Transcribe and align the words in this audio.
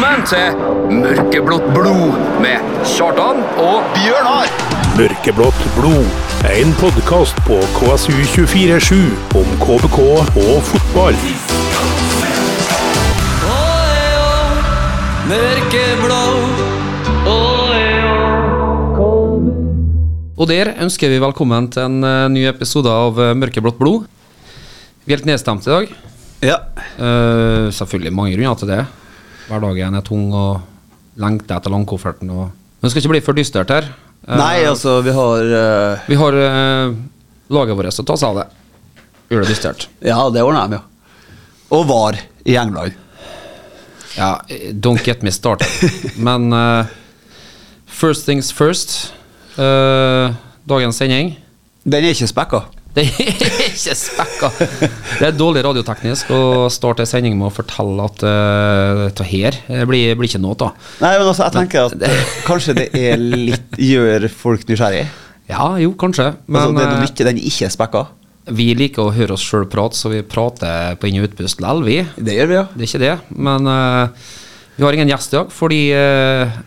Velkommen 0.00 0.22
til 0.24 0.94
Mørkeblått 0.96 1.66
blod 1.74 2.14
med 2.40 2.68
Kjartan 2.88 3.42
og 3.60 3.82
Bjørnar! 3.92 4.46
Mørkeblått 4.96 5.58
blod. 5.74 6.06
En 6.48 6.70
podkast 6.80 7.36
på 7.44 7.58
KSU247 7.74 8.96
om 9.36 9.50
KBK 9.60 9.98
og 10.00 10.62
fotball. 10.70 11.18
Og 20.40 20.48
der 20.48 20.72
ønsker 20.80 21.12
vi 21.12 21.20
velkommen 21.20 21.68
til 21.74 21.84
en 21.90 22.06
eh, 22.08 22.30
ny 22.32 22.46
episode 22.48 22.88
av 22.88 23.20
eh, 23.20 23.34
Mørkeblått 23.36 23.76
blod. 23.76 24.08
Vi 25.04 25.12
er 25.12 25.20
helt 25.20 25.28
nedstemt 25.28 25.68
i 25.68 25.74
dag. 25.74 25.92
Ja. 26.40 26.56
Uh, 26.96 27.68
selvfølgelig 27.68 28.14
mange 28.16 28.32
grunner 28.38 28.56
til 28.56 28.72
det. 28.72 28.80
Hverdagen 29.50 29.98
er 29.98 30.04
tung 30.06 30.28
og 30.30 30.60
lengter 31.20 31.58
etter 31.58 31.72
langkofferten. 31.74 32.30
Og... 32.30 32.50
Men 32.78 32.86
det 32.86 32.92
skal 32.92 33.02
ikke 33.02 33.14
bli 33.16 33.22
for 33.26 33.38
dystert 33.38 33.72
her. 33.74 33.88
Eh, 34.28 34.36
Nei, 34.38 34.62
altså, 34.68 35.00
vi 35.02 35.14
har 35.16 35.50
uh... 35.50 36.06
Vi 36.06 36.18
har 36.20 36.38
uh, 36.38 36.94
laget 37.50 37.78
vårt 37.78 38.02
å 38.02 38.06
ta 38.06 38.18
seg 38.20 38.30
av 38.30 38.40
det. 38.40 38.46
Gjør 39.30 39.44
det 39.44 39.52
dystert. 39.52 39.88
Ja, 40.06 40.22
det 40.30 40.44
ordner 40.46 40.70
de, 40.70 40.78
ja. 40.78 40.86
Og 41.74 41.86
var 41.90 42.18
i 42.46 42.56
England. 42.58 42.94
Ja, 44.16 44.40
eh, 44.50 44.70
don't 44.74 45.02
get 45.06 45.22
me 45.26 45.34
started. 45.34 45.66
Men 46.16 46.52
uh, 46.54 46.86
first 47.86 48.26
things 48.26 48.52
first. 48.54 49.12
Uh, 49.58 50.34
dagens 50.70 50.98
sending. 51.02 51.34
Den 51.82 52.04
er 52.04 52.14
ikke 52.14 52.30
spekka. 52.30 52.64
Det 52.96 53.04
er 53.06 53.68
ikke 53.68 53.94
spekka. 53.94 54.48
Det 54.58 55.26
er 55.28 55.34
dårlig 55.38 55.62
radioteknisk 55.62 56.32
å 56.34 56.42
starte 56.74 57.04
en 57.04 57.10
sending 57.10 57.36
med 57.38 57.46
å 57.46 57.54
fortelle 57.54 58.02
at 58.02 58.24
uh, 58.26 59.02
dette 59.04 59.26
her 59.30 59.58
eh, 59.70 59.84
blir, 59.86 60.16
blir 60.18 60.26
ikke 60.26 60.40
noe 60.42 60.56
av. 60.58 60.88
Nei, 60.98 61.12
men 61.20 61.28
altså, 61.28 61.46
jeg 61.46 61.54
tenker 61.54 61.86
at 61.86 61.94
det, 62.00 62.10
kanskje 62.48 62.74
det 62.80 62.88
er 62.98 63.20
litt 63.22 63.78
gjør 63.78 64.26
folk 64.34 64.66
nysgjerrig. 64.66 65.04
Ja, 65.50 65.68
jo, 65.82 65.92
kanskje. 65.98 66.32
Men 66.46 66.64
altså, 66.64 66.74
det 66.74 66.82
er 66.82 66.90
noe 66.90 66.98
eh, 66.98 67.04
nytt, 67.06 67.22
den 67.30 67.40
ikke 67.52 67.68
er 67.68 67.76
spekka. 67.76 68.04
vi 68.58 68.66
liker 68.74 69.06
å 69.06 69.14
høre 69.14 69.36
oss 69.36 69.46
sjøl 69.46 69.68
prate, 69.70 69.94
så 69.94 70.10
vi 70.10 70.24
prater 70.26 70.98
på 70.98 71.06
inn- 71.06 71.20
og 71.22 71.28
utpust 71.30 71.62
likevel, 71.62 71.86
vi. 71.86 72.00
Det 72.18 72.34
gjør 72.40 72.50
vi, 72.50 72.58
ja. 72.58 72.66
Det 72.74 72.82
er 72.82 72.90
ikke 72.90 73.04
det. 73.04 73.14
Men 73.38 73.70
uh, 73.70 74.34
vi 74.74 74.86
har 74.88 74.98
ingen 74.98 75.14
gjest 75.14 75.30
i 75.30 75.38
dag, 75.38 75.54
fordi 75.54 75.80
uh, 75.94 76.58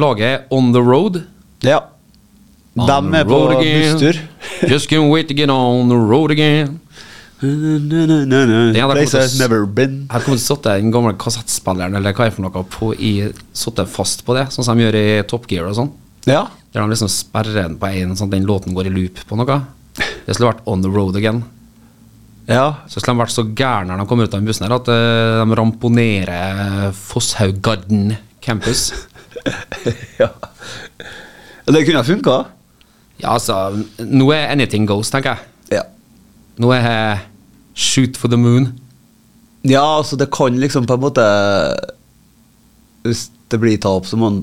laget 0.00 0.28
er 0.30 0.42
on 0.48 0.72
the 0.72 0.80
road. 0.80 1.20
Ja. 1.66 1.82
De 2.86 3.14
er 3.18 3.24
på 3.28 3.38
busstur. 3.58 4.20
Just 4.72 4.90
can't 4.90 5.10
wait 5.10 5.28
to 5.28 5.34
get 5.34 5.50
on 5.50 5.88
the 5.88 5.96
road 5.96 6.30
again. 6.30 6.80
hadde 7.40 8.94
Place 8.98 9.10
kommet 9.12 9.22
has 9.22 9.32
til- 9.32 9.40
never 9.42 9.66
been. 9.66 10.08
Her 10.10 10.24
til 10.24 10.34
å 10.34 10.40
sette 10.42 10.74
den 10.80 10.90
gamle 10.94 11.14
kassettspilleren 11.18 11.94
eller 11.94 12.14
hva 12.16 12.26
er 12.26 12.34
for 12.34 12.42
noe 12.42 12.64
på 12.66 12.92
i, 12.98 13.12
satt 13.54 13.78
fast 13.90 14.24
på 14.26 14.34
det, 14.34 14.48
sånn 14.54 14.66
som 14.66 14.78
de 14.78 14.86
gjør 14.86 14.98
i 14.98 15.22
Top 15.30 15.46
Gear 15.50 15.68
og 15.70 15.76
sånn. 15.78 15.92
Ja. 16.26 16.48
Der 16.74 16.82
de 16.82 16.90
liksom 16.90 17.10
sperrer 17.12 17.62
den 17.62 17.78
på 17.78 17.86
en, 17.92 18.16
sånn 18.18 18.28
at 18.28 18.34
den 18.34 18.48
låten 18.48 18.74
går 18.74 18.90
i 18.90 18.94
loop 18.96 19.22
på 19.28 19.38
noe. 19.38 19.60
Det 19.98 20.34
skulle 20.34 20.50
vært 20.50 20.66
On 20.66 20.82
The 20.82 20.90
Road 20.90 21.16
Again. 21.18 21.44
Ja. 22.48 22.82
Så 22.88 22.98
skulle 23.00 23.14
de 23.14 23.22
vært 23.22 23.36
så 23.36 23.46
gærne 23.46 23.92
når 23.92 24.02
de 24.02 24.10
kommer 24.10 24.26
ut 24.26 24.34
av 24.34 24.40
den 24.40 24.50
bussen 24.50 24.66
her, 24.66 24.74
at 24.80 24.90
eh, 24.92 25.38
de 25.44 25.58
ramponerer 25.62 26.92
Fosshauggarden 26.96 28.16
campus. 28.44 28.88
ja. 30.22 30.32
Det 31.68 31.84
kunne 31.84 32.00
ha 32.00 32.06
funka. 32.06 32.38
Ja, 33.18 33.34
altså, 33.34 33.54
nå 33.98 34.28
er 34.34 34.52
anything 34.52 34.86
goes, 34.88 35.10
tenker 35.10 35.34
jeg. 35.36 35.78
Ja. 35.80 35.84
Nå 36.62 36.70
er 36.74 36.84
jeg 36.84 37.18
shoot 37.78 38.18
for 38.18 38.30
the 38.30 38.38
moon. 38.38 38.72
ja, 39.66 39.82
altså, 39.82 40.16
det 40.16 40.30
kan 40.34 40.58
liksom 40.58 40.86
på 40.86 40.94
en 40.94 41.02
måte 41.02 41.24
Hvis 43.02 43.28
det 43.50 43.58
blir 43.60 43.78
tap, 43.78 44.06
så 44.06 44.16
må 44.16 44.30
man 44.30 44.40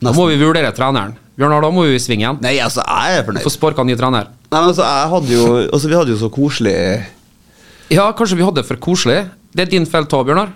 Da 0.00 0.12
må 0.14 0.28
vi 0.30 0.38
vurdere 0.40 0.70
treneren. 0.72 1.16
Bjørnar, 1.38 1.62
da 1.62 1.70
må 1.70 1.84
vi 1.86 1.98
svinge 2.02 2.24
igjen. 2.24 2.40
Nei, 2.42 2.56
altså, 2.62 2.82
jeg 2.82 3.18
er 3.18 3.26
fornøyd. 3.26 3.44
Få 3.44 3.52
sparka 3.54 3.84
ny 3.86 3.94
trener. 3.98 4.30
Nei, 4.48 4.58
men 4.58 4.70
altså, 4.72 4.86
jeg 4.86 5.10
hadde 5.12 5.34
jo 5.34 5.44
Altså, 5.66 5.90
vi 5.90 5.98
hadde 5.98 6.14
jo 6.14 6.20
så 6.20 6.30
koselig 6.32 6.78
Ja, 7.92 8.08
kanskje 8.16 8.38
vi 8.38 8.46
hadde 8.46 8.62
det 8.62 8.68
for 8.68 8.80
koselig. 8.82 9.26
Det 9.54 9.64
er 9.64 9.70
din 9.72 9.86
feil, 9.88 10.08
ta, 10.10 10.22
Bjørnar. 10.24 10.54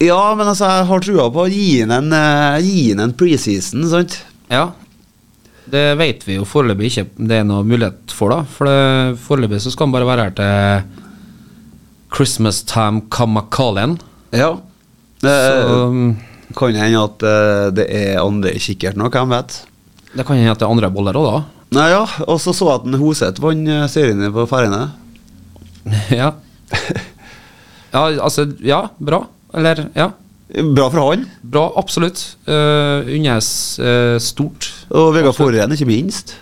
Ja, 0.00 0.34
men 0.34 0.48
altså, 0.48 0.68
jeg 0.70 0.86
har 0.88 1.02
trua 1.04 1.26
på 1.32 1.44
å 1.44 1.50
gi 1.50 1.82
ham 1.82 1.92
en, 1.92 2.12
uh, 2.14 2.56
han 2.56 3.02
en 3.04 3.16
preseason, 3.16 3.84
sant? 3.90 4.20
Ja. 4.48 4.70
Det 5.70 5.84
vet 6.00 6.24
vi 6.26 6.38
jo 6.38 6.46
foreløpig 6.48 6.90
ikke 6.90 7.06
det 7.30 7.40
er 7.40 7.46
noe 7.48 7.66
mulighet 7.66 8.14
for, 8.14 8.32
da. 8.32 8.42
For 8.56 9.14
foreløpig 9.28 9.60
så 9.62 9.72
skal 9.74 9.88
han 9.88 9.94
bare 9.94 10.08
være 10.08 10.26
her 10.28 10.34
til 10.40 11.06
Christmas 12.14 12.62
time 12.66 13.04
kamakalien. 13.12 13.98
Ja. 14.34 14.56
Ja. 15.22 15.30
Så 15.30 15.54
Eh, 15.70 16.54
kan 16.56 16.74
hende 16.74 17.02
at 17.04 17.22
eh, 17.22 17.66
det 17.76 17.86
er 17.94 18.22
andre 18.24 18.54
kikkert 18.58 18.96
nå, 18.98 19.10
hvem 19.12 19.30
vet? 19.36 19.60
det 20.10 20.24
kan 20.26 20.34
hende 20.40 20.50
at 20.50 20.58
det 20.58 20.66
er 20.66 20.72
andre 20.72 20.90
boller 20.90 21.14
òg, 21.14 21.42
Nei, 21.70 21.86
ja, 21.92 22.02
og 22.26 22.40
så 22.42 22.50
så 22.50 22.66
jeg 22.66 22.80
at 22.80 22.98
Hoseth 22.98 23.42
vant 23.42 23.68
eh, 23.70 23.84
serien 23.86 24.32
på 24.34 24.46
Færøyene. 24.50 24.88
ja. 26.20 26.32
ja, 27.94 28.02
altså 28.18 28.48
Ja, 28.58 28.88
bra. 28.98 29.22
Eller, 29.54 29.84
ja. 29.94 30.08
Bra 30.50 30.88
for 30.90 30.98
han. 31.04 31.28
Bra, 31.46 31.68
absolutt. 31.78 32.24
Uh, 32.48 33.06
Unnes 33.06 33.78
uh, 33.78 34.18
stort. 34.18 34.66
Og 34.90 35.12
Vegard 35.14 35.36
Forren, 35.36 35.72
ikke 35.76 35.88
minst. 35.88 36.34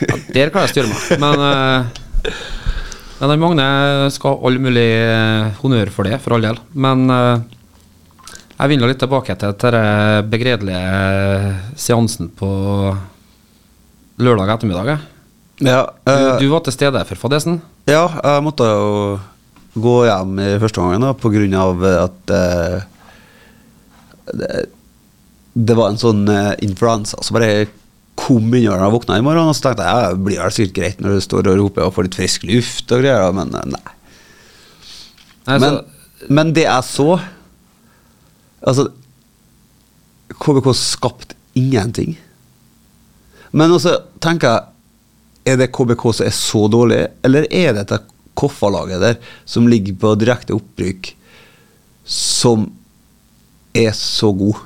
Ja, 0.00 0.16
der 0.32 0.52
kan 0.52 0.64
jeg 0.64 0.72
styre 0.72 0.88
meg. 0.88 1.20
Men, 1.20 1.42
uh, 1.44 2.30
men 3.20 3.42
Magne 3.42 3.66
skal 4.14 4.32
ha 4.32 4.48
all 4.48 4.60
mulig 4.64 4.88
uh, 5.04 5.50
honnør 5.60 5.92
for 5.92 6.08
det, 6.08 6.20
for 6.24 6.36
all 6.36 6.46
del. 6.46 6.60
Men 6.72 7.04
uh, 7.12 7.36
jeg 8.60 8.72
vil 8.74 8.84
litt 8.84 9.00
tilbake 9.00 9.36
til 9.40 9.54
den 9.64 10.26
begredelige 10.32 11.54
seansen 11.80 12.28
på 12.36 12.48
lørdag 14.20 14.54
ettermiddag. 14.56 14.98
Ja, 15.60 15.86
Du, 16.04 16.12
eh, 16.12 16.38
du 16.40 16.48
var 16.48 16.60
til 16.64 16.72
stede 16.72 17.04
for 17.04 17.16
fadesen. 17.16 17.60
ja, 17.86 18.08
jeg 18.08 18.42
måtte 18.44 18.64
jo 18.64 19.20
gå 19.74 20.04
hjem 20.04 20.38
i 20.40 20.58
første 20.58 20.80
omgang 20.80 21.14
pga. 21.16 22.04
at 22.04 22.30
eh, 22.30 22.82
det, 24.34 24.68
det 25.66 25.76
var 25.76 25.90
en 25.90 26.00
sånn 26.00 26.24
uh, 26.30 26.54
influensa 26.64 27.20
som 27.24 27.36
bare 27.36 27.68
kom 28.20 28.52
inn 28.54 28.68
når 28.68 28.84
jeg 28.84 28.94
våkna 28.94 29.18
i 29.18 29.24
morgen. 29.24 29.50
Og 29.50 29.56
så 29.56 29.68
tenkte 29.68 29.86
jeg 29.86 30.04
ja, 30.04 30.12
det 30.12 30.24
blir 30.26 30.42
vel 30.42 30.54
sikkert 30.54 30.76
greit 30.78 31.02
når 31.02 31.16
du 31.16 31.24
står 31.24 31.50
og 31.50 31.60
roper 31.62 31.86
og 31.86 31.94
får 31.96 32.08
litt 32.08 32.18
frisk 32.20 32.46
luft 32.48 32.94
og 32.94 33.04
greier, 33.04 33.36
men 33.36 33.52
eh, 33.56 33.68
nei. 33.74 33.96
Nei, 35.48 35.58
Men, 35.62 35.78
men 36.28 36.50
det 36.54 36.66
jeg 36.66 36.84
så 36.84 37.14
Altså 38.60 38.90
KBK 40.36 40.66
skapte 40.76 41.34
ingenting. 41.56 42.12
Men 43.56 43.72
altså, 43.72 43.94
tenker 44.20 44.52
jeg 44.52 45.54
Er 45.54 45.56
det 45.62 45.70
KBK 45.72 46.04
som 46.12 46.26
er 46.28 46.34
så 46.36 46.66
dårlig, 46.70 47.00
eller 47.24 47.48
er 47.48 47.72
det 47.72 47.86
dette 47.86 48.02
Koffa-laget 48.36 49.00
der 49.02 49.16
som 49.48 49.66
ligger 49.68 49.96
på 50.00 50.12
direkte 50.20 50.54
opprykk, 50.54 51.08
som 52.04 52.68
er 53.76 53.90
så 53.96 54.30
god? 54.36 54.60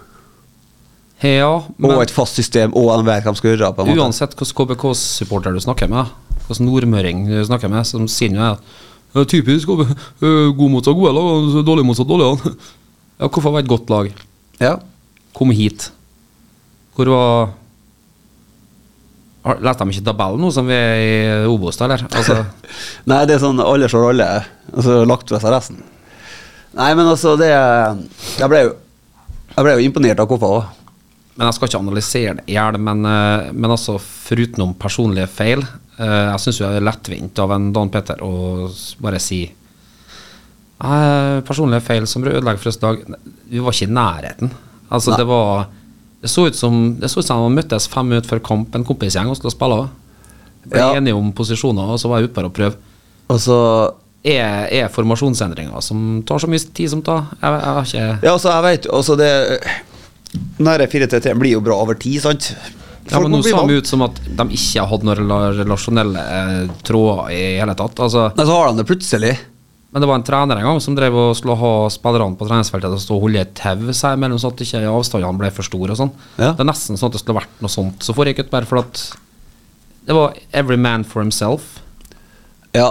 Ja, 1.25 1.51
men 1.79 1.91
Og 1.95 2.03
et 2.05 2.13
fast 2.13 2.37
system, 2.39 2.75
og 2.77 2.91
han 2.93 3.07
vet 3.07 3.25
hva 3.25 3.33
de 3.33 3.41
skal 3.41 3.55
gjøre. 3.55 3.73
på 3.75 3.83
en 3.85 3.89
måte. 3.91 4.01
uansett 4.03 4.35
hvilken 4.37 4.59
KBK-supporter 4.61 5.55
du 5.57 5.61
snakker 5.65 5.89
med, 5.89 6.13
hvilken 6.47 6.69
nordmøring 6.69 7.27
du 7.31 7.39
snakker 7.49 7.73
med, 7.73 7.87
som 7.89 8.07
sier 8.11 8.37
at 8.53 8.61
er 9.15 9.29
typisk 9.31 9.69
KBK, 9.71 9.93
god 10.21 10.57
god 10.59 10.73
motsatt 10.75 10.97
gode 10.99 11.13
lag, 11.15 11.65
dårlig 11.65 11.87
motsatt 11.87 12.09
dårlige. 12.11 12.55
Ja, 13.15 13.29
hvorfor 13.31 13.53
var 13.55 13.63
et 13.63 13.69
godt 13.71 13.91
lag? 13.93 14.09
Ja. 14.59 14.73
Kom 15.39 15.53
hit. 15.55 15.85
Hvor 16.97 17.07
var 17.13 17.53
Leste 19.61 19.85
de 19.85 19.93
ikke 19.93 20.07
tabellen 20.09 20.41
nå 20.41 20.49
som 20.51 20.65
vi 20.67 20.75
er 20.75 21.01
i 21.05 21.47
Obos, 21.47 21.77
eller? 21.85 22.01
Altså, 22.17 22.39
Nei, 23.11 23.21
det 23.29 23.37
er 23.37 23.43
sånn 23.43 23.61
alle 23.61 23.91
slår 23.93 24.07
alle, 24.15 24.29
og 24.73 24.87
så 24.87 24.97
lagt 25.05 25.29
fra 25.29 25.41
seg 25.43 25.53
resten. 25.53 25.83
Nei, 26.75 26.89
men 26.97 27.07
altså, 27.07 27.37
det 27.39 27.51
Jeg 27.53 28.49
ble 28.51 28.63
jo, 28.65 28.73
jeg 29.53 29.67
ble 29.67 29.77
jo 29.77 29.85
imponert 29.85 30.23
av 30.25 30.31
Koffa 30.31 30.51
òg. 30.57 30.73
Men 31.37 31.47
jeg 31.49 31.55
skal 31.57 31.69
ikke 31.69 31.81
analysere 31.83 32.35
det 32.39 32.45
i 32.47 32.55
hjel, 32.55 32.79
men, 32.79 33.05
eh, 33.11 33.49
men 33.53 33.71
altså, 33.75 33.97
forutenom 33.99 34.75
personlige 34.79 35.27
feil 35.35 35.65
eh, 35.99 36.31
Jeg 36.31 36.41
syns 36.45 36.61
det 36.63 36.69
er 36.77 36.85
lettvint 36.87 37.39
av 37.43 37.51
en 37.57 37.73
Dan 37.75 37.91
Petter 37.91 38.23
å 38.23 38.69
bare 39.03 39.19
si 39.23 39.41
«Nei, 40.85 41.41
Personlige 41.47 41.85
feil 41.87 42.07
som 42.11 42.25
ødelegger 42.27 42.61
for 42.63 42.71
oss 42.73 42.79
i 42.81 42.85
dag 42.85 43.03
Vi 43.51 43.63
var 43.63 43.75
ikke 43.77 43.87
i 43.89 43.95
nærheten. 43.95 44.51
Altså, 44.91 45.11
Nei. 45.15 45.19
det 45.23 45.27
var 45.31 45.67
Det 46.25 46.31
så 46.33 46.47
ut 46.49 46.57
som 46.59 46.79
Det 47.01 47.11
så 47.13 47.23
ut 47.23 47.29
som 47.29 47.45
han 47.45 47.55
møttes 47.59 47.87
fem 47.91 48.09
minutter 48.11 48.29
før 48.35 48.43
kamp, 48.45 48.75
en 48.75 48.85
kompisgjeng, 48.87 49.31
og 49.31 49.37
skulle 49.39 49.55
spille. 49.55 49.89
Ble 50.65 50.81
Ja. 50.81 50.95
enige 50.97 51.15
om 51.19 51.33
posisjoner, 51.37 51.91
og 51.95 51.99
så 52.01 52.09
var 52.09 52.21
jeg 52.21 52.31
ute 52.31 52.35
bare 52.39 52.47
og 52.49 52.55
prøve. 52.57 52.77
Og 53.29 53.39
så 53.41 53.59
er, 54.25 54.69
er 54.73 54.89
formasjonsendringer 54.89 55.83
som 55.85 56.23
tar 56.27 56.39
så 56.41 56.49
mye 56.49 56.63
tid 56.73 56.89
som 56.91 57.03
tar. 57.05 57.27
Jeg, 57.43 57.51
jeg 57.53 57.75
har 57.77 57.85
ikke 57.85 58.07
Ja, 58.25 58.33
altså, 58.33 58.55
jeg 58.55 58.85
jo 58.87 58.93
altså 58.97 59.17
det 59.21 59.33
Der 60.59 60.87
4-3-3 60.91 61.35
blir 61.39 61.57
jo 61.57 61.63
bra 61.65 61.77
over 61.83 61.99
tid, 61.99 62.21
sant? 62.23 62.53
ja, 63.11 63.21
men 63.21 63.35
Nå 63.35 63.41
vant. 63.45 63.69
de 63.69 63.81
ut 63.83 63.89
som 63.89 64.03
at 64.07 64.21
de 64.25 64.45
ikke 64.57 64.85
hatt 64.89 65.03
noen 65.05 65.19
relasjonelle 65.59 66.23
eh, 66.39 66.71
tråder 66.87 67.35
i 67.35 67.43
hele 67.61 67.75
tatt. 67.77 67.99
Altså, 68.01 68.31
Nei, 68.39 68.47
så 68.49 68.57
har 68.57 68.71
de 68.71 68.81
det 68.81 68.87
plutselig. 68.89 69.35
Men 69.95 70.03
det 70.03 70.09
var 70.11 70.19
en 70.19 70.25
trener 70.27 70.59
en 70.59 70.67
gang 70.67 70.81
som 70.83 70.97
drev 70.97 71.15
og 71.15 71.37
skulle 71.39 71.55
ha 71.61 71.73
spillerne 71.93 72.35
på 72.39 72.49
treningsfeltet 72.49 72.89
til 72.91 72.99
å 72.99 73.03
stå 73.05 73.19
og 73.19 73.27
holde 73.29 73.43
et 73.45 73.53
tau 73.55 73.93
seg 73.95 74.17
imellom, 74.17 74.41
sånn 74.43 74.55
at 74.57 74.63
ikke 74.65 74.81
avstandene 74.91 75.39
ble 75.39 75.51
for 75.55 75.69
store 75.69 75.95
og 75.95 76.01
sånn. 76.01 76.11
Ja. 76.41 76.49
Det 76.57 76.65
er 76.65 76.71
nesten 76.73 76.99
sånn 76.99 77.13
at 77.13 77.15
det 77.15 77.23
skulle 77.23 77.39
vært 77.39 77.63
noe 77.63 77.71
sånt. 77.71 78.03
Så 78.03 78.17
foregikk 78.17 78.51
bare 78.51 78.67
for 78.67 78.83
at 78.83 79.05
det 80.09 80.17
var 80.17 80.35
every 80.51 80.77
man 80.81 81.05
for 81.07 81.23
himself. 81.23 81.77
Ja. 82.75 82.89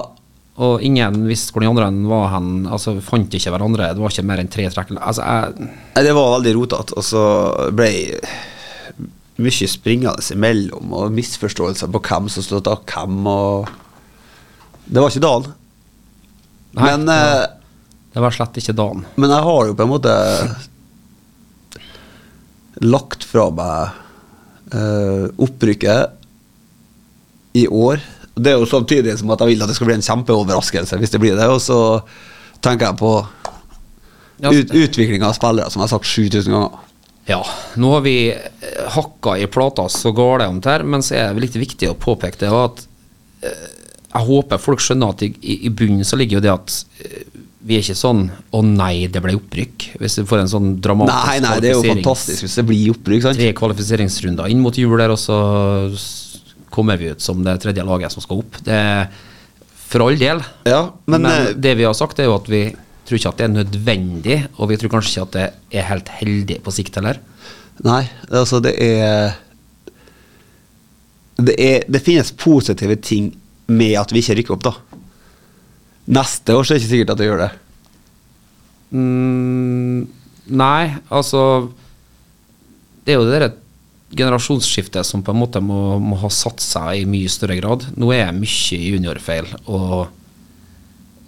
Og 0.62 0.84
ingen 0.86 1.24
visste 1.26 1.50
hvor 1.54 1.64
de 1.64 1.70
andre 1.72 1.88
var 2.06 2.28
hen. 2.36 2.68
Altså, 2.70 2.94
fant 3.02 3.34
ikke 3.34 3.50
hverandre. 3.56 3.88
Det 3.96 4.04
var 4.04 4.14
ikke 4.14 4.26
mer 4.30 4.42
enn 4.44 4.52
tre 4.54 4.68
trekk. 4.70 4.92
Altså, 5.00 5.24
jeg, 5.26 5.70
Det 6.06 6.14
var 6.14 6.36
veldig 6.36 6.54
rotete, 6.60 6.94
og 7.00 7.04
så 7.08 7.24
ble 7.74 7.90
mye 9.42 9.68
springende 9.68 10.22
imellom, 10.36 10.92
og 10.94 11.12
misforståelser 11.16 11.90
på 11.90 12.04
hvem 12.06 12.28
som 12.30 12.46
stod 12.46 12.68
av 12.70 12.84
hvem, 12.86 13.26
og 13.28 13.68
Det 14.86 15.02
var 15.02 15.10
ikke 15.10 15.24
dagen. 15.26 15.54
Nei, 16.74 16.84
Men, 16.86 17.06
det 17.08 17.16
var- 17.18 17.42
eh, 17.44 17.48
det 18.14 18.22
var 18.22 18.32
slett 18.32 18.58
ikke 18.62 18.76
dagen. 18.78 19.06
men 19.16 19.30
jeg 19.30 19.44
har 19.44 19.66
jo 19.66 19.74
på 19.74 19.84
en 19.84 19.90
måte 19.90 20.14
lagt 22.82 23.24
fra 23.24 23.50
meg 23.54 23.90
uh, 24.74 25.28
opprykket 25.38 26.12
i 27.54 27.68
år. 27.70 28.02
Det 28.34 28.52
er 28.52 28.58
jo 28.58 28.70
samtidig 28.70 29.18
som 29.20 29.32
at 29.34 29.44
jeg 29.44 29.54
vil 29.54 29.64
at 29.64 29.70
det 29.70 29.76
skal 29.78 29.90
bli 29.90 29.98
en 30.00 30.08
kjempeoverraskelse 30.08 30.98
hvis 31.02 31.14
det 31.14 31.22
blir 31.22 31.38
det. 31.38 31.50
Og 31.54 31.62
så 31.62 31.80
tenker 32.64 32.90
jeg 32.90 33.00
på 33.02 33.14
ut, 34.50 34.74
utviklinga 34.74 35.30
av 35.30 35.38
spillere, 35.38 35.70
som 35.70 35.82
jeg 35.82 35.88
har 35.90 35.94
sagt 35.94 36.10
7000 36.10 36.56
ganger. 36.56 36.90
Ja, 37.30 37.40
nå 37.80 37.94
har 37.94 38.02
vi 38.04 38.18
eh, 38.34 38.82
hakka 38.96 39.38
i 39.40 39.48
plata 39.48 39.86
så 39.90 40.12
om 40.12 40.60
det 40.60 40.70
her, 40.70 40.84
men 40.84 41.04
så 41.04 41.16
er 41.16 41.34
det 41.34 41.46
litt 41.46 41.56
viktig 41.56 41.92
å 41.92 41.96
påpeke 41.96 42.42
det 42.42 42.50
at 42.52 42.84
eh, 43.48 43.70
jeg 44.14 44.28
håper 44.28 44.60
folk 44.62 44.84
skjønner 44.84 45.14
at 45.14 45.24
i, 45.26 45.32
i 45.42 45.72
bunnen 45.72 46.04
så 46.06 46.20
ligger 46.20 46.38
jo 46.38 46.44
det 46.44 46.52
at 46.52 46.76
eh, 47.06 47.24
vi 47.64 47.78
er 47.78 47.86
ikke 47.86 47.96
sånn 47.96 48.26
'Å 48.28 48.60
nei, 48.66 49.08
det 49.08 49.22
ble 49.24 49.38
opprykk'. 49.38 49.94
Hvis 50.02 50.18
du 50.20 50.26
får 50.28 50.42
en 50.42 50.52
sånn 50.52 50.70
dramatisk 50.84 51.30
Nei, 51.30 51.40
nei, 51.46 51.54
det 51.64 51.70
er 51.72 51.78
jo 51.78 51.94
fantastisk 51.94 52.44
hvis 52.44 52.58
det 52.60 52.66
blir 52.68 52.92
opprykk, 52.92 53.24
sant? 53.24 53.40
Tre 53.40 53.54
kvalifiseringsrunder 53.56 54.52
inn 54.52 54.60
mot 54.60 54.76
jul 54.76 54.98
der, 55.00 55.14
og 55.16 55.22
så 55.22 55.38
kommer 56.74 56.98
vi 56.98 57.12
ut 57.14 57.22
som 57.22 57.44
det 57.46 57.60
tredje 57.62 57.86
laget 57.86 58.14
som 58.14 58.24
skal 58.24 58.42
opp. 58.42 58.58
Det 58.66 58.74
er 58.74 59.06
for 59.94 60.08
all 60.08 60.18
del. 60.18 60.42
Ja, 60.66 60.88
men, 61.06 61.22
men 61.22 61.32
eh, 61.32 61.54
det 61.54 61.76
vi 61.78 61.86
har 61.86 61.94
sagt, 61.98 62.20
er 62.20 62.30
jo 62.32 62.38
at 62.40 62.50
vi 62.50 62.66
tror 63.06 63.20
ikke 63.20 63.34
at 63.34 63.40
det 63.42 63.46
er 63.46 63.56
nødvendig, 63.58 64.38
og 64.58 64.72
vi 64.72 64.80
tror 64.80 64.96
kanskje 64.96 65.14
ikke 65.14 65.28
at 65.28 65.38
det 65.38 65.80
er 65.80 65.90
helt 65.92 66.12
heldig 66.22 66.60
på 66.66 66.74
sikt 66.74 66.98
heller. 67.00 67.20
Nei, 67.84 68.04
altså 68.30 68.60
det 68.64 68.76
er 68.82 69.40
Det, 71.34 71.56
er, 71.58 71.86
det 71.90 72.04
finnes 72.06 72.30
positive 72.38 72.96
ting 73.02 73.32
med 73.66 73.96
at 73.98 74.12
vi 74.14 74.22
ikke 74.22 74.36
rykker 74.38 74.54
opp, 74.54 74.68
da. 74.68 74.74
Neste 76.14 76.54
år 76.54 76.64
så 76.64 76.74
er 76.74 76.78
det 76.78 76.84
ikke 76.84 76.92
sikkert 76.92 77.14
at 77.16 77.22
det 77.22 77.28
gjør 77.28 77.42
det. 77.42 77.50
Mm, 78.94 80.04
nei, 80.54 80.84
altså 81.10 81.72
Det 83.02 83.16
er 83.16 83.18
jo 83.18 83.26
det 83.26 83.40
der 83.42 83.56
generasjonsskiftet 84.18 85.08
som 85.08 85.24
på 85.26 85.34
en 85.34 85.40
måte 85.42 85.62
må, 85.64 85.98
må 86.02 86.18
ha 86.22 86.30
satt 86.34 86.64
seg 86.64 87.02
i 87.02 87.08
mye 87.10 87.32
større 87.32 87.58
grad. 87.60 87.88
Nå 88.00 88.12
er 88.14 88.26
jeg 88.26 88.38
mye 88.40 88.82
juniorfeil 88.94 89.50
og 89.66 89.98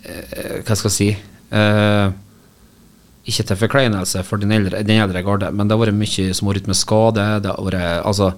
eh, 0.06 0.62
Hva 0.66 0.78
skal 0.78 0.92
jeg 0.92 0.96
si 0.96 1.10
eh, 1.12 2.08
Ikke 3.26 3.48
til 3.50 3.62
forkleinelse 3.66 4.24
for 4.28 4.42
den 4.42 4.54
eldre, 4.56 4.84
den 4.86 5.04
eldre 5.04 5.24
garde, 5.26 5.52
men 5.52 5.68
det 5.68 5.78
har 5.78 5.86
vært 5.86 6.00
mye 6.00 6.34
som 6.36 6.50
har 6.50 6.60
vært 6.60 6.72
med 6.72 6.80
skade. 6.80 7.30
Det 7.44 7.54
har 7.54 7.70
vært, 7.70 8.02
altså, 8.06 8.32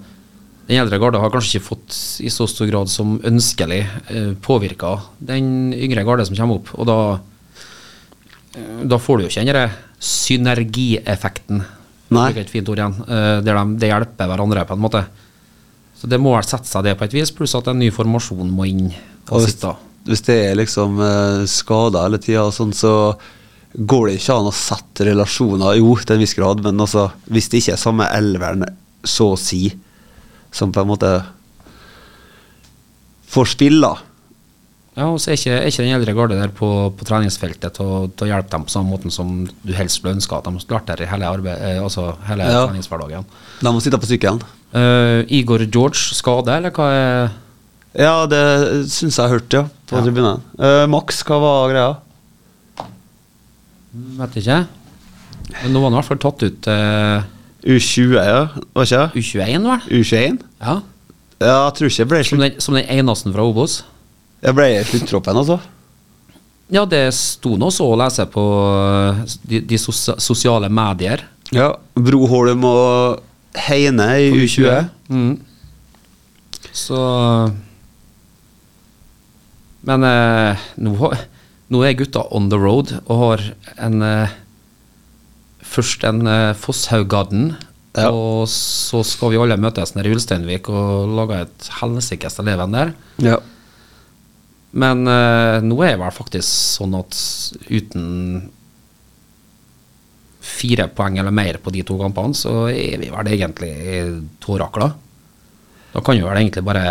den 0.68 0.82
eldre 0.82 1.00
garde 1.00 1.20
har 1.22 1.32
kanskje 1.32 1.58
ikke 1.58 1.70
fått 1.70 2.02
i 2.24 2.32
så 2.32 2.48
stor 2.50 2.70
grad 2.70 2.92
som 2.92 3.18
ønskelig 3.28 3.82
eh, 3.84 4.30
påvirka 4.44 4.98
den 5.18 5.74
yngre 5.76 6.06
garde 6.08 6.28
som 6.28 6.38
kommer 6.38 6.62
opp. 6.62 6.72
Og 6.78 6.88
da 6.88 7.00
Eh, 8.58 8.84
da 8.88 8.98
får 8.98 9.18
du 9.18 9.26
jo 9.26 9.32
ikke 9.32 9.46
den 9.52 9.76
synergieffekten. 9.98 11.64
Nei. 12.10 12.28
Det 12.32 12.40
er 12.40 12.46
et 12.46 12.52
fint 12.54 12.68
ord 12.72 12.78
igjen. 12.80 12.94
eh, 13.08 13.40
Der 13.44 13.58
de, 13.58 13.64
det 13.82 13.90
hjelper 13.90 14.30
hverandre, 14.30 14.62
på 14.68 14.76
en 14.78 14.80
måte. 14.84 15.02
Så 15.98 16.08
det 16.08 16.20
må 16.22 16.32
vel 16.36 16.46
sette 16.46 16.68
seg 16.70 16.84
det 16.86 16.94
på 16.98 17.04
et 17.04 17.12
vis, 17.16 17.32
pluss 17.34 17.54
at 17.58 17.66
en 17.68 17.78
ny 17.78 17.90
formasjon 17.92 18.48
må 18.54 18.64
inn 18.70 18.86
og 19.28 19.32
Og 19.34 19.42
hvis, 19.42 19.56
sitte. 19.58 19.74
hvis 20.06 20.22
det 20.28 20.36
er 20.50 20.54
liksom 20.56 21.00
eh, 21.04 21.42
skader 21.50 22.06
hele 22.06 22.18
tida, 22.22 22.46
sånn, 22.54 22.72
så 22.72 22.92
går 23.74 24.06
det 24.08 24.14
ikke 24.20 24.36
an 24.40 24.48
å 24.48 24.54
sette 24.56 25.04
relasjoner 25.10 25.76
Jo, 25.76 25.90
til 26.00 26.14
en 26.16 26.22
viss 26.24 26.32
grad, 26.38 26.62
men 26.64 26.80
altså, 26.80 27.10
hvis 27.28 27.50
det 27.52 27.60
ikke 27.60 27.74
er 27.74 27.82
samme 27.82 28.06
elveren, 28.16 28.64
så 29.04 29.32
å 29.34 29.38
si, 29.38 29.66
som 30.50 30.72
på 30.72 30.80
en 30.80 30.88
måte 30.94 31.10
får 33.28 33.50
spille 33.52 33.90
Ja, 34.98 35.06
og 35.14 35.20
så 35.22 35.30
er 35.30 35.36
ikke, 35.38 35.54
er 35.54 35.68
ikke 35.70 35.84
den 35.84 35.94
eldre 35.94 36.12
garde 36.16 36.36
der 36.40 36.50
på, 36.50 36.68
på 36.98 37.06
treningsfeltet 37.06 37.76
til 37.76 37.86
å, 37.86 38.26
hjelpe 38.26 38.50
dem 38.50 38.64
på 38.66 38.72
samme 38.72 38.90
måten 38.90 39.12
som 39.14 39.44
du 39.46 39.70
helst 39.76 40.00
skulle 40.00 40.16
ønske 40.16 40.34
at 40.34 40.48
de 40.48 40.58
skulle 40.58 40.80
vært 40.80 40.88
der 40.90 41.04
i 41.04 41.10
hele, 41.12 41.28
arbeid, 41.38 41.60
eh, 41.62 41.78
altså 41.78 42.08
hele 42.26 42.48
Ja. 42.48 42.64
treningshverdagen. 42.66 43.28
De 43.60 43.72
må 43.74 43.82
sitte 43.84 44.00
på 44.02 44.08
sykkelen. 44.10 44.42
Uh, 44.74 45.22
Igor 45.32 45.62
George 45.64 46.16
skade, 46.18 46.50
eller 46.58 46.74
hva 46.74 46.88
er 46.92 47.30
Ja, 47.96 48.26
det 48.28 48.42
syns 48.90 49.16
jeg 49.16 49.22
jeg 49.22 49.22
har 49.22 49.36
hørt, 49.38 49.54
ja. 49.54 49.62
På 49.88 49.96
Ja. 49.96 50.02
tribunen. 50.04 50.42
Uh, 50.58 50.86
Max, 50.90 51.22
hva 51.22 51.38
var 51.40 51.70
greia? 51.72 51.94
Vet 54.18 54.36
ikke. 54.42 54.58
Men 55.62 55.72
nå 55.72 55.80
var 55.80 55.88
han 55.88 55.96
i 55.96 56.00
hvert 56.02 56.10
fall 56.10 56.20
tatt 56.26 56.42
ut 56.44 56.68
uh, 56.68 57.22
U20, 57.64 58.18
ja? 58.18 58.42
Var 58.74 58.84
ikke 58.84 59.04
det? 59.04 59.22
U21, 59.22 59.68
vel? 59.70 59.86
U21? 60.02 60.42
Ja. 60.60 60.74
Ja, 61.38 61.54
jeg 61.68 61.74
tror 61.78 61.92
ikke 61.94 62.08
ble, 62.10 62.24
Som 62.26 62.42
den, 62.42 62.58
som 62.60 62.74
den 62.74 62.90
eneste 62.90 63.32
fra 63.32 63.46
Obos. 63.46 63.84
Jeg 64.44 64.54
ble 64.54 64.66
i 64.76 64.84
sluttroppen, 64.86 65.36
altså. 65.40 65.58
Ja, 66.70 66.82
det 66.84 67.06
sto 67.16 67.54
nå 67.56 67.70
så 67.72 67.86
å 67.88 67.96
lese 67.98 68.26
på 68.28 68.42
eh, 68.76 69.22
de, 69.48 69.60
de 69.70 69.78
sosia 69.80 70.18
sosiale 70.20 70.68
medier. 70.68 71.22
Ja. 71.56 71.70
Broholm 71.96 72.66
og 72.68 73.22
Heine 73.68 74.10
i 74.20 74.28
U20. 74.36 74.90
Mm. 75.08 75.30
Så 76.76 76.98
Men 79.88 80.04
eh, 80.04 80.66
nå, 80.82 81.12
nå 81.72 81.80
er 81.86 81.96
gutta 81.98 82.26
on 82.36 82.50
the 82.52 82.58
road 82.60 82.92
og 83.06 83.14
har 83.22 83.46
en 83.80 84.02
eh, 84.04 84.36
Først 85.68 86.04
en 86.08 86.22
eh, 86.28 86.54
Fosshaugadden, 86.56 87.50
Ja. 87.98 88.08
og 88.14 88.44
så 88.48 89.00
skal 89.04 89.32
vi 89.32 89.38
alle 89.40 89.56
møtes 89.60 89.90
nede 89.96 90.08
i 90.08 90.14
Ulsteinvik 90.14 90.68
og 90.70 91.10
lage 91.16 91.40
et 91.44 91.66
helsikes 91.80 92.36
leven 92.46 92.72
der. 92.76 92.92
Ja. 93.24 93.36
Men 94.76 95.06
uh, 95.08 95.64
nå 95.64 95.78
er 95.84 95.94
det 95.94 96.02
vel 96.02 96.14
faktisk 96.14 96.78
sånn 96.78 96.96
at 96.98 97.16
uten 97.70 98.48
fire 100.48 100.88
poeng 100.96 101.18
eller 101.20 101.34
mer 101.34 101.60
på 101.62 101.72
de 101.72 101.84
to 101.86 101.96
kampene, 102.00 102.36
så 102.36 102.66
er 102.72 102.98
vi 103.00 103.12
vel 103.12 103.32
egentlig 103.32 103.72
tårakla. 104.44 104.90
Da 105.92 106.02
kan 106.04 106.18
vi 106.18 106.24
vel 106.24 106.40
egentlig 106.40 106.64
bare 106.66 106.84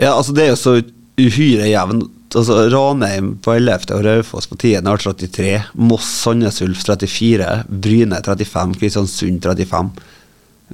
ja, 0.00 0.14
altså 0.16 0.32
det 0.34 0.46
er 0.46 0.52
jo 0.52 0.58
så 0.60 0.74
uhyre 1.20 1.68
jevnt. 1.68 2.10
Altså 2.32 2.62
Ranheim 2.72 3.34
på 3.44 3.52
11. 3.58 3.90
og 3.92 4.06
Raufoss 4.06 4.48
på 4.48 4.56
10. 4.56 4.86
har 4.88 5.02
33. 5.02 5.50
Moss 5.76 6.08
Sandnes 6.22 6.62
Ulf 6.64 6.80
34. 6.86 7.48
Bryne 7.68 8.20
35. 8.24 8.78
Kristiansund 8.80 9.42
35. 9.44 9.90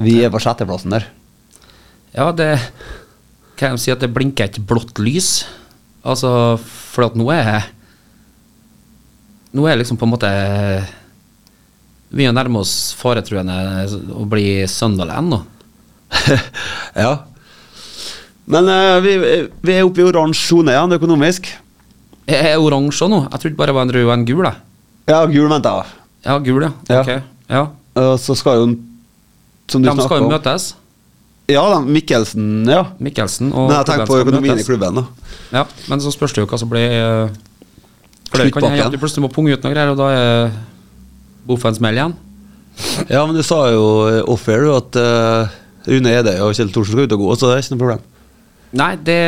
Vi 0.06 0.20
er 0.22 0.30
på 0.30 0.40
sjetteplassen 0.42 0.94
der. 0.94 1.08
Ja, 2.14 2.30
det 2.30 2.52
kan 3.58 3.74
jeg 3.74 3.82
si 3.82 3.92
at 3.92 4.04
det 4.04 4.12
blinker 4.14 4.46
et 4.46 4.60
blått 4.70 5.02
lys. 5.02 5.42
Altså, 6.08 6.30
for 6.58 7.08
at 7.08 7.18
nå 7.18 7.28
er 7.34 7.68
Nå 9.56 9.64
er 9.68 9.78
liksom 9.80 9.98
på 10.00 10.06
en 10.06 10.12
måte 10.12 10.30
Vi 12.12 12.26
er 12.28 12.34
nærme 12.36 12.62
oss 12.62 12.94
faretruende 12.96 13.56
å 14.16 14.24
bli 14.28 14.64
Sunderland 14.70 15.32
nå. 15.34 15.40
ja. 17.04 17.12
Men 18.48 18.70
uh, 18.72 18.96
vi, 19.04 19.16
vi 19.60 19.74
er 19.74 19.84
oppe 19.84 20.00
i 20.00 20.06
oransje 20.08 20.46
sone 20.48 20.72
igjen, 20.72 20.94
økonomisk. 20.96 21.50
Jeg 22.28 22.54
er 22.54 22.62
oransje 22.64 23.10
nå. 23.12 23.26
Jeg 23.26 23.42
trodde 23.42 23.58
bare 23.58 23.72
det 23.72 23.76
var 23.76 23.84
en 23.84 23.92
rød 23.92 24.06
og 24.06 24.14
en 24.14 24.24
gul. 24.30 24.40
Da. 24.46 24.54
Ja, 25.08 25.18
gul 25.28 25.52
venter 25.52 25.82
jeg. 25.82 25.92
Ja, 26.24 26.38
gul, 26.44 26.64
ja. 26.64 26.72
Ja. 26.88 27.02
Ok. 27.02 27.28
Ja. 27.52 27.62
Og 27.98 28.10
så 28.20 28.36
skal 28.38 28.62
jo 28.62 28.66
Som 29.68 29.82
du 29.84 29.90
De 29.90 29.94
skal 30.00 30.22
jo 30.22 30.30
møtes. 30.32 30.70
Ja, 31.48 31.62
da, 31.72 31.80
Mikkelsen, 31.80 32.68
ja. 32.68 32.82
Mikkelsen 33.00 33.52
og 33.54 33.70
Men 33.70 33.78
jeg 33.78 33.88
tenker 33.88 34.08
på 34.10 34.18
økonomien 34.20 34.58
i 34.60 34.64
klubben, 34.66 34.98
da. 35.00 35.04
Ja, 35.54 35.62
men 35.88 36.02
så 36.04 36.12
spørs 36.12 36.34
det 36.36 36.42
jo 36.42 36.48
hva 36.50 36.58
som 36.60 36.68
blir 36.68 36.92
eh, 36.92 37.30
For 38.28 38.42
det 38.42 38.52
kan 38.52 38.68
hende 38.68 38.90
du 38.92 39.00
plutselig 39.00 39.24
må 39.24 39.30
punge 39.32 39.54
ut 39.56 39.64
noe 39.64 39.72
greier, 39.72 39.94
og 39.94 39.96
da 39.96 40.10
er 40.12 40.50
Boffen 41.48 41.78
smell 41.78 41.96
igjen. 41.96 42.12
Ja, 43.08 43.22
men 43.24 43.32
du 43.32 43.40
sa 43.46 43.62
jo 43.72 43.86
eh, 44.10 44.20
off-air 44.28 44.68
at 44.74 44.98
uh, 45.00 45.56
Rune 45.88 46.12
Ede 46.12 46.36
og 46.44 46.52
Kjell 46.52 46.68
Thorsen 46.74 46.94
skal 46.94 47.08
ut 47.08 47.16
og 47.16 47.24
gå, 47.24 47.30
så 47.40 47.48
det 47.48 47.56
er 47.56 47.64
ikke 47.64 47.74
noe 47.74 47.84
problem. 47.86 48.04
Nei, 48.78 48.90
det, 49.00 49.20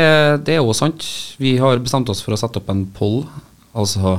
det 0.45 0.59
er 0.59 0.61
jo 0.61 0.77
sant. 0.77 1.07
Vi 1.41 1.55
har 1.63 1.81
bestemt 1.81 2.13
oss 2.13 2.21
for 2.21 2.37
å 2.37 2.41
sette 2.43 2.61
opp 2.61 2.69
en 2.69 2.85
poll, 2.97 3.23
altså 3.73 4.19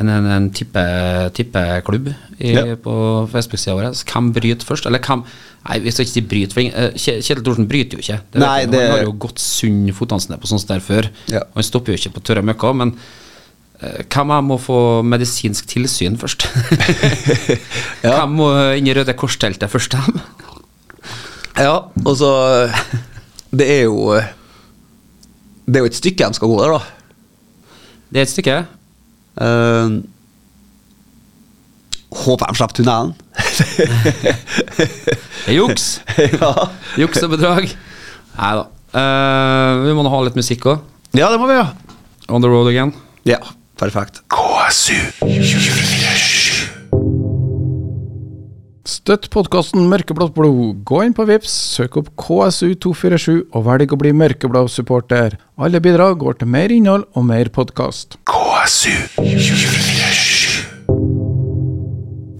en, 0.00 0.08
en, 0.10 0.26
en 0.26 0.50
tippe- 0.50 1.30
tippeklubb 1.36 2.08
i- 2.40 2.52
Ja. 2.54 2.64
på 2.76 2.94
Facebook-sida 3.32 3.74
vår. 3.78 3.92
Hvem 4.04 4.32
bryter 4.34 4.66
først? 4.66 4.86
Eller 4.86 4.98
hvem 4.98 5.24
Nei, 5.64 5.78
vi 5.80 5.90
skal 5.94 6.04
ikke 6.04 6.12
si 6.12 6.20
bryt, 6.20 6.52
for 6.52 6.60
eh, 6.60 6.90
Kjetil 7.00 7.38
Thorsen 7.42 7.66
bryter 7.66 7.96
jo 7.96 8.02
ikke. 8.02 8.18
Det 8.34 8.40
Nei, 8.42 8.66
det- 8.66 8.80
Han 8.82 8.90
har 8.98 9.04
jo 9.06 9.12
gått 9.12 9.38
sunn 9.40 9.86
fotanstene 9.96 10.36
på 10.38 10.46
sånt 10.50 10.66
der 10.68 10.80
før. 10.84 11.08
Ja. 11.32 11.40
Han 11.54 11.62
stopper 11.64 11.94
jo 11.94 11.96
ikke 11.96 12.12
på 12.18 12.22
tørre 12.22 12.42
møkka, 12.44 12.74
men 12.76 12.92
eh, 13.80 14.02
Hvem 14.04 14.28
jeg 14.34 14.44
må 14.44 14.58
få 14.60 14.76
medisinsk 15.02 15.64
tilsyn 15.72 16.18
først? 16.20 16.44
Ja. 18.04 18.18
Hvem 18.26 18.34
må 18.36 18.50
inn 18.76 18.86
i 18.86 18.92
Røde 18.92 19.14
Kors-teltet 19.16 19.70
først? 19.72 19.94
Ja, 21.56 21.76
og 22.04 22.16
så 22.18 22.30
Det 23.54 23.66
er 23.70 23.82
jo 23.86 24.10
Det 25.64 25.76
er 25.78 25.84
jo 25.84 25.88
et 25.88 25.96
stykke 25.96 26.28
de 26.28 26.34
skal 26.36 26.48
gå 26.50 26.58
der, 26.60 26.74
da. 26.76 26.80
Det 28.12 28.18
er 28.20 28.26
et 28.26 28.32
stykke. 28.34 28.56
Eh, 29.40 29.88
håper 32.24 32.46
de 32.46 32.58
slipper 32.58 32.76
tunnelen. 32.78 33.14
Juks. 35.56 35.88
ja. 36.40 36.52
Juks 37.00 37.22
og 37.26 37.34
bedrag. 37.34 37.68
Nei 38.38 38.52
da. 38.60 38.64
Uh, 38.94 39.82
vi 39.88 39.94
må 39.96 40.04
nå 40.06 40.10
ha 40.12 40.20
litt 40.22 40.38
musikk 40.38 40.68
òg. 40.70 40.84
ja, 41.18 41.26
det 41.32 41.40
må 41.42 41.48
vi 41.50 41.58
ha. 41.58 41.72
On 42.30 42.42
the 42.42 42.50
road 42.50 42.70
again. 42.70 42.94
Ja, 43.26 43.40
perfekt. 43.80 44.22
KSU 44.30 45.00
247. 45.18 46.13
Støtt 48.84 49.30
podkasten 49.32 49.86
Mørkeblått 49.88 50.34
blod. 50.36 50.82
Gå 50.84 50.98
inn 51.06 51.14
på 51.16 51.24
Vips, 51.24 51.48
søk 51.72 51.94
opp 51.96 52.10
KSU247 52.20 53.46
og 53.56 53.62
velg 53.64 53.94
å 53.94 53.96
bli 53.96 54.10
mørkeblå 54.12 54.66
supporter. 54.68 55.38
Alle 55.56 55.80
bidrag 55.80 56.18
går 56.20 56.36
til 56.42 56.50
mer 56.52 56.68
innhold 56.68 57.06
og 57.16 57.24
mer 57.24 57.48
podkast. 57.48 58.18
KSU 58.28 58.92
247. 59.16 60.84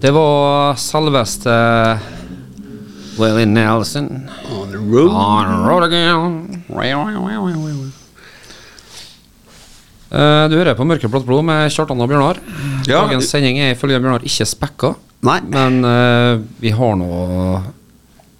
Det 0.05 0.11
var 0.13 0.77
selveste 0.77 1.55
Lily 3.17 3.47
Nelson. 3.49 4.29
On 4.53 4.69
the 4.69 4.77
road. 4.77 5.09
On 5.09 5.49
the 5.49 5.57
road 5.65 5.83
again. 5.89 6.45
Eh, 10.15 10.45
du 10.51 10.55
hører 10.59 10.77
på 10.77 10.85
Mørkeblått 10.85 11.25
blod 11.25 11.41
med 11.49 11.73
Kjartan 11.73 12.05
og 12.05 12.07
Bjørnar. 12.11 12.37
Ja. 12.85 13.01
Dagens 13.01 13.33
sending 13.33 13.57
er 13.65 13.73
ifølge 13.73 13.97
Bjørnar 13.97 14.21
ikke 14.29 14.45
spekka, 14.45 14.93
Nei. 15.25 15.39
men 15.49 15.81
uh, 15.85 16.41
vi 16.61 16.71
har 16.75 16.95
nå 16.99 17.09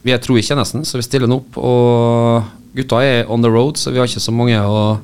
Vi 0.06 0.14
er 0.14 0.22
tro 0.22 0.38
ikke, 0.38 0.58
nesten, 0.60 0.86
så 0.86 1.00
vi 1.00 1.06
stiller 1.06 1.30
nå 1.30 1.40
opp. 1.42 1.58
Og 1.58 2.76
gutta 2.78 3.00
er 3.02 3.32
on 3.32 3.42
the 3.42 3.50
road, 3.50 3.80
så 3.82 3.90
vi 3.90 3.98
har 3.98 4.10
ikke 4.10 4.22
så 4.22 4.34
mange 4.36 4.60
å 4.62 5.00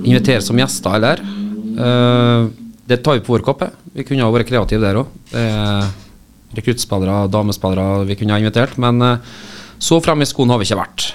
invitere 0.00 0.40
som 0.40 0.56
gjester 0.56 0.94
heller. 0.96 1.20
Uh, 1.76 2.48
det 2.88 3.02
tar 3.04 3.18
vi 3.18 3.24
på 3.26 3.34
vår 3.34 3.44
kappe. 3.44 3.68
Vi 3.92 4.06
kunne 4.08 4.24
ha 4.24 4.32
vært 4.32 4.48
kreative 4.48 4.80
der 4.80 5.02
òg. 5.02 5.12
Rekruttspillere, 6.56 7.28
damespillere 7.30 8.06
vi 8.08 8.16
kunne 8.18 8.34
ha 8.34 8.40
invitert, 8.40 8.80
men 8.80 9.04
uh, 9.04 9.36
så 9.76 10.00
fremme 10.00 10.24
i 10.24 10.30
skoen 10.30 10.50
har 10.50 10.62
vi 10.62 10.66
ikke 10.70 10.80
vært. 10.80 11.10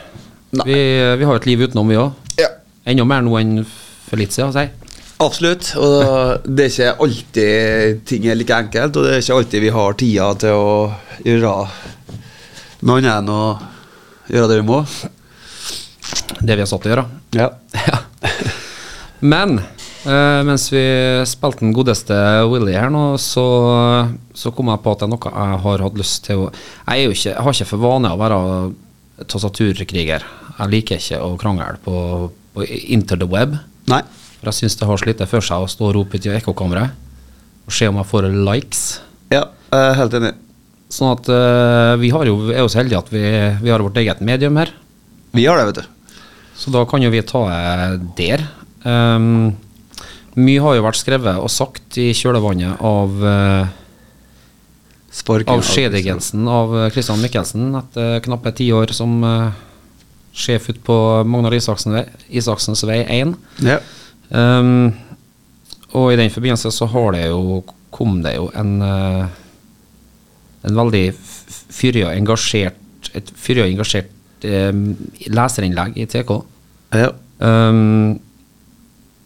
Vi, 0.61 0.77
vi 1.19 1.27
har 1.27 1.41
et 1.41 1.49
liv 1.49 1.65
utenom, 1.65 1.89
vi 1.89 1.97
òg. 1.99 2.13
Ja. 2.37 2.53
Enda 2.85 3.09
mer 3.09 3.25
nå 3.25 3.33
enn 3.41 3.63
for 3.65 4.21
litt 4.21 4.35
siden, 4.35 4.53
si. 4.53 4.84
Absolutt. 5.23 5.69
Og 5.79 6.47
det 6.47 6.65
er 6.65 6.71
ikke 6.71 7.05
alltid 7.05 8.01
ting 8.09 8.25
er 8.27 8.39
like 8.39 8.55
enkelt, 8.55 8.97
og 8.97 9.05
det 9.05 9.13
er 9.13 9.23
ikke 9.23 9.37
alltid 9.39 9.63
vi 9.63 9.75
har 9.75 9.99
tida 9.99 10.31
til 10.41 10.57
å 10.59 10.73
gjøre 11.23 11.53
noe 12.85 12.99
annet 12.99 13.13
enn 13.13 13.31
å 13.31 13.43
gjøre 14.29 14.49
det 14.51 14.59
vi 14.59 14.67
må. 14.67 14.81
Det 16.41 16.57
vi 16.57 16.61
har 16.61 16.69
satt 16.69 16.83
til 16.83 16.91
å 16.91 16.95
gjøre. 16.95 17.07
Ja. 17.37 17.51
Ja. 17.85 18.01
Men 19.25 19.55
eh, 19.57 20.41
mens 20.45 20.67
vi 20.69 20.83
spilte 21.29 21.63
den 21.63 21.73
godeste 21.73 22.15
Willy 22.51 22.73
her 22.75 22.91
nå, 22.93 23.15
så, 23.21 23.45
så 24.35 24.51
kom 24.53 24.69
jeg 24.69 24.81
på 24.83 24.91
at 24.91 25.01
det 25.01 25.07
er 25.07 25.13
noe 25.13 25.31
jeg 25.31 25.61
har 25.63 25.83
hatt 25.85 25.97
lyst 25.97 26.25
til 26.27 26.43
å 26.43 26.49
Jeg, 26.51 27.13
ikke, 27.15 27.29
jeg 27.31 27.45
har 27.45 27.55
ikke 27.55 27.69
for 27.69 27.85
vane 27.85 28.11
å 28.11 28.19
være 28.19 28.39
tastaturkriger. 29.31 30.27
Jeg 30.59 30.73
liker 30.73 30.99
ikke 30.99 31.21
å 31.23 31.31
krangle 31.39 31.79
på, 31.85 31.95
på 32.53 33.29
web. 33.31 33.55
Nei. 33.89 34.03
For 34.45 34.53
jeg 34.53 34.69
syns 34.69 34.77
det 34.77 34.85
har 34.85 34.99
slitt 35.01 35.21
for 35.25 35.41
seg 35.41 35.63
å 35.65 35.69
stå 35.69 35.87
og 35.87 35.95
rope 35.97 36.19
ut 36.19 36.25
i 36.27 36.35
ekkokameraet 36.37 37.01
og 37.65 37.73
se 37.73 37.87
om 37.89 37.95
jeg 37.97 38.05
får 38.05 38.27
likes. 38.45 38.81
Ja, 39.33 39.47
jeg 39.73 39.85
er 39.89 39.95
helt 39.97 40.15
enig. 40.19 40.35
Sånn 40.93 41.15
at 41.15 41.29
uh, 41.33 41.95
vi 41.97 42.11
har 42.13 42.29
jo, 42.29 42.35
er 42.53 42.61
jo 42.61 42.69
så 42.69 42.77
heldige 42.83 42.99
at 43.01 43.09
vi, 43.09 43.23
vi 43.63 43.71
har 43.73 43.81
vårt 43.81 43.97
eget 43.97 44.21
medium 44.21 44.59
her. 44.61 44.69
Vi 45.33 45.47
har 45.49 45.57
det, 45.57 45.71
vet 45.71 45.79
du. 45.81 46.19
Så 46.61 46.69
da 46.69 46.83
kan 46.85 47.01
jo 47.01 47.09
vi 47.09 47.23
ta 47.25 47.41
det 47.49 48.11
der. 48.19 48.45
Um, 48.85 49.55
mye 50.37 50.61
har 50.61 50.77
jo 50.77 50.85
vært 50.85 51.01
skrevet 51.01 51.41
og 51.41 51.49
sagt 51.49 51.97
i 51.97 52.11
kjølvannet 52.13 52.85
av 52.85 53.25
uh, 53.25 53.73
Av 55.47 55.61
skjedegensen 55.63 56.43
av 56.51 56.73
eh, 56.75 56.89
Christian 56.91 57.21
Mikkelsen 57.23 57.69
etter 57.79 58.17
knappe 58.25 58.51
ti 58.51 58.65
år 58.75 58.91
som 58.91 59.13
uh, 59.23 59.53
sjef 60.35 60.67
ute 60.67 60.81
på 60.83 60.97
Magnar 61.23 61.55
Isaksen 61.55 61.95
vei, 61.95 62.03
Isaksens 62.35 62.83
vei 62.83 62.99
1. 63.07 63.31
Ja. 63.63 63.77
Um, 64.29 64.93
og 65.95 66.11
i 66.13 66.17
den 66.19 66.31
forbindelse 66.33 66.71
så 66.73 66.87
har 66.89 67.11
det 67.15 67.27
jo 67.29 67.63
kom 67.95 68.21
det 68.25 68.35
jo 68.35 68.49
en 68.57 68.71
uh, 68.81 69.27
en 70.65 70.75
veldig 70.79 71.03
fyrig 71.75 72.05
og 72.07 72.13
engasjert 72.15 73.11
et 73.15 73.29
fyrig 73.37 73.63
og 73.63 73.69
engasjert 73.69 74.45
um, 74.49 74.95
leserinnlegg 75.29 75.97
i 76.01 76.07
TK. 76.09 76.31
ja. 76.97 77.11
Um, 77.39 78.19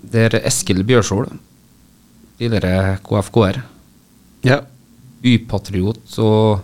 det 0.02 0.22
er 0.26 0.36
Eskil 0.48 0.80
Bjørsol, 0.88 1.28
tidligere 2.40 2.98
KFK-er, 3.06 3.60
Ja. 4.48 4.62
bypatriot 5.22 6.18
og 6.24 6.62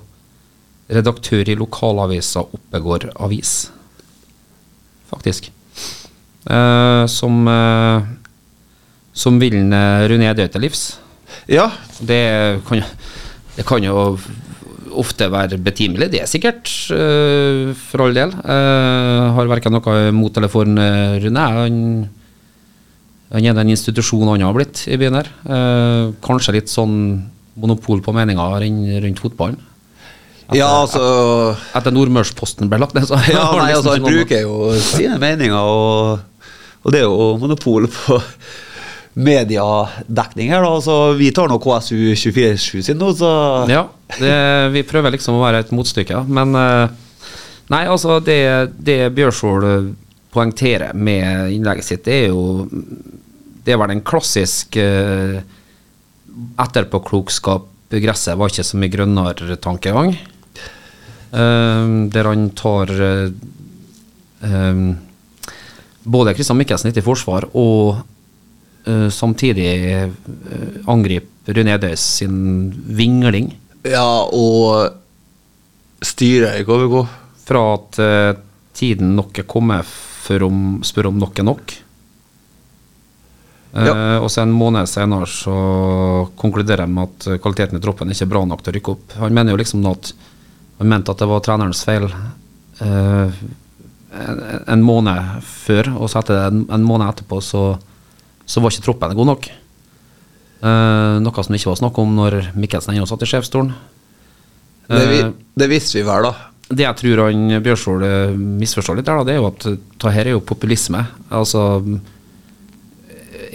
redaktør 0.90 1.44
i 1.52 1.56
lokalavisa 1.60 2.46
Oppegård 2.56 3.10
Avis, 3.20 3.70
faktisk. 5.12 5.52
uh, 6.50 7.06
som 7.12 7.48
uh, 7.48 8.02
som 9.16 9.40
vil 9.42 9.58
eh, 9.64 10.08
Rune 10.12 10.32
Edøy 10.32 10.48
til 10.52 10.68
livs. 10.68 10.88
ja. 11.48 11.70
Det 12.00 12.62
kan, 12.68 12.84
det 13.56 13.64
kan 13.66 13.84
jo 13.84 14.18
ofte 14.96 15.28
være 15.32 15.58
betimelig, 15.60 16.10
det 16.12 16.22
er 16.24 16.30
sikkert, 16.30 16.70
uh, 16.96 17.72
for 17.76 18.06
all 18.06 18.16
del. 18.16 18.32
Uh, 18.48 19.34
har 19.36 19.50
verken 19.52 19.76
noe 19.76 19.96
mot 20.16 20.38
eller 20.38 20.52
for 20.52 20.68
Rune. 20.68 21.46
Han, 21.58 21.78
han 23.34 23.48
er 23.50 23.58
den 23.58 23.74
institusjonen 23.74 24.36
han 24.36 24.46
har 24.48 24.56
blitt 24.56 24.86
i 24.88 25.00
byen 25.00 25.20
her. 25.20 25.32
Uh, 25.44 26.14
kanskje 26.24 26.56
litt 26.60 26.72
sånn 26.72 26.96
monopol 27.60 28.04
på 28.04 28.14
meninger 28.16 28.60
rundt, 29.04 29.24
fotballen. 29.24 29.60
fotballen. 29.60 29.72
Ja, 30.60 30.70
altså 30.84 31.56
Etter 31.76 31.96
Nordmørsposten 31.96 32.70
ble 32.72 32.80
lagt 32.84 32.96
ned, 32.98 33.08
så 33.10 33.20
Ja, 33.32 33.50
nei, 33.56 33.72
liksom 33.72 33.90
altså, 33.90 33.96
han 33.96 34.06
bruker 34.06 34.46
jo 34.46 34.72
sine 34.84 35.20
meninger, 35.22 35.58
og, 35.58 36.56
og 36.84 36.96
det 36.96 37.02
er 37.02 37.08
jo 37.10 37.34
monopol 37.42 37.90
på 37.92 38.20
mediedekning 39.16 40.52
her, 40.52 40.64
da. 40.66 40.76
Så 40.84 40.96
vi 41.20 41.32
tar 41.36 41.50
nå 41.52 41.58
KSU 41.64 41.96
247 41.96 42.84
sin 42.84 43.00
nå, 43.00 43.14
så 43.16 43.32
Ja, 43.72 43.88
det, 44.20 44.36
vi 44.76 44.84
prøver 44.88 45.16
liksom 45.16 45.40
å 45.40 45.44
være 45.44 45.64
et 45.64 45.76
motstykke, 45.76 46.26
men 46.28 46.56
eh, 46.60 47.02
Nei, 47.74 47.88
altså, 47.90 48.20
det, 48.22 48.76
det 48.78 49.00
Bjørsvold 49.18 49.66
eh, 49.66 49.88
poengterer 50.36 50.94
med 50.94 51.56
innlegget 51.56 51.88
sitt, 51.88 52.04
det 52.06 52.26
er 52.26 52.34
jo 52.34 52.68
Det 53.66 53.74
er 53.74 53.80
vel 53.82 53.96
en 53.96 54.04
klassisk 54.06 54.76
uh, 54.78 55.40
etterpåklokskap. 56.62 57.72
Gresset 57.90 58.38
var 58.38 58.52
ikke 58.52 58.66
så 58.68 58.78
mye 58.78 58.92
grønnere 58.94 59.56
tankegang. 59.58 60.12
Um, 61.32 62.12
der 62.14 62.30
han 62.30 62.50
tar 62.56 62.92
eh, 62.94 63.32
eh, 64.46 64.84
både 66.04 66.36
Kristian 66.38 66.60
Mikkelsen 66.60 66.92
litt 66.92 67.00
i 67.02 67.04
forsvar 67.04 67.48
og 67.58 68.04
eh, 68.86 69.08
samtidig 69.10 69.70
eh, 69.92 70.10
angriper 70.92 71.54
Rune 71.54 71.76
Edøys 71.76 72.02
sin 72.02 72.72
vingling. 72.98 73.52
Ja, 73.86 74.26
og 74.34 74.96
styret 76.02 76.60
i 76.60 76.66
KVK. 76.66 77.02
Fra 77.46 77.62
at 77.76 78.00
uh, 78.02 78.38
tiden 78.74 79.12
nok 79.14 79.38
er 79.38 79.46
kommet 79.46 79.86
for 79.86 80.42
å 80.42 80.50
spørre 80.82 81.12
om 81.12 81.20
nok 81.22 81.42
er 81.42 81.46
nok. 81.46 81.74
Ja. 83.76 83.92
Uh, 83.92 84.18
og 84.24 84.32
så 84.34 84.42
en 84.42 84.56
måned 84.56 84.90
senere 84.90 85.28
så 85.30 85.58
konkluderer 86.40 86.88
de 86.88 86.96
med 86.96 87.12
at 87.12 87.44
kvaliteten 87.44 87.78
i 87.78 87.84
troppen 87.84 88.10
ikke 88.10 88.26
er 88.26 88.32
bra 88.34 88.42
nok 88.50 88.64
til 88.66 88.74
å 88.74 88.78
rykke 88.80 88.96
opp. 88.96 89.16
Han 89.22 89.38
mener 89.38 89.54
jo 89.54 89.62
liksom 89.62 89.86
at 89.92 90.16
han 90.80 90.90
mente 90.90 91.14
at 91.14 91.22
det 91.22 91.30
var 91.30 91.46
trenerens 91.46 91.86
feil 91.86 92.10
uh, 92.10 93.38
en, 94.16 94.42
en 94.66 94.84
måned 94.84 95.44
før, 95.46 95.94
og 96.00 96.10
så 96.10 96.24
etter 96.24 96.42
en, 96.48 96.66
en 96.72 96.88
måned 96.88 97.12
etterpå 97.12 97.42
så, 97.44 97.68
så 98.46 98.62
var 98.62 98.74
ikke 98.74 98.86
troppen 98.86 99.16
god 99.18 99.32
nok. 99.34 99.48
Uh, 100.66 101.22
noe 101.22 101.44
som 101.44 101.54
det 101.54 101.60
ikke 101.60 101.74
var 101.74 101.82
snakk 101.82 101.98
om 102.02 102.16
når 102.18 102.40
Mikkelsen 102.58 102.96
ennå 102.96 103.06
satt 103.10 103.26
i 103.26 103.30
sjefsstolen. 103.30 103.74
Det, 104.88 105.06
vi, 105.10 105.22
Eh, 105.22 105.32
det 105.58 105.70
visste 105.70 105.98
vi 105.98 106.06
vel, 106.06 106.28
da. 106.28 106.52
det 106.70 106.86
jeg 106.86 106.98
tror 107.00 107.24
han 107.26 107.56
Bjørsvold 107.66 108.06
eh, 108.06 108.36
misforstår 108.62 109.00
litt, 109.00 109.08
der, 109.08 109.18
da, 109.18 109.26
det 109.26 109.34
er 109.34 109.40
jo 109.42 109.48
at 109.50 109.66
det 109.66 110.14
her 110.14 110.30
er 110.30 110.36
jo 110.36 110.44
populisme. 110.46 111.02
Altså 111.34 111.64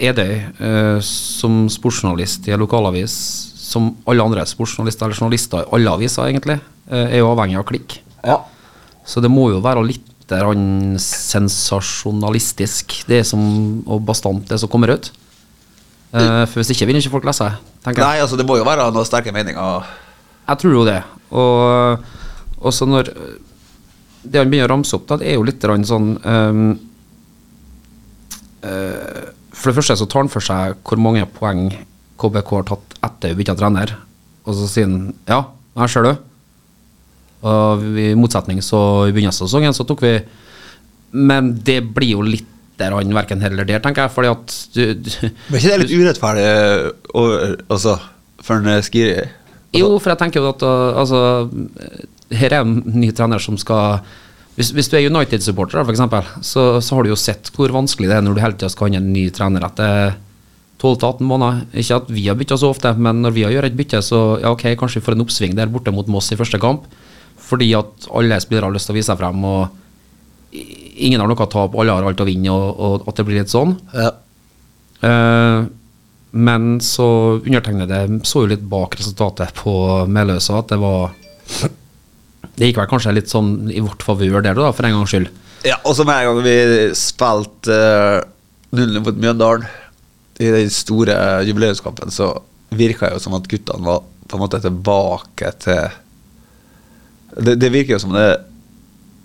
Edøy, 0.01 0.31
uh, 0.57 0.97
som 1.05 1.67
sportsjournalist 1.69 2.47
i 2.49 2.55
en 2.55 2.61
lokalavis, 2.63 3.13
som 3.61 3.91
alle 4.09 4.23
andre 4.25 4.45
sportsjournalister 4.49 5.05
eller 5.05 5.19
journalister 5.19 5.61
i 5.61 5.69
alle 5.77 5.93
aviser, 5.93 6.25
egentlig, 6.25 6.57
er 6.89 7.19
jo 7.19 7.29
avhengig 7.29 7.59
av 7.59 7.67
klikk. 7.69 7.99
Ja. 8.25 8.39
Så 9.05 9.21
det 9.23 9.29
må 9.31 9.45
jo 9.53 9.61
være 9.63 9.83
litt 9.85 10.10
der 10.31 10.47
han 10.47 10.95
sensasjonalistisk, 11.01 13.01
det 13.09 13.25
som, 13.27 13.41
og 13.85 14.05
bastant, 14.07 14.47
det 14.49 14.59
som 14.61 14.71
kommer 14.71 14.95
ut. 14.95 15.11
Uh, 16.11 16.43
for 16.47 16.59
hvis 16.59 16.71
ikke 16.73 16.87
vil 16.89 16.99
ikke 16.99 17.13
folk 17.13 17.27
lese, 17.27 17.47
tenker. 17.85 18.03
Nei, 18.03 18.19
altså, 18.23 18.39
det 18.39 18.47
må 18.47 18.57
jo 18.59 18.67
være 18.67 18.89
noen 18.91 19.07
sterke 19.07 19.33
meninger. 19.35 19.87
Jeg 20.47 20.63
tror 20.63 20.73
jo 20.75 20.87
det. 20.87 21.01
Og 21.31 22.67
også 22.67 22.85
når 22.85 23.07
Det 24.21 24.37
han 24.37 24.51
begynner 24.51 24.69
å 24.69 24.73
ramse 24.75 24.93
opp, 24.93 25.07
da, 25.09 25.15
det 25.17 25.31
er 25.31 25.39
jo 25.39 25.45
litt 25.47 25.63
sånn 25.89 26.11
um, 26.21 26.75
uh, 28.61 29.23
For 29.49 29.71
det 29.71 29.77
første 29.79 29.95
så 29.97 30.05
tar 30.05 30.21
han 30.21 30.29
for 30.29 30.45
seg 30.45 30.75
hvor 30.85 31.01
mange 31.01 31.23
poeng 31.25 31.71
KBK 32.21 32.51
har 32.59 32.67
tatt 32.69 32.99
etter 33.07 33.31
vi 33.31 33.39
bytta 33.39 33.55
trener. 33.57 33.95
Og 34.45 34.59
så 34.59 34.67
sier 34.69 34.85
han 34.85 35.09
ja, 35.25 35.39
her 35.79 35.89
ser 35.89 36.05
du. 36.05 36.11
Og 37.41 37.83
i 37.97 38.11
motsetning 38.17 38.61
så 38.65 38.79
i 39.07 39.13
begynnelsen 39.15 39.45
av 39.45 39.49
sesongen 39.49 39.73
så 39.73 39.85
tok 39.89 40.03
vi 40.05 40.13
Men 41.17 41.55
det 41.65 41.81
blir 41.95 42.17
jo 42.17 42.25
litt 42.25 42.47
han 42.81 43.13
verken 43.13 43.43
heller 43.43 43.67
der, 43.67 43.77
tenker 43.77 44.07
jeg. 44.07 44.13
Fordi 44.15 44.29
at 44.31 44.55
du, 44.73 44.81
du 44.97 45.09
Men 45.21 45.59
ikke 45.59 45.67
det 45.67 45.75
er 45.75 45.83
litt 45.83 45.93
urettferdig 45.93 46.45
og, 47.13 47.35
altså, 47.69 47.97
for 48.41 48.57
en 48.57 48.81
Skiri? 48.81 49.19
Altså, 49.21 49.37
Jo, 49.77 49.91
for 49.99 50.11
jeg 50.11 50.19
tenker 50.19 50.41
jo 50.41 50.49
at 50.49 50.65
uh, 50.65 50.97
altså, 50.99 51.19
her 52.35 52.57
er 52.57 52.65
en 52.65 52.81
ny 52.95 53.11
trener 53.15 53.43
som 53.43 53.59
skal 53.59 54.01
Hvis, 54.57 54.73
hvis 54.75 54.89
du 54.91 54.97
er 54.97 55.07
United-supporter, 55.07 55.85
eksempel, 55.93 56.25
så, 56.41 56.81
så 56.83 56.97
har 56.97 57.05
du 57.05 57.13
jo 57.13 57.19
sett 57.19 57.53
hvor 57.55 57.71
vanskelig 57.71 58.09
det 58.09 58.17
er 58.17 58.25
når 58.25 58.35
du 58.35 58.41
hele 58.43 58.57
tida 58.57 58.71
skal 58.73 58.89
ha 58.89 58.99
en 58.99 59.13
ny 59.13 59.29
trener 59.31 59.63
etter 59.63 60.17
12-18 60.81 61.23
måneder. 61.29 61.61
Ikke 61.77 62.01
at 62.01 62.09
vi 62.11 62.25
har 62.27 62.35
bytta 62.37 62.57
så 62.57 62.71
ofte, 62.73 62.91
men 62.97 63.21
når 63.23 63.35
vi 63.35 63.45
har 63.45 63.53
gjort 63.53 63.69
et 63.69 63.77
bytte, 63.77 64.01
så 64.03 64.19
ja, 64.41 64.51
ok, 64.51 64.65
kanskje 64.79 64.99
vi 64.99 65.05
får 65.05 65.15
en 65.15 65.23
oppsving 65.23 65.55
der 65.57 65.71
borte 65.71 65.93
mot 65.93 66.09
Moss 66.11 66.33
i 66.33 66.39
første 66.39 66.59
kamp. 66.61 66.87
Fordi 67.51 67.67
at 67.75 68.07
alle 68.15 68.39
spillere 68.39 68.69
har 68.69 68.75
lyst 68.75 68.87
til 68.87 68.95
å 68.95 68.99
vise 68.99 69.11
seg 69.11 69.19
frem, 69.19 69.43
og 69.43 70.55
ingen 71.01 71.21
har 71.21 71.29
noe 71.29 71.43
å 71.45 71.51
tape, 71.51 71.77
alle 71.79 71.95
har 71.97 72.07
alt 72.07 72.23
å 72.23 72.27
vinne, 72.27 72.55
og, 72.55 72.81
og 73.03 73.11
at 73.11 73.19
det 73.19 73.27
blir 73.27 73.41
litt 73.41 73.51
sånn. 73.51 73.75
Ja. 73.95 74.11
Uh, 75.01 75.67
men 76.31 76.77
så 76.85 77.07
undertegnede 77.41 78.21
så 78.27 78.45
jo 78.45 78.51
litt 78.53 78.63
bak 78.71 78.95
resultatet 78.99 79.51
på 79.57 79.73
Meløsa 80.07 80.61
at 80.61 80.69
det 80.71 80.77
var 80.79 81.09
Det 82.55 82.69
gikk 82.69 82.77
vel 82.77 82.87
kanskje 82.91 83.15
litt 83.17 83.31
sånn 83.31 83.71
i 83.73 83.81
vårt 83.83 84.03
favør 84.05 84.43
der, 84.45 84.55
da, 84.55 84.69
for 84.75 84.85
en 84.85 84.93
gangs 84.93 85.11
skyld. 85.11 85.31
Ja, 85.65 85.79
og 85.87 85.95
så 85.97 86.05
med 86.07 86.21
en 86.21 86.29
gang 86.29 86.45
vi 86.45 86.55
spilte 86.97 87.75
uh, 88.21 88.21
0 88.77 89.01
mot 89.03 89.17
Mjøndalen 89.17 89.67
i 90.41 90.49
den 90.53 90.71
store 90.73 91.15
jubileumskampen, 91.45 92.13
så 92.13 92.31
virka 92.73 93.07
det 93.09 93.17
jo 93.17 93.23
som 93.25 93.35
at 93.37 93.49
guttene 93.51 93.85
var 93.85 94.03
på 94.27 94.37
en 94.37 94.41
måte 94.41 94.61
tilbake 94.63 95.51
til 95.61 95.97
Det, 97.37 97.55
det 97.61 97.71
virker 97.71 97.95
jo 97.95 98.03
som 98.03 98.15
det 98.15 98.27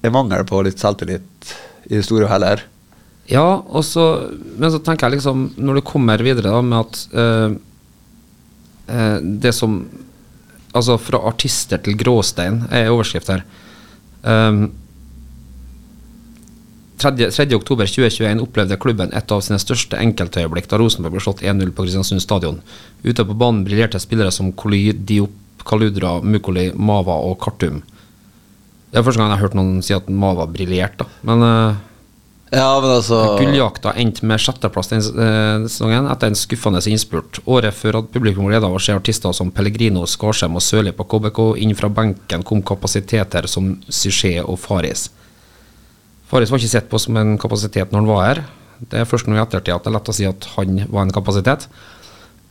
er 0.07 0.15
mangel 0.15 0.45
på 0.47 0.63
litt 0.67 0.81
selvtillit 0.81 1.55
i 1.91 1.97
det 1.97 2.05
store 2.07 2.27
og 2.27 2.33
hele. 2.35 2.57
Ja, 3.31 3.47
så, 3.83 4.05
men 4.55 4.71
så 4.71 4.79
tenker 4.79 5.09
jeg 5.09 5.19
liksom, 5.19 5.49
når 5.59 5.81
du 5.81 5.87
kommer 5.87 6.23
videre 6.23 6.53
da 6.55 6.63
med 6.63 6.79
at 6.79 7.01
øh, 7.19 7.57
eh, 8.87 9.17
det 9.47 9.55
som 9.57 9.81
Altså 10.77 10.99
fra 11.01 11.23
artister 11.25 11.81
til 11.81 11.97
gråstein 11.97 12.59
er 12.69 12.91
overskrift 12.93 13.31
her. 13.33 13.47
Um, 14.21 14.67
3. 17.01 17.31
3. 17.31 17.47
oktober 17.57 17.89
2021 17.89 18.43
opplevde 18.45 18.79
klubben 18.81 19.13
et 19.17 19.33
av 19.33 19.43
sine 19.45 19.59
største 19.61 19.97
enkeltøyeblikk 20.01 20.69
da 20.71 20.77
Rosenborg 20.81 21.17
ble 21.17 21.23
slått 21.25 21.43
1-0 21.45 21.73
på 21.77 21.85
Kristiansund 21.87 22.21
stadion. 22.25 22.63
Ute 23.05 23.25
på 23.25 23.37
banen 23.37 23.65
briljerte 23.65 24.01
spillere 24.01 24.33
som 24.33 24.53
Koly, 24.53 24.91
Diop, 24.93 25.33
Kaludra, 25.67 26.19
Mukoli, 26.21 26.71
Mava 26.77 27.19
og 27.25 27.39
Kartum. 27.41 27.83
Det 28.97 29.03
er 29.03 29.05
første 29.05 29.21
gang 29.21 29.29
jeg 29.29 29.37
har 29.37 29.45
hørt 29.45 29.55
noen 29.59 29.83
si 29.85 29.93
at 29.93 30.07
Mava 30.09 30.47
briljerte. 30.49 31.05
Men 31.29 31.43
eh, 31.45 31.83
Ja, 32.57 32.79
men 32.81 32.95
altså 32.95 33.19
Gulljakta 33.37 33.93
endte 34.01 34.25
med 34.25 34.41
sjetteplass 34.41 34.89
den 34.89 35.03
eh, 35.05 35.67
sesongen 35.67 36.09
etter 36.09 36.31
en 36.31 36.39
skuffende 36.41 36.81
innspurt. 36.89 37.43
Året 37.45 37.77
før 37.77 37.99
hadde 37.99 38.15
publikum 38.15 38.49
glede 38.49 38.65
av 38.65 38.73
å 38.73 38.81
se 38.81 38.97
artister 38.97 39.37
som 39.37 39.51
Pellegrino, 39.53 40.07
Skarsheim 40.09 40.57
og 40.57 40.65
Sørli 40.65 40.95
på 40.97 41.05
KBK. 41.13 41.43
Inn 41.61 41.77
fra 41.77 41.91
benken 41.93 42.47
kom 42.49 42.65
kapasiteter 42.65 43.45
som 43.53 43.75
Suché 43.85 44.39
og 44.41 44.57
Faris. 44.65 45.11
Faris 46.33 46.55
var 46.55 46.65
ikke 46.65 46.73
sett 46.79 46.89
på 46.89 47.03
som 47.03 47.21
en 47.21 47.37
kapasitet 47.43 47.93
når 47.93 48.01
han 48.01 48.11
var 48.15 48.25
her. 48.25 48.43
Det 48.81 49.03
er 49.03 49.13
først 49.13 49.29
nå 49.29 49.37
i 49.37 49.43
ettertid 49.45 49.77
at 49.77 49.85
det 49.85 49.93
er 49.93 49.99
lett 49.99 50.09
å 50.09 50.17
si 50.17 50.25
at 50.31 50.49
han 50.57 50.81
var 50.89 51.05
en 51.05 51.13
kapasitet. 51.21 51.69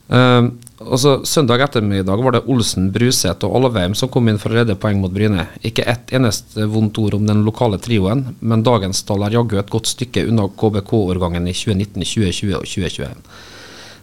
Eh, 0.06 0.42
og 0.76 1.00
så 1.00 1.12
Søndag 1.24 1.62
ettermiddag 1.64 2.20
var 2.22 2.36
det 2.36 2.44
Olsen, 2.52 2.90
Bruseth 2.92 3.46
og 3.46 3.56
Alvheim 3.58 3.94
som 3.96 4.10
kom 4.12 4.28
inn 4.28 4.38
for 4.38 4.52
å 4.52 4.60
redde 4.60 4.76
poeng 4.78 5.00
mot 5.00 5.12
Bryne. 5.12 5.48
Ikke 5.66 5.86
ett 5.88 6.12
eneste 6.14 6.68
vondt 6.70 7.00
ord 7.00 7.16
om 7.16 7.26
den 7.26 7.42
lokale 7.46 7.80
trioen, 7.82 8.26
men 8.40 8.64
dagens 8.66 9.00
tall 9.08 9.24
er 9.26 9.38
jaggu 9.38 9.56
et 9.58 9.72
godt 9.72 9.88
stykke 9.90 10.26
unna 10.28 10.46
KBK-årgangen 10.52 11.48
i 11.48 11.56
2019, 11.56 12.04
2020 12.04 12.58
og 12.60 12.68
2021. 12.68 13.26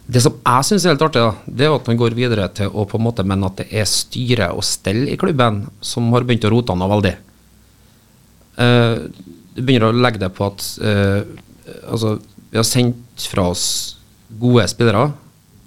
Det 0.04 0.20
som 0.20 0.34
jeg 0.36 0.68
syns 0.68 0.84
er 0.84 0.92
helt 0.92 1.06
artig, 1.06 1.22
da, 1.22 1.30
det 1.46 1.64
er 1.64 1.76
at 1.78 1.86
man 1.88 2.00
går 2.00 2.16
videre 2.18 2.50
til 2.52 2.68
å 2.68 2.84
på 2.88 2.98
en 2.98 3.06
måte 3.06 3.24
mene 3.24 3.48
at 3.48 3.62
det 3.62 3.70
er 3.72 3.88
styre 3.88 4.50
og 4.52 4.66
stell 4.66 5.06
i 5.08 5.16
klubben 5.20 5.62
som 5.80 6.10
har 6.12 6.26
begynt 6.26 6.44
å 6.44 6.52
rote 6.52 6.76
noe 6.76 6.90
veldig. 6.92 7.14
Uh, 8.58 9.08
du 9.54 9.62
begynner 9.62 9.94
å 9.94 9.96
legge 10.04 10.20
det 10.20 10.28
på 10.34 10.50
at 10.50 10.66
uh, 10.84 11.22
altså, 11.88 12.18
vi 12.50 12.60
har 12.60 12.68
sendt 12.68 13.30
fra 13.30 13.48
oss 13.54 13.64
gode 14.42 14.66
spillere, 14.68 15.08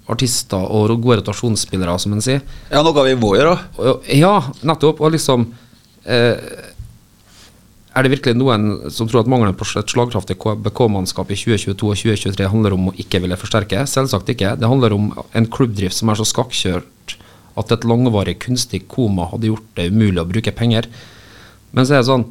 artister 0.08 0.64
og 0.64 0.94
gode 0.96 1.20
rotasjonsspillere, 1.20 1.98
som 2.00 2.14
en 2.16 2.24
sier. 2.24 2.40
Ja, 2.72 2.82
noe 2.84 3.04
vi 3.06 3.16
må 3.20 3.34
gjøre. 3.36 3.56
Ja, 4.16 4.38
nettopp. 4.66 5.02
Og 5.04 5.12
liksom 5.14 5.50
eh, 6.08 6.40
Er 7.98 8.04
det 8.04 8.12
virkelig 8.12 8.38
noen 8.38 8.90
som 8.94 9.08
tror 9.10 9.24
at 9.24 9.30
mangelen 9.30 9.56
på 9.58 9.66
et 9.66 9.92
slagkraftig 9.92 10.38
KBK-mannskap 10.40 11.32
i 11.34 11.38
2022 11.38 11.74
og 11.74 11.98
2023 11.98 12.50
handler 12.52 12.76
om 12.76 12.90
å 12.90 12.96
ikke 12.96 13.20
ville 13.24 13.38
forsterke? 13.40 13.84
Selvsagt 13.90 14.30
ikke. 14.32 14.54
Det 14.60 14.70
handler 14.70 14.96
om 14.96 15.10
en 15.36 15.50
klubbdrift 15.50 15.98
som 15.98 16.12
er 16.12 16.20
så 16.20 16.28
skakkjørt 16.28 17.16
at 17.58 17.72
et 17.74 17.86
langvarig 17.90 18.36
kunstig 18.44 18.84
koma 18.90 19.26
hadde 19.32 19.50
gjort 19.50 19.72
det 19.76 19.88
umulig 19.90 20.22
å 20.22 20.28
bruke 20.30 20.54
penger. 20.54 20.86
Men 21.74 21.84
så 21.84 21.96
er 21.96 22.04
det 22.04 22.10
sånn 22.10 22.28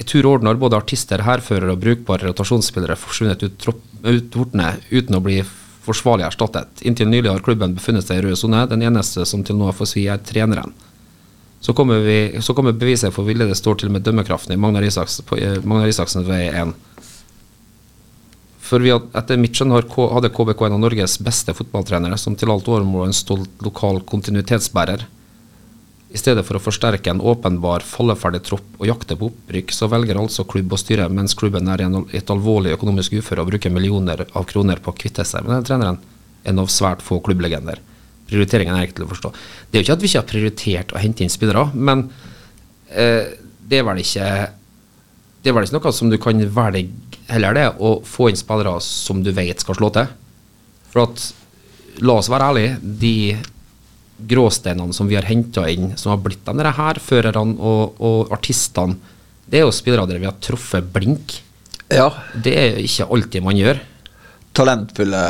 I 0.00 0.04
tur 0.08 0.24
og 0.24 0.34
orden 0.34 0.48
har 0.48 0.58
både 0.60 0.78
artister, 0.80 1.22
hærførere 1.22 1.76
og 1.76 1.82
brukbare 1.84 2.30
rotasjonsspillere 2.30 2.96
forsvunnet 2.98 3.42
ut, 3.44 3.56
tropp, 3.60 3.82
ut 4.02 4.30
portene 4.32 4.74
uten 4.90 5.18
å 5.18 5.22
bli 5.24 5.42
forsvarlig 5.84 6.26
erstattet. 6.26 6.82
Inntil 6.86 7.08
nylig 7.08 7.30
har 7.30 7.42
klubben 7.44 7.74
befunnet 7.76 8.06
seg 8.06 8.20
i 8.20 8.28
rød 8.28 8.38
sone. 8.38 8.66
Den 8.70 8.84
eneste 8.84 9.26
som 9.28 9.44
til 9.46 9.58
nå 9.58 9.72
får 9.76 9.92
svi, 9.92 10.06
er 10.12 10.22
treneren. 10.24 10.74
Så 11.60 11.74
kommer, 11.76 12.00
vi, 12.04 12.40
så 12.40 12.54
kommer 12.56 12.72
beviset 12.72 13.12
for 13.12 13.28
ville 13.28 13.44
det 13.48 13.58
står 13.58 13.82
til 13.82 13.92
med 13.92 14.04
dømmekraften 14.06 14.54
i 14.54 14.60
Magnar, 14.60 14.84
Isaks, 14.86 15.20
på, 15.28 15.36
eh, 15.36 15.58
Magnar 15.60 15.90
Isaksens 15.92 16.28
vei 16.28 16.46
1. 16.48 16.72
For 18.70 18.80
vi 18.80 18.92
had, 18.94 19.08
etter 19.18 19.40
mitt 19.40 19.58
skjønn 19.58 19.74
hadde 19.74 20.30
KBK 20.32 20.66
en 20.66 20.76
av 20.78 20.82
Norges 20.86 21.18
beste 21.20 21.52
fotballtrenere, 21.58 22.16
som 22.20 22.36
til 22.38 22.52
alt 22.54 22.68
overmål 22.70 23.02
var 23.02 23.10
en 23.10 23.18
stolt 23.18 23.64
lokal 23.66 24.00
kontinuitetsbærer. 24.08 25.04
I 26.10 26.18
stedet 26.18 26.42
for 26.42 26.58
å 26.58 26.62
forsterke 26.62 27.12
en 27.12 27.20
åpenbar 27.22 27.84
falleferdig 27.86 28.40
tropp 28.48 28.80
og 28.80 28.88
jakte 28.88 29.14
på 29.18 29.28
opprykk, 29.30 29.70
så 29.74 29.86
velger 29.92 30.18
altså 30.18 30.42
klubb 30.48 30.72
og 30.74 30.80
styre, 30.82 31.06
mens 31.12 31.36
klubben 31.38 31.70
er 31.70 31.84
i 31.84 31.90
et 32.18 32.32
alvorlig 32.34 32.74
økonomisk 32.74 33.14
uføre, 33.20 33.44
å 33.44 33.50
bruke 33.50 33.70
millioner 33.70 34.24
av 34.26 34.48
kroner 34.50 34.82
på 34.82 34.90
å 34.90 34.96
kvitte 34.98 35.26
seg 35.28 35.46
med 35.46 35.54
den 35.54 35.68
treneren. 35.68 36.00
En 36.50 36.58
av 36.58 36.70
svært 36.72 37.04
få 37.06 37.20
klubblegender. 37.22 37.78
Prioriteringen 38.30 38.74
er 38.74 38.88
ikke 38.88 38.98
til 38.98 39.06
å 39.06 39.12
forstå. 39.12 39.30
Det 39.70 39.78
er 39.78 39.82
jo 39.82 39.86
ikke 39.86 39.96
at 39.98 40.02
vi 40.02 40.10
ikke 40.10 40.22
har 40.22 40.32
prioritert 40.32 40.94
å 40.94 41.02
hente 41.02 41.22
inn 41.22 41.30
spillere, 41.32 41.68
men 41.74 42.08
eh, 42.90 43.30
det 43.70 43.78
er 43.84 44.02
ikke 44.02 44.30
det 45.40 45.48
er 45.48 45.56
vel 45.56 45.64
ikke 45.64 45.78
noe 45.78 45.94
som 45.96 46.10
du 46.12 46.18
kan 46.20 46.42
velge 46.52 46.88
heller 47.30 47.54
det, 47.56 47.68
å 47.78 48.00
få 48.04 48.28
inn 48.28 48.38
spillere 48.38 48.74
som 48.84 49.22
du 49.24 49.30
vet 49.36 49.62
skal 49.62 49.78
slå 49.78 49.92
til. 49.94 50.10
For 50.90 51.06
at, 51.06 51.22
la 52.02 52.18
oss 52.18 52.28
være 52.32 52.50
ærlige, 52.50 52.76
de 52.82 53.14
gråsteinene 54.28 54.94
som 54.96 55.08
vi 55.10 55.16
har 55.18 55.28
henta 55.28 55.66
inn, 55.70 55.94
som 55.96 56.14
har 56.14 56.20
blitt 56.24 56.44
de 56.46 56.72
her 56.76 57.00
førerne 57.02 57.56
og, 57.58 58.00
og 58.00 58.32
artistene, 58.34 58.98
det 59.50 59.60
er 59.60 59.66
jo 59.66 59.74
spillere 59.74 60.06
der 60.06 60.20
vi 60.22 60.28
har 60.28 60.38
truffet 60.42 60.92
blink. 60.94 61.40
Ja. 61.90 62.10
Det 62.34 62.54
er 62.54 62.78
ikke 62.78 63.08
alltid 63.10 63.42
man 63.42 63.58
gjør. 63.58 63.80
Talentfulle 64.54 65.20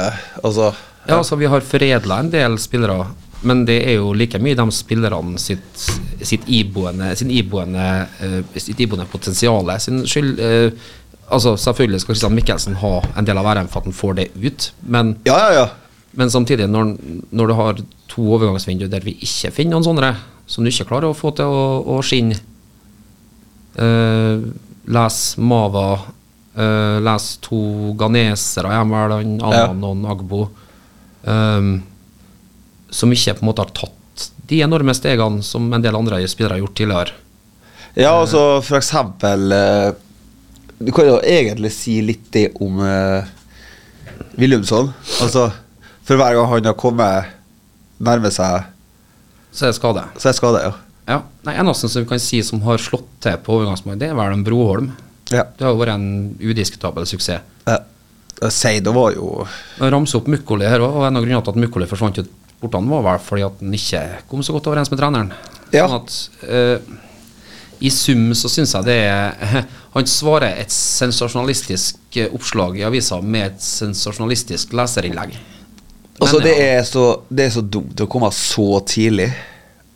Altså 0.42 0.70
Ja, 1.06 1.18
altså 1.18 1.36
Vi 1.36 1.48
har 1.48 1.64
foredla 1.64 2.20
en 2.20 2.30
del 2.32 2.58
spillere, 2.60 3.06
men 3.48 3.64
det 3.64 3.78
er 3.88 3.96
jo 3.96 4.12
like 4.12 4.38
mye 4.42 4.56
de 4.56 4.66
spillerne 4.72 5.40
sitt, 5.40 5.84
sitt 6.20 6.44
iboende, 6.44 7.14
sin 7.16 7.30
iboende, 7.32 7.86
uh, 8.20 8.40
sitt 8.56 8.80
iboende 8.84 9.08
potensial 9.08 9.72
sin 9.80 10.02
skyld. 10.04 10.36
Uh, 10.36 10.90
altså 11.32 11.56
Selvfølgelig 11.56 12.02
skal 12.02 12.14
Christian 12.14 12.36
Mikkelsen 12.36 12.76
ha 12.82 12.98
en 13.16 13.28
del 13.28 13.40
av 13.40 13.48
æren 13.48 13.70
for 13.70 13.80
at 13.80 13.88
han 13.88 13.96
får 13.96 14.18
det 14.20 14.28
ut, 14.36 14.72
men, 14.84 15.16
Ja, 15.24 15.38
ja, 15.46 15.62
ja. 15.62 15.68
Men 16.18 16.30
samtidig, 16.30 16.66
når, 16.70 16.94
når 17.30 17.50
du 17.50 17.54
har 17.58 17.82
to 18.10 18.24
overgangsvinduer 18.34 18.90
der 18.90 19.04
vi 19.04 19.14
ikke 19.22 19.52
finner 19.54 19.76
noen 19.76 19.86
sånne, 19.86 20.14
som 20.50 20.66
du 20.66 20.70
ikke 20.72 20.88
klarer 20.88 21.10
å 21.10 21.16
få 21.16 21.30
til 21.38 21.46
å, 21.46 21.66
å 21.94 22.00
skinne 22.02 22.38
uh, 23.78 24.42
Les 24.90 25.20
Mava, 25.38 25.86
uh, 26.58 26.98
les 27.06 27.28
to 27.44 27.60
ghanesere, 28.00 28.74
jeg 28.74 28.90
vel, 28.90 29.14
han 29.14 29.38
Anan 29.46 29.86
og 29.86 30.10
Agbo, 30.16 30.42
um, 31.22 31.72
som 32.90 33.14
ikke 33.14 33.38
på 33.38 33.44
en 33.44 33.52
måte 33.52 33.66
har 33.68 33.74
tatt 33.76 34.28
de 34.50 34.64
enorme 34.66 34.96
stegene 34.98 35.46
som 35.46 35.70
en 35.70 35.84
del 35.84 35.94
andre 35.94 36.24
spillere 36.26 36.58
har 36.58 36.64
gjort 36.64 36.78
tidligere. 36.80 37.18
Ja, 37.94 38.16
altså 38.16 38.40
for 38.62 38.78
eksempel 38.78 39.50
Du 40.78 40.92
kan 40.94 41.08
jo 41.08 41.16
egentlig 41.26 41.72
si 41.74 41.96
litt 42.06 42.28
det 42.30 42.44
om 42.62 42.78
Willumsson. 44.38 44.92
Altså, 45.22 45.48
For 46.10 46.18
hver 46.18 46.34
gang 46.34 46.48
han 46.50 46.64
har 46.66 46.74
kommet 46.74 47.28
nærme 48.02 48.32
seg, 48.34 48.64
Så 49.54 49.66
er 49.68 49.70
det 49.70 49.76
skade. 49.78 50.02
så 50.18 50.26
er 50.28 50.32
det 50.32 50.38
skade, 50.40 50.62
ja. 50.64 50.72
Ja. 51.06 51.18
Nei, 51.46 51.54
eneste 51.58 51.88
som 51.90 52.02
vi 52.02 52.08
kan 52.10 52.18
si 52.22 52.40
som 52.42 52.60
har 52.66 52.78
slått 52.82 53.06
til 53.22 53.36
på 53.46 53.54
overgangsmarkedet, 53.60 54.00
det 54.02 54.08
er 54.10 54.18
vel 54.18 54.34
en 54.34 54.42
Broholm. 54.46 54.90
Ja. 55.30 55.44
Det 55.54 55.62
har 55.62 55.70
jo 55.72 55.78
vært 55.78 55.94
en 55.94 56.36
udiskutabel 56.42 57.06
suksess. 57.06 57.42
ja. 57.66 57.78
Seido 58.50 58.94
var 58.96 59.12
jo 59.12 59.44
ramse 59.78 60.16
opp 60.16 60.26
Mukkoli 60.32 60.64
her 60.66 60.80
òg, 60.80 60.94
og 60.96 61.06
en 61.06 61.18
av 61.18 61.22
grunnene 61.22 61.44
til 61.44 61.52
at 61.52 61.60
Mukkoli 61.60 61.86
forsvant 61.86 62.18
ut 62.18 62.30
bortene, 62.60 62.88
var 62.90 63.02
vel 63.04 63.18
fordi 63.22 63.42
at 63.44 63.60
han 63.60 63.74
ikke 63.76 64.02
kom 64.30 64.42
så 64.42 64.54
godt 64.56 64.66
overens 64.70 64.90
med 64.90 64.98
treneren. 64.98 65.32
Ja. 65.74 65.86
Sånn 65.86 66.00
at 66.00 66.48
eh, 66.48 66.78
i 67.80 67.90
sum 67.94 68.30
så 68.34 68.48
syns 68.50 68.74
jeg 68.74 68.88
det 68.88 68.98
er 69.06 69.64
Han 69.94 70.06
svarer 70.06 70.56
et 70.62 70.70
sensasjonalistisk 70.72 72.18
oppslag 72.32 72.78
i 72.78 72.84
avisa 72.86 73.20
med 73.20 73.46
et 73.52 73.62
sensasjonalistisk 73.64 74.72
leserinnlegg. 74.78 75.34
Altså, 76.18 76.36
Men 76.36 76.46
det 76.46 76.54
ja. 76.56 76.66
er 76.76 76.84
så, 76.84 77.04
det 77.28 77.46
er 77.46 77.52
så 77.54 77.62
dumt 77.64 78.00
å 78.02 78.08
komme 78.10 78.28
så 78.34 78.68
tidlig 78.88 79.30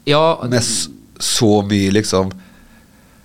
Ja, 0.09 0.41
med 0.49 0.65
så 0.65 1.51
mye, 1.65 1.93
liksom. 1.95 2.33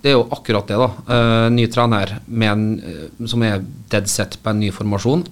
det 0.00 0.12
er 0.12 0.16
jo 0.18 0.26
akkurat 0.32 0.68
det, 0.68 0.78
da. 0.80 0.88
Uh, 1.08 1.46
ny 1.52 1.66
trener 1.72 2.14
med 2.26 2.50
en, 2.50 2.64
uh, 2.80 3.26
som 3.28 3.44
er 3.44 3.64
dead 3.92 4.08
set 4.08 4.38
på 4.40 4.52
en 4.52 4.60
ny 4.62 4.70
formasjon. 4.72 5.26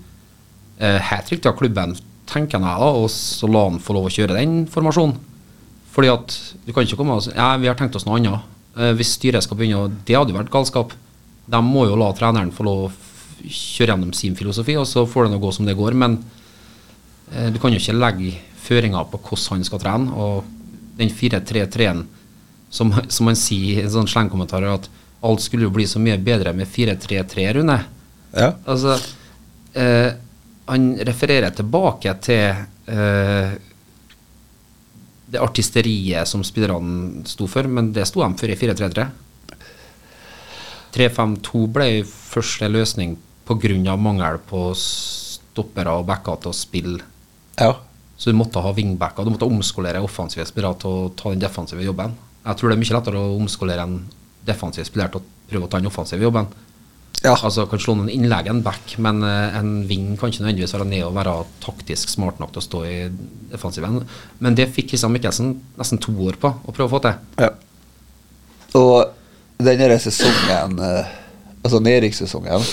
Uh, 0.80 0.98
Helt 1.10 1.32
riktig 1.32 1.48
av 1.48 1.56
klubben, 1.60 1.94
tenker 2.28 2.58
jeg 2.58 2.82
da, 2.82 2.90
og 2.92 3.08
så 3.12 3.48
la 3.48 3.64
han 3.70 3.80
få 3.80 3.96
lov 3.96 4.10
å 4.10 4.12
kjøre 4.12 4.36
den 4.36 4.62
formasjonen. 4.68 5.16
Fordi 5.94 6.12
at 6.12 6.36
du 6.66 6.72
kan 6.74 6.84
ikke 6.84 6.98
komme 7.00 7.16
og 7.16 7.24
si 7.24 7.32
ja, 7.32 7.54
vi 7.58 7.70
har 7.70 7.78
tenkt 7.78 7.96
oss 7.96 8.04
noe 8.08 8.20
annet. 8.20 8.44
Uh, 8.76 8.92
hvis 8.98 9.16
styret 9.16 9.42
skal 9.44 9.58
begynne 9.58 9.86
og 9.86 10.00
Det 10.06 10.18
hadde 10.18 10.34
jo 10.34 10.38
vært 10.38 10.52
galskap. 10.52 10.92
De 11.48 11.60
må 11.64 11.86
jo 11.88 11.96
la 11.98 12.12
treneren 12.16 12.52
få 12.54 12.66
lov 12.68 12.84
å 12.86 12.92
kjøre 13.46 13.94
gjennom 13.94 14.12
sin 14.16 14.36
filosofi, 14.38 14.76
og 14.76 14.86
så 14.88 15.06
får 15.08 15.26
det 15.26 15.32
nå 15.34 15.40
gå 15.42 15.52
som 15.54 15.66
det 15.68 15.76
går. 15.78 15.96
Men 15.98 16.18
eh, 16.18 16.37
du 17.28 17.58
kan 17.60 17.74
jo 17.74 17.80
ikke 17.80 17.96
legge 17.96 18.36
føringer 18.68 19.08
på 19.10 19.20
hvordan 19.20 19.58
han 19.58 19.66
skal 19.68 19.82
trene. 19.82 20.14
Og 20.14 20.48
den 20.98 21.12
4-3-3-en 21.14 22.06
som, 22.70 22.92
som 23.08 23.28
man 23.28 23.38
sier 23.38 23.82
i 23.82 23.84
en 23.84 23.92
sånn 23.92 24.10
slengkommentar, 24.10 24.66
at 24.68 24.88
alt 25.24 25.42
skulle 25.42 25.66
jo 25.66 25.74
bli 25.74 25.86
så 25.88 26.00
mye 26.02 26.18
bedre 26.22 26.54
med 26.56 26.68
4-3-3, 26.70 27.46
Rune. 27.58 27.78
Ja. 28.34 28.52
Altså, 28.68 28.98
eh, 29.72 30.10
han 30.68 30.90
refererer 31.08 31.54
tilbake 31.56 32.12
til 32.22 32.44
eh, 32.92 33.56
det 35.28 35.40
artisteriet 35.42 36.28
som 36.28 36.44
spillerne 36.46 37.24
sto 37.28 37.48
for, 37.50 37.68
men 37.68 37.92
det 37.96 38.06
sto 38.08 38.22
de 38.22 38.40
for 38.40 38.52
i 38.52 38.58
4-3-3. 38.58 39.08
3-5-2 40.94 41.64
ble 41.72 41.88
første 42.06 42.68
løsning 42.70 43.16
pga. 43.48 43.96
mangel 43.96 44.38
på 44.44 44.70
stoppere 44.76 45.92
og 45.98 46.06
backer 46.08 46.36
til 46.42 46.52
å 46.52 46.56
spille. 46.56 47.04
Ja. 47.58 47.74
Så 48.18 48.32
du 48.32 48.38
måtte 48.38 48.62
ha 48.62 48.72
wingbacker. 48.74 49.24
Du 49.24 49.30
måtte 49.30 49.46
omskolere 49.46 50.02
offensive 50.02 50.46
spillere 50.48 50.78
til 50.82 50.90
å 50.90 51.10
ta 51.14 51.30
den 51.30 51.42
defensive 51.42 51.84
jobben. 51.86 52.16
Jeg 52.42 52.58
tror 52.58 52.70
det 52.70 52.78
er 52.78 52.80
mye 52.82 52.96
lettere 52.96 53.20
å 53.20 53.36
omskolere 53.36 53.84
en 53.84 54.00
defensiv 54.48 54.86
spiller 54.88 55.12
til 55.12 55.20
å 55.20 55.50
prøve 55.50 55.68
å 55.68 55.70
ta 55.70 55.78
den 55.78 55.90
offensive 55.90 56.26
jobben. 56.26 56.48
Ja. 57.22 57.34
Altså 57.34 57.64
kan 57.66 57.80
slå 57.82 57.96
noen 57.98 58.10
innlegg 58.14 58.46
en 58.50 58.60
back, 58.62 58.94
men 59.02 59.22
eh, 59.26 59.56
en 59.58 59.70
wing 59.90 60.12
kan 60.18 60.30
ikke 60.30 60.44
nødvendigvis 60.44 60.74
være 60.76 60.86
ned 60.86 61.04
og 61.06 61.16
være 61.16 61.34
taktisk 61.64 62.12
smart 62.12 62.38
nok 62.38 62.52
til 62.54 62.62
å 62.62 62.66
stå 62.66 62.82
i 62.86 62.96
defensiven. 63.52 64.00
Men 64.44 64.58
det 64.58 64.68
fikk 64.74 64.92
Kristian 64.92 65.14
Mikkelsen 65.14 65.56
nesten 65.78 66.02
to 66.02 66.14
år 66.28 66.38
på 66.40 66.52
å 66.52 66.74
prøve 66.74 66.86
å 66.86 66.94
få 66.94 67.02
til. 67.06 67.18
Ja. 67.42 67.50
Og 68.78 69.64
denne 69.66 69.98
sesongen, 70.02 70.78
eh, 70.86 71.14
altså 71.64 71.82
nedrykkssesongen, 71.82 72.66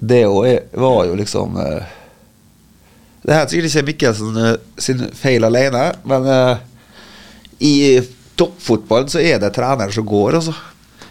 det 0.00 0.22
var 0.26 1.02
jo 1.08 1.16
liksom 1.18 1.58
eh, 1.58 1.96
Det 3.20 3.36
er 3.36 3.48
sikkert 3.50 3.68
ikke 3.70 3.86
Mikkelsen 3.90 4.40
uh, 4.40 4.54
sin 4.80 5.04
feil 5.16 5.44
alene, 5.44 5.90
men 6.08 6.28
uh, 6.28 6.62
i 7.60 8.00
toppfotballen 8.40 9.10
så 9.12 9.20
er 9.20 9.40
det 9.42 9.52
treneren 9.56 9.92
som 9.92 10.06
går, 10.08 10.38
altså. 10.40 10.54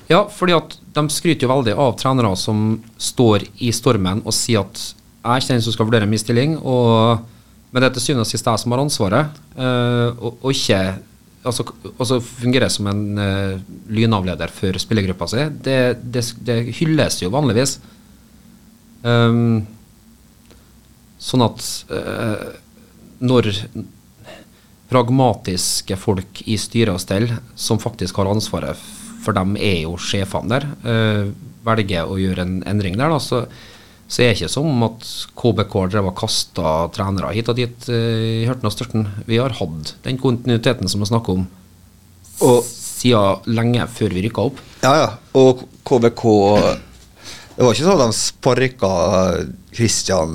Ja, 0.10 0.24
fordi 0.34 0.56
at 0.58 0.74
de 0.96 1.04
skryter 1.14 1.46
jo 1.46 1.52
veldig 1.52 1.76
av 1.78 1.94
trenere 2.00 2.32
som 2.40 2.80
står 2.98 3.46
i 3.62 3.70
stormen 3.76 4.24
og 4.26 4.34
sier 4.34 4.64
at 4.64 4.80
jeg 5.20 5.30
er 5.36 5.44
ikke 5.44 5.54
den 5.54 5.62
som 5.62 5.76
skal 5.76 5.90
vurdere 5.90 6.08
min 6.10 6.22
stilling, 6.22 6.56
og, 6.58 7.22
men 7.70 7.84
det 7.84 7.90
er 7.90 7.96
til 7.98 8.08
syvende 8.08 8.26
og 8.26 8.32
sist 8.32 8.48
jeg 8.50 8.62
som 8.64 8.74
har 8.74 8.82
ansvaret, 8.82 9.40
uh, 9.60 10.10
og, 10.18 10.40
og 10.42 10.50
ikke 10.56 10.80
altså, 11.44 11.66
altså 11.92 12.20
fungere 12.24 12.70
som 12.74 12.90
en 12.90 13.04
uh, 13.20 13.60
lynavleder 13.92 14.50
for 14.54 14.82
spillergruppa 14.82 15.28
si. 15.30 15.46
Det, 15.68 15.80
det, 16.02 16.26
det 16.48 16.62
hylles 16.80 17.22
jo 17.22 17.30
vanligvis. 17.36 17.78
Um, 19.04 19.62
sånn 21.20 21.44
at 21.46 21.64
eh, 21.92 22.46
når 23.20 23.50
pragmatiske 24.90 25.98
folk 26.00 26.42
i 26.50 26.56
styre 26.58 26.96
og 26.96 27.02
stell, 27.04 27.28
som 27.60 27.80
faktisk 27.82 28.18
har 28.22 28.30
ansvaret, 28.32 28.78
for 29.24 29.36
dem 29.36 29.58
er 29.60 29.84
jo 29.84 29.98
sjefene 30.02 30.50
der, 30.56 30.66
eh, 30.88 31.28
velger 31.68 32.08
å 32.10 32.18
gjøre 32.18 32.46
en 32.46 32.56
endring 32.72 32.96
der, 32.98 33.12
da, 33.12 33.20
så, 33.22 33.44
så 34.10 34.24
er 34.24 34.32
det 34.32 34.40
ikke 34.40 34.50
som 34.56 34.84
at 34.88 35.06
KBK 35.38 35.76
drev 35.92 36.08
og 36.10 36.16
kasta 36.18 36.74
trenere 36.96 37.34
hit 37.36 37.52
og 37.52 37.60
dit 37.60 37.90
eh, 37.92 38.42
i 38.42 38.48
hørten 38.50 38.70
og 38.72 38.74
størten. 38.74 39.06
Vi 39.28 39.38
har 39.38 39.54
hatt 39.60 39.94
den 40.08 40.18
kontinuiteten 40.22 40.90
som 40.90 41.04
vi 41.04 41.12
snakker 41.12 41.38
om, 41.42 41.48
Og- 42.42 42.64
siden 43.00 43.46
lenge 43.56 43.86
før 43.96 44.12
vi 44.16 44.26
rykka 44.26 44.44
opp. 44.50 44.58
Ja, 44.84 44.90
ja. 45.00 45.10
Og 45.40 45.62
KBK 45.88 46.24
Det 47.56 47.64
var 47.64 47.74
ikke 47.76 47.86
sånn 47.86 48.00
at 48.00 48.10
de 48.10 48.16
sparka 48.18 48.90
Kristian 49.76 50.34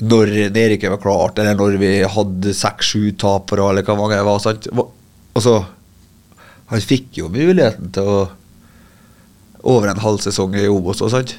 når 0.00 0.34
nedrykket 0.54 0.92
var 0.94 1.02
klart, 1.02 1.38
eller 1.40 1.58
når 1.58 1.78
vi 1.80 1.92
hadde 2.08 2.54
seks-sju 2.56 3.12
tapere, 3.20 3.70
eller 3.70 3.86
hva 3.86 3.96
mange 3.98 4.18
det 4.18 4.26
var. 4.26 4.40
Sant? 4.42 4.68
Altså, 5.38 5.60
han 6.68 6.84
fikk 6.84 7.20
jo 7.22 7.30
muligheten 7.32 7.92
til 7.96 8.12
å 8.12 8.18
over 9.68 9.90
en 9.90 10.00
halv 10.02 10.22
sesong 10.22 10.54
i 10.56 10.68
Obos 10.70 11.02
og 11.02 11.12
sant? 11.12 11.36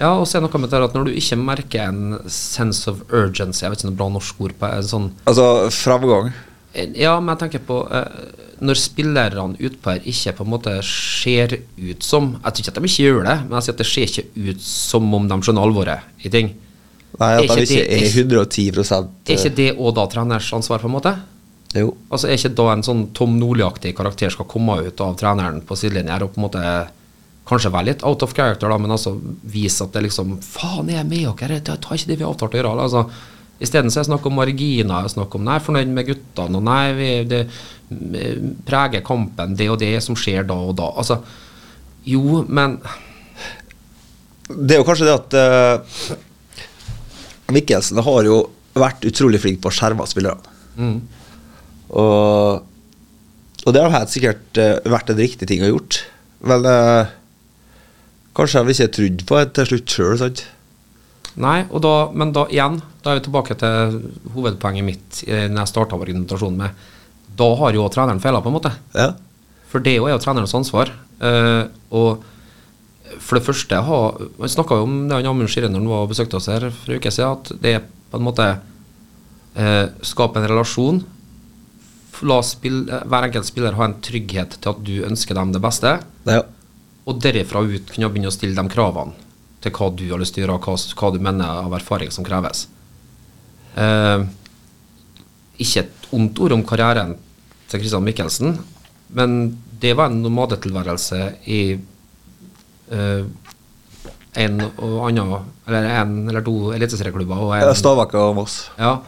Ja, 0.00 0.16
og 0.16 0.24
så 0.26 0.38
er 0.38 0.42
det 0.42 0.48
noe 0.48 0.62
med 0.62 0.72
det 0.72 0.78
her 0.78 0.86
at 0.88 0.94
når 0.96 1.08
du 1.08 1.16
ikke 1.18 1.38
merker 1.38 1.84
en 1.86 2.30
sense 2.32 2.90
of 2.90 3.04
urgency, 3.12 3.62
jeg 3.62 3.72
vet 3.72 3.82
ikke 3.82 3.90
noe 3.92 3.98
bra 4.00 4.08
norsk 4.10 4.40
ord 4.42 4.54
på 4.58 4.70
en 4.70 4.88
sånn 4.88 5.10
Altså 5.30 5.46
framgang. 5.76 6.32
Ja, 6.96 7.18
men 7.20 7.34
jeg 7.34 7.40
tenker 7.42 7.64
på 7.68 7.82
eh, 7.92 8.22
Når 8.64 8.78
spillerne 8.80 9.58
utpå 9.60 9.92
her 9.92 10.06
ikke 10.08 10.32
på 10.38 10.46
en 10.46 10.52
måte 10.54 10.72
ser 10.88 11.58
ut 11.60 12.06
som 12.06 12.30
Jeg 12.38 12.46
tror 12.46 12.62
ikke 12.62 12.72
at 12.72 12.78
de 12.78 12.88
ikke 12.88 13.04
gjør 13.04 13.26
det, 13.28 13.36
men 13.44 13.58
jeg 13.58 13.66
sier 13.66 13.76
at 13.76 13.82
det 13.82 13.88
ser 13.90 14.08
ikke 14.08 14.48
ut 14.48 14.64
som 14.64 15.16
om 15.18 15.28
de 15.28 15.38
skjønner 15.44 15.68
alvoret 15.68 16.24
i 16.24 16.32
ting. 16.32 16.54
Nei, 17.20 17.34
at 17.36 17.44
Er 17.44 17.52
han 17.52 17.62
ikke 17.66 17.82
er 17.84 18.06
110 18.08 18.68
Er 18.72 19.36
ikke 19.36 19.54
det 19.56 19.68
òg 19.76 19.92
da 19.98 20.06
treners 20.08 20.48
ansvar, 20.56 20.80
på 20.80 20.88
en 20.88 20.96
måte? 20.96 21.12
Jo. 21.76 21.92
Altså 22.12 22.28
Er 22.28 22.38
ikke 22.38 22.54
da 22.56 22.70
en 22.72 22.84
sånn 22.86 23.06
Tom 23.16 23.36
Nordli-aktig 23.40 23.94
karakter 23.96 24.32
skal 24.32 24.48
komme 24.48 24.78
ut 24.86 25.04
av 25.04 25.14
treneren 25.20 25.60
på 25.66 25.76
sidelinja 25.78 26.20
og 26.22 26.32
på 26.32 26.40
en 26.40 26.46
måte 26.48 26.64
kanskje 27.48 27.72
være 27.74 27.88
litt 27.90 28.04
out 28.06 28.22
of 28.22 28.34
character, 28.36 28.70
da, 28.70 28.78
men 28.78 28.94
altså 28.94 29.16
vise 29.50 29.82
at 29.84 29.94
det 29.96 30.04
liksom 30.06 30.36
Faen, 30.46 30.90
jeg 30.92 31.02
er 31.02 31.08
med 31.08 31.26
dere, 31.40 31.58
det 31.58 31.78
tar 31.82 31.98
ikke 31.98 32.12
det 32.12 32.18
vi 32.20 32.24
har 32.24 32.30
avtalt 32.30 32.54
å 32.54 32.60
gjøre. 32.60 32.74
Altså, 32.86 33.06
Isteden 33.62 33.92
så 33.92 34.00
er 34.00 34.02
det 34.02 34.10
snakk 34.10 34.26
om 34.26 34.36
marginer, 34.38 35.08
snakk 35.10 35.34
om 35.38 35.44
nei, 35.46 35.58
fornøyd 35.62 35.90
med 35.94 36.08
guttene, 36.08 36.58
og 36.58 36.66
nei, 36.66 36.82
vi, 36.98 37.10
det 37.30 37.40
eh, 37.44 38.40
preger 38.66 39.04
kampen, 39.06 39.54
det 39.58 39.68
og 39.70 39.78
det 39.82 39.92
som 40.02 40.18
skjer 40.18 40.46
da 40.48 40.56
og 40.70 40.74
da. 40.80 40.88
Altså, 41.02 41.20
jo, 42.08 42.42
men 42.48 42.80
Det 44.48 44.74
er 44.74 44.80
jo 44.82 44.86
kanskje 44.88 45.06
det 45.06 45.14
at 45.14 45.36
uh, 45.38 46.16
Mikkelsen 47.52 48.00
har 48.04 48.28
jo 48.28 48.42
vært 48.78 49.04
utrolig 49.08 49.40
flink 49.42 49.60
på 49.62 49.70
å 49.70 49.74
skjerme 49.74 50.06
spillerne. 50.08 50.54
mm, 50.76 51.00
Og, 51.92 52.62
og 53.66 53.74
det 53.74 53.82
har 53.84 53.92
helt 53.92 54.12
sikkert 54.12 54.60
eh, 54.60 54.78
vært 54.88 55.12
en 55.12 55.20
riktig 55.20 55.48
ting 55.50 55.64
å 55.64 55.68
gjort. 55.74 56.00
Men 56.48 56.64
eh, 56.66 57.12
kanskje 58.38 58.64
hvis 58.66 58.80
ikke 58.80 58.96
trodd 58.96 59.24
på 59.28 59.38
det 59.38 59.52
til 59.58 59.70
slutt 59.72 59.96
sjøl, 59.96 60.16
sant? 60.22 60.46
Nei, 61.40 61.62
da, 61.84 61.92
men 62.12 62.32
da 62.36 62.46
igjen, 62.52 62.80
da 63.04 63.12
er 63.12 63.20
vi 63.20 63.26
tilbake 63.26 63.56
til 63.60 64.00
hovedpoenget 64.34 64.84
mitt 64.84 65.22
eh, 65.28 65.46
når 65.48 65.62
jeg 65.62 65.72
starta 65.72 65.96
argumentasjonen 65.96 66.58
med 66.60 66.88
Da 67.38 67.48
har 67.60 67.76
jo 67.76 67.86
treneren 67.92 68.20
feila, 68.20 68.42
på 68.44 68.50
en 68.52 68.56
måte. 68.58 68.72
Ja. 68.96 69.12
For 69.72 69.84
det 69.84 69.94
er 69.96 70.12
jo 70.12 70.20
trenerens 70.20 70.52
ansvar. 70.56 70.92
Uh, 71.22 71.70
og 71.94 72.24
for 73.20 73.38
det 73.38 73.46
første 73.46 73.80
har 73.86 74.20
Man 74.38 74.52
snakka 74.52 74.78
jo 74.78 74.86
om 74.86 74.94
det 75.08 75.18
han 75.18 75.28
Amund 75.30 75.50
Skirre 75.52 75.70
når 75.70 75.82
han 75.82 75.90
var 75.90 76.04
og 76.04 76.12
besøkte 76.12 76.38
oss 76.38 76.50
her 76.52 76.68
for 76.70 76.92
en 76.92 77.00
uke 77.00 77.12
siden, 77.12 77.38
at 77.38 77.62
det 77.62 77.74
er 77.78 77.84
på 78.12 78.20
en 78.20 78.26
måte 78.26 78.46
eh, 79.56 79.86
Skape 80.06 80.40
en 80.40 80.48
relasjon. 80.48 81.02
La 82.22 82.38
spill, 82.46 82.84
eh, 82.86 83.06
hver 83.10 83.28
enkelt 83.28 83.48
spiller 83.48 83.78
ha 83.78 83.88
en 83.88 83.98
trygghet 84.04 84.58
til 84.60 84.72
at 84.72 84.82
du 84.86 84.94
ønsker 85.08 85.38
dem 85.38 85.54
det 85.54 85.62
beste. 85.62 85.96
ja. 86.28 86.42
Og 87.02 87.18
derifra 87.18 87.64
ut 87.66 87.88
kunne 87.90 88.12
begynne 88.12 88.30
å 88.30 88.34
stille 88.34 88.54
de 88.54 88.70
kravene 88.70 89.16
til 89.62 89.72
hva 89.74 89.88
du 89.94 90.04
har 90.10 90.20
lyst 90.22 90.36
til 90.36 90.44
å 90.44 90.46
gjøre, 90.46 90.58
og 90.58 90.68
hva, 90.68 90.76
hva 91.00 91.10
du 91.10 91.18
mener 91.22 91.62
av 91.64 91.74
erfaring 91.74 92.12
som 92.14 92.26
kreves. 92.26 92.68
Eh, 93.74 94.22
ikke 95.62 95.82
et 95.82 96.08
ondt 96.14 96.38
ord 96.42 96.54
om 96.54 96.62
karrieren 96.66 97.16
til 97.70 97.82
Christian 97.82 98.06
Michelsen, 98.06 98.58
men 99.16 99.38
det 99.82 99.96
var 99.98 100.10
en 100.10 100.22
nomadetilværelse 100.22 101.20
i 101.50 101.60
eh, 102.92 103.24
en 104.42 104.62
og 104.64 104.96
annen, 105.08 105.50
eller 105.68 105.88
en 105.98 106.14
eller 106.30 106.44
to 106.44 106.72
eliteserieklubber 106.76 107.42
og 107.44 107.76
Stavak 107.76 108.14
og 108.16 108.36
Moss. 108.38 108.62
Ja. 108.78 108.98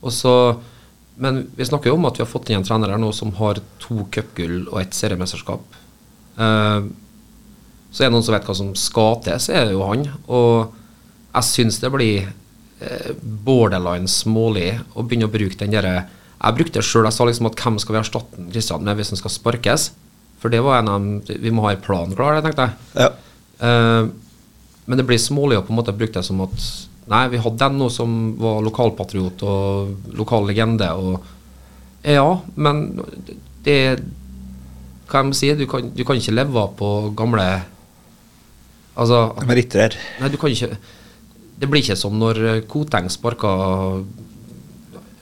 Og 0.00 0.12
så 0.14 0.34
Men 1.20 1.42
vi 1.52 1.66
snakker 1.68 1.90
jo 1.90 1.98
om 1.98 2.06
at 2.08 2.16
vi 2.16 2.22
har 2.22 2.30
fått 2.30 2.48
inn 2.48 2.62
en 2.62 2.64
trener 2.64 2.88
her 2.94 3.00
nå 3.00 3.10
som 3.12 3.34
har 3.36 3.58
to 3.82 4.06
cupgull 4.08 4.62
og 4.70 4.78
ett 4.80 4.94
seriemesterskap. 4.96 5.60
Uh, 6.40 6.88
så 7.92 8.04
er 8.04 8.08
det 8.08 8.14
noen 8.14 8.24
som 8.24 8.32
vet 8.32 8.46
hva 8.48 8.54
som 8.56 8.70
skal 8.78 9.18
til, 9.26 9.36
så 9.42 9.52
er 9.52 9.66
det 9.66 9.74
jo 9.74 9.84
han. 9.84 10.06
Og 10.32 10.72
jeg 11.34 11.48
syns 11.48 11.80
det 11.82 11.90
blir 11.92 12.24
eh, 12.24 13.10
borderline 13.20 14.08
smålig 14.10 14.78
å 14.94 15.04
begynne 15.04 15.28
å 15.28 15.34
bruke 15.34 15.58
den 15.60 15.74
derre 15.74 16.06
Jeg 16.40 16.56
brukte 16.56 16.80
det 16.80 16.86
sjøl, 16.86 17.04
jeg 17.04 17.18
sa 17.18 17.26
liksom 17.28 17.50
at 17.50 17.58
hvem 17.60 17.76
skal 17.82 17.94
vi 17.94 18.00
erstatte 18.00 18.44
Kristian 18.48 18.86
med 18.86 18.96
hvis 18.96 19.12
han 19.12 19.20
skal 19.20 19.34
sparkes? 19.34 19.90
For 20.40 20.52
det 20.52 20.62
var 20.64 20.80
en 20.80 20.88
av 20.88 21.00
dem 21.00 21.40
Vi 21.44 21.52
må 21.52 21.66
ha 21.66 21.74
en 21.74 21.84
plan 21.84 22.12
klar, 22.16 22.38
det 22.38 22.48
tenkte 22.48 22.68
jeg. 22.68 23.04
Ja. 23.04 23.10
Uh, 23.60 24.08
men 24.88 24.98
det 24.98 25.06
blir 25.06 25.20
smålig 25.20 25.58
å 25.58 25.64
på 25.66 25.74
en 25.74 25.78
måte 25.78 25.94
bruke 25.94 26.16
det 26.16 26.24
som 26.26 26.40
at 26.42 26.70
Nei, 27.10 27.24
vi 27.32 27.40
hadde 27.42 27.58
den 27.58 27.78
nå 27.80 27.88
som 27.90 28.10
var 28.38 28.60
lokalpatriot 28.62 29.42
og 29.42 30.14
lokal 30.14 30.44
legende. 30.46 30.86
Og 30.94 32.06
ja, 32.06 32.26
men 32.54 32.84
det 33.66 33.98
Hva 35.10 35.24
jeg 35.24 35.26
må 35.26 35.34
si? 35.34 35.50
Du 35.58 35.64
kan, 35.66 35.90
du 35.90 36.04
kan 36.06 36.20
ikke 36.20 36.36
leve 36.36 36.64
på 36.78 36.90
gamle 37.18 37.48
Altså 38.94 39.24
Meritter. 39.48 39.96
Nei, 40.20 40.30
du 40.30 40.38
kan 40.38 40.54
ikke 40.54 40.76
Det 41.60 41.68
blir 41.68 41.82
ikke 41.82 41.98
som 41.98 42.14
når 42.20 42.62
Koteng 42.70 43.10
sparka 43.10 43.50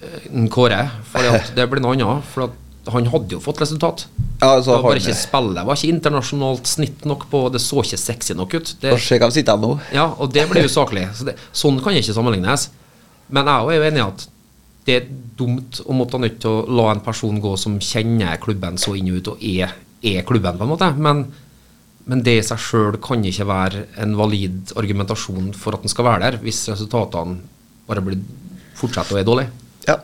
eh, 0.05 0.29
en 0.29 0.51
Kåre. 0.53 0.83
For 1.09 1.41
det 1.57 1.69
blir 1.73 1.83
noe 1.83 1.97
annet. 1.97 2.29
For 2.35 2.51
at 2.51 2.68
han 2.95 3.09
hadde 3.13 3.37
jo 3.37 3.41
fått 3.43 3.61
resultat. 3.63 4.07
Ja, 4.41 4.55
Det 4.61 4.67
var 4.71 4.83
bare 4.85 5.01
ikke 5.01 5.17
spillet 5.19 5.67
var 5.67 5.79
ikke 5.79 5.91
internasjonalt 5.93 6.69
snitt 6.71 7.05
nok 7.09 7.27
på, 7.31 7.41
det 7.53 7.61
så 7.63 7.83
ikke 7.83 7.99
sexy 7.99 8.37
nok 8.39 8.55
ut. 8.55 8.75
Det, 8.81 8.93
Får 8.95 9.03
se 9.05 9.19
hvem 9.19 9.33
sitter 9.35 9.59
nå. 9.59 9.73
ja, 9.95 10.07
og 10.19 10.33
det 10.33 10.45
blir 10.51 10.69
usaklig. 10.69 11.09
Så 11.19 11.27
det, 11.27 11.35
sånn 11.53 11.81
kan 11.83 11.97
ikke 11.99 12.15
sammenlignes. 12.15 12.69
Men 13.35 13.51
jeg 13.51 13.55
er 13.75 13.81
jo 13.81 13.89
enig 13.91 14.01
i 14.03 14.07
at 14.07 14.27
det 14.89 14.95
er 14.97 15.11
dumt 15.37 15.83
å 15.85 15.93
måtte 15.93 16.21
nødt 16.23 16.39
til 16.41 16.49
å 16.55 16.79
la 16.79 16.87
en 16.95 17.03
person 17.05 17.43
gå 17.45 17.51
som 17.61 17.75
kjenner 17.83 18.39
klubben 18.41 18.79
så 18.81 18.95
inn 18.97 19.11
og 19.13 19.19
ut, 19.21 19.29
og 19.35 19.43
er, 19.45 19.75
er 20.01 20.25
klubben, 20.25 20.57
på 20.57 20.65
en 20.65 20.71
måte. 20.71 20.89
Men, 20.97 21.27
men 22.09 22.23
det 22.25 22.39
i 22.39 22.47
seg 22.47 22.63
sjøl 22.63 22.97
kan 23.05 23.27
ikke 23.29 23.45
være 23.51 23.85
en 24.01 24.17
valid 24.17 24.73
argumentasjon 24.81 25.51
for 25.59 25.77
at 25.77 25.85
den 25.85 25.93
skal 25.93 26.09
være 26.09 26.25
der, 26.25 26.39
hvis 26.47 26.63
resultatene 26.73 27.43
bare 27.89 28.05
blir 28.07 28.23
fortsetter 28.79 29.13
å 29.13 29.19
være 29.19 29.29
dårlige. 29.29 29.53
Ja. 29.91 29.99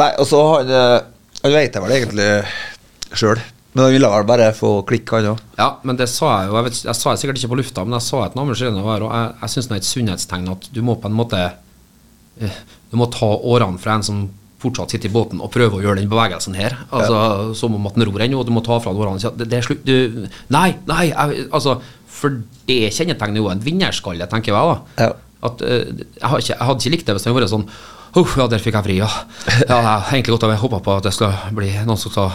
Nei, 0.00 0.10
og 0.18 0.26
så 0.26 0.40
han 0.56 0.74
eh, 0.74 0.98
Han 1.44 1.54
vet 1.56 1.76
jeg 1.76 1.84
vel 1.84 1.96
egentlig 1.96 2.28
sjøl. 3.16 3.40
Men 3.72 3.84
han 3.84 3.92
ville 3.94 4.08
vel 4.10 4.26
bare 4.26 4.48
få 4.56 4.72
klikk, 4.86 5.12
han 5.14 5.30
òg. 5.30 5.42
Ja, 5.60 5.68
men 5.86 5.98
det 5.98 6.08
sa 6.10 6.32
jeg 6.40 6.50
jo. 6.50 6.56
Jeg, 6.58 6.66
vet, 6.66 6.80
jeg 6.88 6.98
sa 6.98 7.12
det 7.12 7.22
sikkert 7.22 7.38
ikke 7.38 7.52
på 7.52 7.60
lufta, 7.60 7.84
men 7.86 7.96
jeg 8.00 8.06
sa 8.08 8.24
et 8.24 8.36
navn 8.38 8.56
skjønner 8.58 8.82
jeg, 8.82 9.04
og 9.06 9.14
jeg, 9.14 9.30
jeg 9.44 9.54
syns 9.54 9.70
det 9.70 9.76
er 9.76 9.82
et 9.82 9.90
sunnhetstegn 9.90 10.50
at 10.56 10.68
du 10.74 10.80
må 10.86 10.96
på 10.98 11.10
en 11.10 11.16
måte 11.16 11.40
eh, 12.42 12.60
Du 12.90 12.98
må 12.98 13.06
ta 13.14 13.28
årene 13.30 13.78
fra 13.78 13.94
en 13.94 14.06
som 14.06 14.24
fortsatt 14.60 14.92
sitter 14.92 15.08
i 15.08 15.14
båten 15.14 15.40
og 15.40 15.52
prøve 15.54 15.78
å 15.78 15.84
gjøre 15.84 16.02
den 16.02 16.10
bevegelsen 16.10 16.58
her. 16.58 16.74
Altså 16.92 17.54
Som 17.56 17.78
om 17.78 17.86
at 17.88 17.96
den 17.96 18.04
ror 18.10 18.26
ennå, 18.26 18.42
og 18.42 18.48
du 18.48 18.52
må 18.52 18.64
ta 18.66 18.76
fra 18.82 18.92
deg 18.92 19.00
årene 19.06 19.20
og 19.20 19.22
si 19.22 19.30
at 19.30 19.38
det, 19.38 19.48
det 19.52 19.60
er 19.60 19.68
slutt 19.68 19.86
du, 19.86 20.26
Nei, 20.52 20.66
nei! 20.90 21.06
Jeg, 21.12 21.46
altså, 21.48 21.78
for 22.10 22.42
det 22.68 22.82
kjennetegner 22.92 23.40
jo 23.40 23.48
en 23.54 23.62
vinnerskalle, 23.64 24.26
tenker 24.28 24.52
jeg 24.52 24.74
da. 24.74 25.06
Ja. 25.06 25.14
At, 25.46 25.62
eh, 25.64 25.86
jeg, 26.18 26.26
har 26.26 26.42
ikke, 26.42 26.56
jeg 26.56 26.68
hadde 26.68 26.84
ikke 26.84 26.94
likt 26.98 27.06
det 27.06 27.16
hvis 27.16 27.24
det 27.24 27.30
hadde 27.30 27.40
vært 27.40 27.54
sånn 27.54 27.68
Uff, 28.18 28.34
ja, 28.40 28.48
der 28.50 28.62
fikk 28.62 28.74
jeg 28.78 28.86
fri, 28.88 28.96
ja. 28.98 29.10
ja 29.68 29.76
jeg 29.76 29.86
har 29.86 30.08
egentlig 30.10 30.34
godt 30.34 30.48
av 30.48 30.56
håpa 30.64 30.80
på 30.82 30.96
at 30.98 31.06
det 31.06 31.14
skal 31.14 31.36
bli 31.54 31.70
noen 31.84 32.00
som 32.00 32.10
skal 32.10 32.32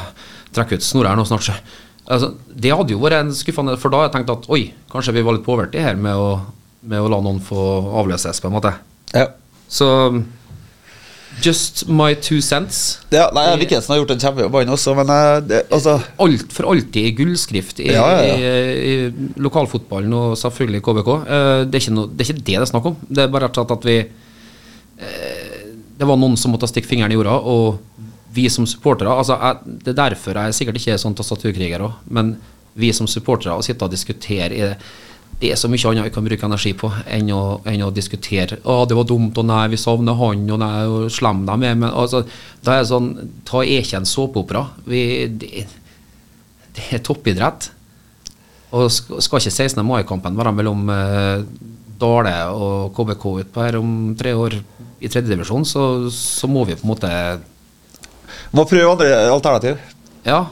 trekke 0.56 0.80
ut 0.80 0.86
snora 0.86 1.12
her 1.12 1.20
nå 1.20 1.26
snart. 1.28 1.52
Altså, 2.06 2.36
det 2.48 2.72
hadde 2.72 2.94
jo 2.94 3.02
vært 3.02 3.20
en 3.24 3.34
skuffende, 3.36 3.76
for 3.82 3.92
da 3.92 4.04
har 4.04 4.10
jeg 4.10 4.16
tenkt 4.20 4.34
at 4.34 4.48
oi, 4.54 4.70
kanskje 4.92 5.16
vi 5.18 5.26
var 5.26 5.36
litt 5.36 5.48
påvirket 5.48 5.84
her 5.84 6.00
med 6.00 6.16
å, 6.16 6.30
med 6.86 7.02
å 7.02 7.12
la 7.12 7.20
noen 7.26 7.42
få 7.44 7.60
avløses, 8.02 8.40
på 8.42 8.52
en 8.52 8.56
måte. 8.56 8.76
Ja. 9.16 9.30
Så 9.72 9.90
just 11.44 11.88
my 11.88 12.14
two 12.16 12.42
cents. 12.42 13.00
ja 13.12 13.26
nei, 13.36 13.48
Vikkensen 13.60 13.92
har 13.92 14.00
gjort 14.00 14.14
en 14.16 14.22
kjempejobb, 14.22 14.58
han 14.60 14.76
også, 14.76 14.94
men 14.96 15.12
eh, 15.12 15.40
det, 15.50 15.62
altså 15.74 15.98
Alt 16.22 16.54
for 16.56 16.70
alltid 16.72 17.10
i 17.10 17.16
gullskrift 17.18 17.82
i, 17.84 17.90
Ja, 17.92 18.06
ja, 18.24 18.38
i, 18.38 18.94
i 18.94 19.42
lokalfotballen 19.42 20.14
og 20.16 20.38
selvfølgelig 20.40 20.84
KBK. 20.86 21.10
Eh, 21.10 21.58
det, 21.66 21.80
er 21.80 21.84
ikke 21.84 21.98
noe, 21.98 22.12
det 22.12 22.24
er 22.24 22.30
ikke 22.30 22.40
det 22.40 22.46
det 22.54 22.62
er 22.62 22.72
snakk 22.72 22.92
om. 22.92 23.02
Det 23.10 23.26
er 23.26 23.34
bare 23.34 23.50
rett 23.50 23.60
og 23.60 23.66
slett 23.66 23.76
at 23.76 23.90
vi 23.90 23.98
eh, 24.00 25.45
Det 26.06 26.12
var 26.12 26.20
noen 26.22 26.38
som 26.38 26.54
måtte 26.54 26.70
stikke 26.70 26.90
fingeren 26.92 27.14
i 27.14 27.18
jorda, 27.18 27.40
og 27.50 27.80
vi 28.36 28.46
som 28.52 28.68
supportere 28.68 29.10
altså 29.10 29.38
Det 29.66 29.94
er 29.94 30.02
derfor 30.12 30.38
jeg 30.38 30.54
sikkert 30.58 30.78
ikke 30.78 30.94
er 30.94 31.02
sånn 31.02 31.16
tastaturkriger 31.18 31.82
òg, 31.82 31.96
men 32.14 32.36
vi 32.78 32.92
som 32.94 33.08
supportere 33.10 33.56
å 33.56 33.64
sitte 33.66 33.88
og 33.88 33.94
diskutere 33.94 34.54
i 34.54 34.64
det 34.68 34.76
det 35.42 35.50
er 35.52 35.58
så 35.60 35.68
mye 35.68 35.90
annet 35.90 36.08
vi 36.08 36.14
kan 36.16 36.24
bruke 36.24 36.48
energi 36.48 36.72
på 36.80 36.90
enn 37.12 37.30
å, 37.36 37.42
enn 37.68 37.82
å 37.84 37.92
diskutere 37.92 38.62
Å, 38.64 38.78
det 38.88 38.96
var 38.96 39.08
dumt, 39.10 39.36
og 39.42 39.48
nei, 39.50 39.66
vi 39.74 39.80
savner 39.80 40.16
han, 40.16 40.46
og 40.48 40.62
nei, 40.62 40.86
og 40.88 41.10
slem 41.12 41.42
dem 41.48 41.60
med. 41.60 41.82
Men 41.82 41.92
altså, 41.92 42.22
da 42.64 42.78
er 42.78 42.88
sånn 42.88 43.10
Ta 43.48 43.60
er 43.66 43.84
ikke 43.84 44.00
en 44.00 44.08
såpeopera. 44.08 44.64
Det, 44.88 45.04
det 46.78 46.88
er 46.88 47.04
toppidrett. 47.04 47.68
Og 48.76 48.88
skal 48.92 49.42
ikke 49.42 49.52
16. 49.52 49.84
mai-kampen 49.84 50.40
være 50.40 50.56
mellom 50.56 50.88
eh, 50.96 51.44
Dale 52.00 52.34
og 52.54 52.96
KBK 52.96 53.26
utpå 53.44 53.64
her 53.64 53.78
om 53.80 54.14
tre 54.18 54.34
år 54.36 54.58
i 55.00 55.12
tredjedivisjon, 55.12 55.66
så, 55.68 55.86
så 56.14 56.50
må 56.50 56.66
vi 56.68 56.78
på 56.78 56.86
en 56.86 56.94
måte 56.94 57.12
Må 58.56 58.66
prøve 58.68 58.92
andre 58.92 59.10
alternativ. 59.32 59.80
Ja. 60.26 60.46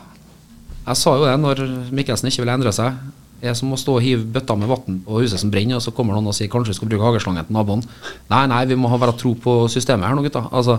Jeg 0.84 0.99
sa 0.99 1.13
jo 1.15 1.27
det 1.27 1.36
når 1.39 1.62
Mikkelsen 1.95 2.29
ikke 2.29 2.43
ville 2.43 2.56
endre 2.58 2.73
seg. 2.75 2.97
Er 3.43 3.56
som 3.60 3.71
å 3.75 3.79
stå 3.79 3.97
og 3.97 4.03
hive 4.03 4.25
bøtta 4.36 4.56
med 4.60 4.69
vann 4.71 4.99
på 5.03 5.19
huset 5.19 5.41
som 5.41 5.51
brenner, 5.51 5.79
og 5.79 5.84
så 5.84 5.91
kommer 5.95 6.15
noen 6.15 6.29
og 6.32 6.36
sier 6.36 6.51
kanskje 6.51 6.73
vi 6.73 6.77
skal 6.79 6.91
bruke 6.91 7.08
hageslangen 7.08 7.47
til 7.47 7.56
naboen. 7.56 7.84
Nei, 8.32 8.43
nei, 8.51 8.62
vi 8.69 8.77
må 8.79 8.91
ha 8.91 8.99
være 8.99 9.17
tro 9.19 9.34
på 9.39 9.56
systemet 9.71 10.08
her 10.08 10.15
nå, 10.15 10.23
gutta. 10.23 10.45
Altså, 10.51 10.77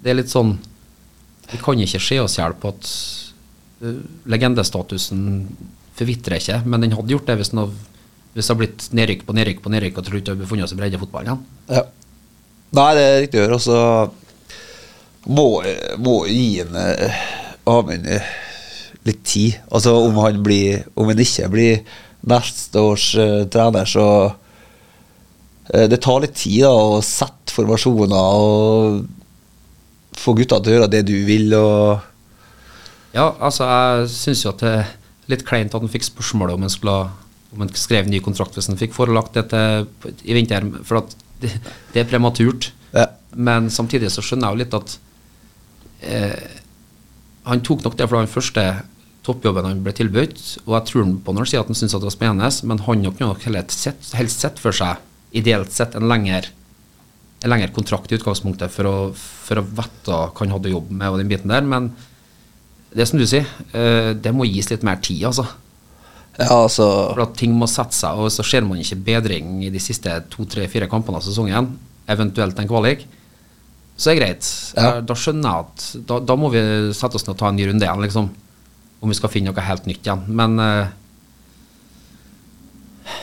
det 0.00 0.12
er 0.12 0.20
litt 0.20 0.32
sånn 0.32 0.56
Vi 1.46 1.58
kan 1.62 1.78
ikke 1.78 2.00
se 2.02 2.16
oss 2.18 2.36
i 2.36 2.40
hjel 2.40 2.56
på 2.58 2.72
at 2.72 2.88
uh, 3.84 3.98
legendestatusen 4.26 5.20
forvitrer 5.96 6.40
ikke, 6.40 6.56
men 6.66 6.82
den 6.82 6.96
hadde 6.96 7.14
gjort 7.14 7.28
det 7.30 7.36
hvis, 7.38 7.52
den 7.52 7.62
hadde, 7.62 7.76
hvis 8.36 8.44
det 8.44 8.52
har 8.52 8.60
blitt 8.60 8.86
nedrykk 8.92 9.22
på 9.24 9.32
nedrykk 9.32 9.62
på 9.64 9.70
nedrykk, 9.72 9.96
og 9.96 10.04
tror 10.04 10.18
ikke 10.18 10.26
det 10.26 10.34
hadde 10.34 10.44
befunnet 10.44 10.66
oss 10.66 10.74
i 10.74 10.76
breddefotballen 10.76 11.30
igjen. 11.30 11.44
Ja. 11.72 11.84
Nei, 12.76 12.90
det 12.98 13.04
er 13.04 13.20
riktig 13.22 13.40
å 13.40 13.44
gjøre. 13.46 13.56
Og 13.56 13.64
så 13.64 13.78
må, 15.32 15.46
må 16.04 16.16
gi 16.28 16.48
en 16.66 16.76
eh, 16.76 17.22
Amund 17.66 18.04
eh, 18.12 18.28
litt 19.08 19.24
tid. 19.24 19.56
Altså 19.72 19.96
om 20.04 20.20
han 20.20 20.42
blir 20.44 20.84
Om 20.94 21.10
han 21.10 21.22
ikke 21.22 21.48
blir 21.50 21.80
neste 22.26 22.82
års 22.82 23.12
uh, 23.14 23.44
trener, 23.50 23.86
så 23.86 24.06
uh, 24.26 25.86
Det 25.88 26.00
tar 26.02 26.22
litt 26.24 26.34
tid 26.36 26.64
da 26.66 26.72
å 26.74 27.02
sette 27.04 27.54
formasjoner 27.54 28.40
og 28.42 29.04
få 30.16 30.34
gutta 30.34 30.58
til 30.58 30.72
å 30.72 30.78
gjøre 30.80 30.92
det 30.92 31.04
du 31.06 31.16
vil. 31.28 31.54
og 31.54 32.02
Ja, 33.14 33.30
altså, 33.38 33.64
jeg 33.64 34.10
syns 34.12 34.42
jo 34.44 34.52
at 34.52 34.64
det 34.64 34.72
er 34.80 34.90
litt 35.30 35.46
kleint 35.46 35.74
at 35.74 35.80
han 35.80 35.92
fikk 35.92 36.08
spørsmålet 36.08 36.58
om 36.58 36.66
han 36.66 36.72
skulle 36.72 37.04
om 37.56 37.64
han 37.64 37.72
skrev 37.76 38.08
ny 38.10 38.20
kontrakt 38.24 38.56
hvis 38.56 38.68
han 38.70 38.78
fikk 38.80 38.94
forelagt 38.96 39.36
dette 39.38 39.60
i 40.24 40.36
vinter, 40.36 40.66
for 40.86 41.02
at 41.02 41.16
det, 41.42 41.52
det 41.92 42.02
er 42.02 42.10
prematurt. 42.10 42.70
Ja. 42.92 43.08
Men 43.36 43.70
samtidig 43.72 44.12
så 44.12 44.24
skjønner 44.24 44.48
jeg 44.48 44.56
jo 44.56 44.62
litt 44.64 44.76
at 44.76 44.96
eh, 46.06 46.60
han 47.46 47.62
tok 47.66 47.84
nok 47.84 47.98
det 47.98 48.08
for 48.08 48.20
den 48.20 48.30
første 48.30 48.66
toppjobben 49.26 49.66
han 49.66 49.82
ble 49.84 49.94
tilbudt, 49.96 50.42
og 50.66 50.76
jeg 50.76 50.88
tror 50.88 51.04
han 51.04 51.16
på 51.22 51.34
når 51.34 51.44
han 51.44 51.50
sier 51.50 51.64
at 51.64 51.70
han 51.70 51.78
syns 51.78 51.96
det 51.96 52.06
var 52.06 52.14
spennende, 52.14 52.50
men 52.70 52.82
han 52.86 53.02
nok 53.02 53.22
nok 53.22 53.46
helst 53.46 54.38
sett 54.38 54.62
for 54.62 54.76
seg, 54.76 55.02
ideelt 55.36 55.74
sett, 55.74 55.96
en 55.98 56.06
lengre, 56.10 56.52
en 57.42 57.52
lengre 57.52 57.72
kontrakt 57.74 58.12
i 58.12 58.18
utgangspunktet 58.20 58.72
for 58.72 58.88
å, 58.88 58.96
for 59.16 59.60
å 59.60 59.66
vite 59.66 60.14
hva 60.14 60.30
han 60.38 60.54
hadde 60.54 60.72
jobb 60.72 60.92
med 60.94 61.10
og 61.10 61.20
den 61.20 61.32
biten 61.32 61.52
der, 61.52 61.66
men 61.66 61.90
det 62.96 63.08
som 63.10 63.18
du 63.20 63.26
sier, 63.28 63.48
eh, 63.76 64.12
det 64.14 64.32
må 64.32 64.46
gis 64.48 64.70
litt 64.70 64.86
mer 64.86 65.02
tid, 65.02 65.26
altså. 65.28 65.44
Ja, 66.36 66.50
altså 66.52 66.86
For 67.14 67.22
at 67.24 67.36
ting 67.40 67.54
må 67.56 67.68
sette 67.70 67.96
seg, 67.96 68.18
og 68.20 68.28
så 68.32 68.44
ser 68.44 68.66
man 68.66 68.80
ikke 68.82 68.98
bedring 69.06 69.62
i 69.64 69.70
de 69.72 69.80
siste 69.80 70.12
to, 70.32 70.44
tre, 70.50 70.66
fire 70.68 70.88
kampene 70.90 71.20
av 71.20 71.24
sesongen, 71.24 71.70
eventuelt 72.12 72.58
en 72.60 72.68
kvalik, 72.68 73.06
så 73.96 74.10
er 74.10 74.18
det 74.18 74.20
greit. 74.20 74.50
Ja. 74.76 74.82
Da, 74.82 75.06
da 75.08 75.16
skjønner 75.16 75.48
jeg 75.48 75.64
at 75.64 75.86
da, 76.10 76.20
da 76.28 76.36
må 76.36 76.50
vi 76.52 76.60
sette 76.96 77.16
oss 77.16 77.24
ned 77.24 77.32
og 77.32 77.40
ta 77.40 77.48
en 77.48 77.56
ny 77.56 77.70
runde 77.70 77.86
igjen, 77.86 78.04
liksom. 78.04 78.28
Om 79.00 79.12
vi 79.12 79.16
skal 79.16 79.32
finne 79.32 79.52
noe 79.52 79.64
helt 79.64 79.88
nytt 79.88 80.04
igjen. 80.04 80.24
Men 80.36 80.60
uh, 80.60 80.92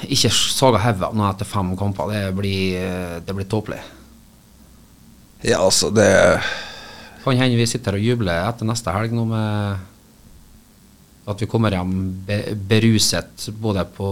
ikke 0.09 0.31
saga 0.33 0.81
hodet 0.81 1.05
av 1.05 1.15
noe 1.17 1.29
etter 1.29 1.49
fem 1.49 1.73
kamper. 1.77 2.09
Det 2.13 2.23
blir, 2.37 2.77
eh, 2.81 3.17
det 3.25 3.35
blir 3.35 3.49
tåpelig. 3.49 3.81
Ja, 5.43 5.59
altså, 5.59 5.91
det 5.93 6.41
Kan 7.23 7.37
hende 7.39 7.55
vi 7.55 7.65
sitter 7.67 7.95
og 7.95 8.03
jubler 8.03 8.49
etter 8.49 8.67
neste 8.67 8.91
helg 8.91 9.13
nå 9.15 9.23
med 9.23 9.79
at 11.23 11.41
vi 11.41 11.47
kommer 11.47 11.71
hjem 11.71 11.93
beruset 12.67 13.47
både 13.63 13.85
på 13.95 14.07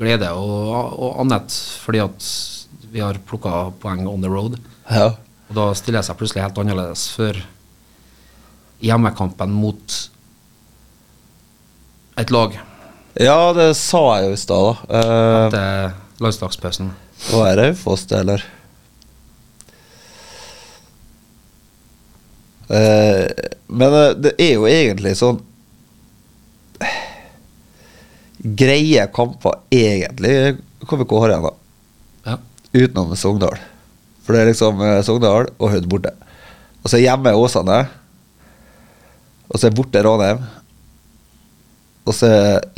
glede 0.00 0.30
og, 0.34 0.96
og 0.98 1.20
annet, 1.22 1.54
fordi 1.84 2.02
at 2.02 2.28
vi 2.90 3.02
har 3.04 3.20
plukka 3.28 3.68
poeng 3.82 4.06
on 4.10 4.24
the 4.24 4.30
road. 4.30 4.58
Ja. 4.90 5.12
Og 5.50 5.58
da 5.58 5.66
stiller 5.78 6.00
jeg 6.00 6.08
seg 6.08 6.18
plutselig 6.18 6.44
helt 6.44 6.58
annerledes 6.62 7.06
for 7.14 7.38
hjemmekampen 8.80 9.52
mot 9.52 9.96
et 12.20 12.30
lag 12.32 12.56
Ja, 13.20 13.52
det 13.56 13.74
sa 13.76 14.00
jeg 14.16 14.30
jo 14.30 14.34
i 14.36 14.40
stad, 14.40 14.66
da. 14.66 14.72
Uh, 14.86 15.44
Etter 15.48 16.22
landslagspausen. 16.22 16.92
Hva 17.28 17.44
er 17.50 17.58
Raufoss, 17.58 18.06
det, 18.08 18.20
eller? 18.22 18.44
Uh, 22.70 23.26
men 23.66 23.96
uh, 23.96 24.12
det 24.14 24.36
er 24.38 24.54
jo 24.54 24.68
egentlig 24.70 25.16
sånn 25.18 25.40
Greie 28.40 29.06
kamper, 29.12 29.58
egentlig, 29.70 30.56
KVK 30.88 31.12
har 31.20 31.28
igjen, 31.34 31.42
da. 31.44 31.52
Ja. 32.30 32.36
Utenom 32.72 33.10
Sogndal. 33.20 33.58
For 34.24 34.32
det 34.36 34.40
er 34.44 34.48
liksom 34.52 34.80
eh, 34.84 35.00
Sogndal 35.04 35.50
og 35.58 35.72
Hødd 35.74 35.88
borte. 35.90 36.14
Og 36.80 36.88
så 36.92 37.00
hjemme 37.02 37.34
Åsane. 37.36 37.82
Og 39.50 39.58
så 39.60 39.68
er 39.68 39.74
borte 39.76 40.00
Ranheim. 40.06 40.40
Og 42.08 42.16
så 42.16 42.30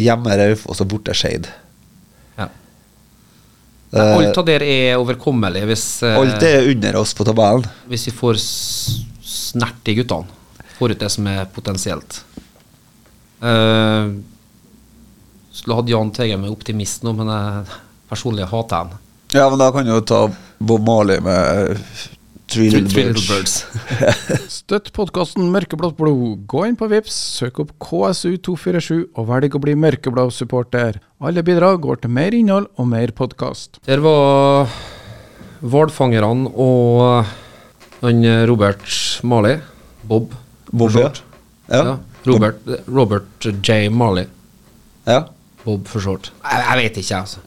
hjemme 0.03 0.35
Raufoss 0.41 0.83
og 0.83 0.89
borte 0.91 1.15
Skeid. 1.15 1.47
ja. 2.41 2.49
Eh, 3.93 4.15
Alt 4.17 4.39
av 4.41 4.47
det 4.49 4.57
er 4.65 4.97
overkommelig 4.99 5.63
hvis, 5.69 5.87
eh, 6.09 6.17
Alt 6.19 6.43
er 6.49 6.67
under 6.73 6.97
oss 7.05 7.13
på 7.15 7.27
tabellen. 7.29 7.69
hvis 7.87 8.07
vi 8.09 8.15
får 8.19 8.41
snert 8.43 9.87
i 9.93 9.95
guttene. 10.01 10.27
Får 10.79 10.97
ut 10.97 10.99
det 11.05 11.11
som 11.13 11.27
er 11.31 11.45
potensielt. 11.55 12.23
Uh, 13.43 14.15
skulle 15.53 15.81
hatt 15.81 15.91
Jahn 15.91 16.13
Teigen 16.15 16.45
med 16.45 16.53
optimist 16.55 17.03
nå, 17.05 17.13
men 17.19 17.31
jeg 17.33 17.79
personlig 18.13 18.49
hater 18.49 18.85
han. 18.85 18.97
Ja, 19.33 19.49
men 19.49 19.61
da 19.61 19.71
kan 19.73 19.87
du 19.87 19.95
jo 19.95 20.03
ta 20.05 20.27
Bob 20.63 20.85
Marley 20.87 21.21
med 21.25 21.79
Three 22.53 22.71
Three 22.71 22.85
Little 22.85 23.25
Birds. 23.25 23.65
Birds. 23.65 24.49
Støtt 24.61 24.91
podkasten 24.93 25.49
Mørkeblått 25.55 25.97
blod. 25.97 26.43
Gå 26.51 26.67
inn 26.69 26.77
på 26.77 26.89
Vips, 26.93 27.15
søk 27.41 27.63
opp 27.65 27.73
KSU247 27.81 28.93
og 29.17 29.29
velg 29.31 29.57
å 29.57 29.63
bli 29.63 29.77
mørkeblå 29.81 30.27
supporter. 30.35 31.01
Alle 31.25 31.45
bidrag 31.47 31.81
går 31.87 32.03
til 32.03 32.13
mer 32.13 32.37
innhold 32.37 32.69
og 32.77 32.91
mer 32.93 33.15
podkast. 33.17 33.81
Der 33.89 34.05
var 34.05 34.69
hvalfangerne 35.63 36.53
og 36.53 37.33
han 38.03 38.25
Robert 38.51 38.85
Marley. 39.25 39.61
Bob. 40.03 40.35
Bob, 40.73 40.97
ja. 40.99 41.13
Ja. 41.73 41.97
Robert, 42.27 42.59
Robert 42.89 43.47
J. 43.67 43.89
Marley. 43.91 44.27
ja. 45.07 45.25
Bob 45.65 45.87
for 45.87 46.03
short. 46.03 46.33
Jeg, 46.43 46.59
jeg 46.67 46.79
vet 46.81 46.97
ikke, 46.99 47.19
altså. 47.23 47.39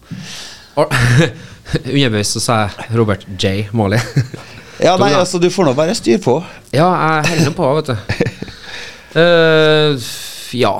Underveis 1.96 2.30
så 2.32 2.40
sa 2.44 2.56
jeg 2.64 2.96
Robert 2.96 3.26
J. 3.42 3.66
Marley. 3.76 4.00
Ja, 4.76 4.98
nei, 5.00 5.14
altså, 5.16 5.40
du 5.40 5.48
får 5.48 5.70
nå 5.70 5.72
bare 5.76 5.94
styr 5.96 6.18
på. 6.20 6.34
ja, 6.76 6.84
jeg 7.24 7.30
holder 7.30 7.54
på, 7.56 7.68
vet 7.78 7.92
du. 7.94 7.96
Uh, 9.16 9.96
ja. 10.66 10.74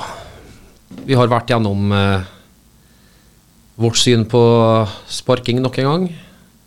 Vi 1.08 1.16
har 1.16 1.30
vært 1.32 1.48
gjennom 1.48 1.94
uh, 1.96 2.20
vårt 3.80 3.96
syn 3.96 4.26
på 4.28 4.42
sparking 5.08 5.62
nok 5.64 5.78
en 5.80 5.88
gang. 5.88 6.04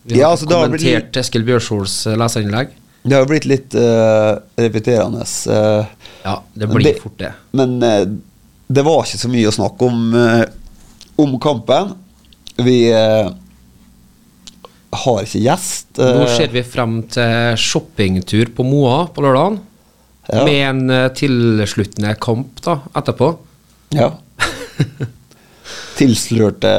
Vi 0.10 0.18
har 0.18 0.24
Ja, 0.24 0.32
altså, 0.34 0.50
kommentert 0.50 1.12
blitt 1.12 1.22
Eskil 1.22 1.46
Bjørsols 1.46 2.00
eh, 2.10 2.18
leserinnlegg. 2.18 2.74
Det 3.04 3.16
har 3.16 3.24
jo 3.24 3.30
blitt 3.32 3.46
litt 3.48 3.76
uh, 3.80 4.40
repeterende. 4.60 5.24
Uh, 5.48 5.86
Ja, 6.24 6.34
det 6.54 6.68
blir 6.68 6.84
Det- 6.94 7.02
fort 7.02 7.18
det. 7.18 7.32
men 7.56 7.78
uh, 7.84 8.06
det 8.68 8.84
var 8.86 9.06
ikke 9.06 9.18
så 9.22 9.30
mye 9.32 9.48
å 9.50 9.54
snakke 9.56 9.88
om, 9.88 10.00
om 11.18 11.32
kampen. 11.42 11.96
Vi 12.62 12.76
har 14.92 15.24
ikke 15.24 15.42
gjest. 15.42 15.98
Nå 15.98 16.28
ser 16.30 16.52
vi 16.54 16.62
frem 16.62 17.00
til 17.10 17.58
shoppingtur 17.58 18.52
på 18.54 18.66
Moa 18.68 19.08
på 19.10 19.24
lørdagen. 19.26 19.58
Ja. 20.30 20.44
Med 20.46 20.62
en 20.68 21.10
tilsluttende 21.18 22.14
kamp 22.22 22.62
da, 22.62 22.78
etterpå. 22.94 23.32
Ja. 23.98 24.12
Tilslørte 25.98 26.72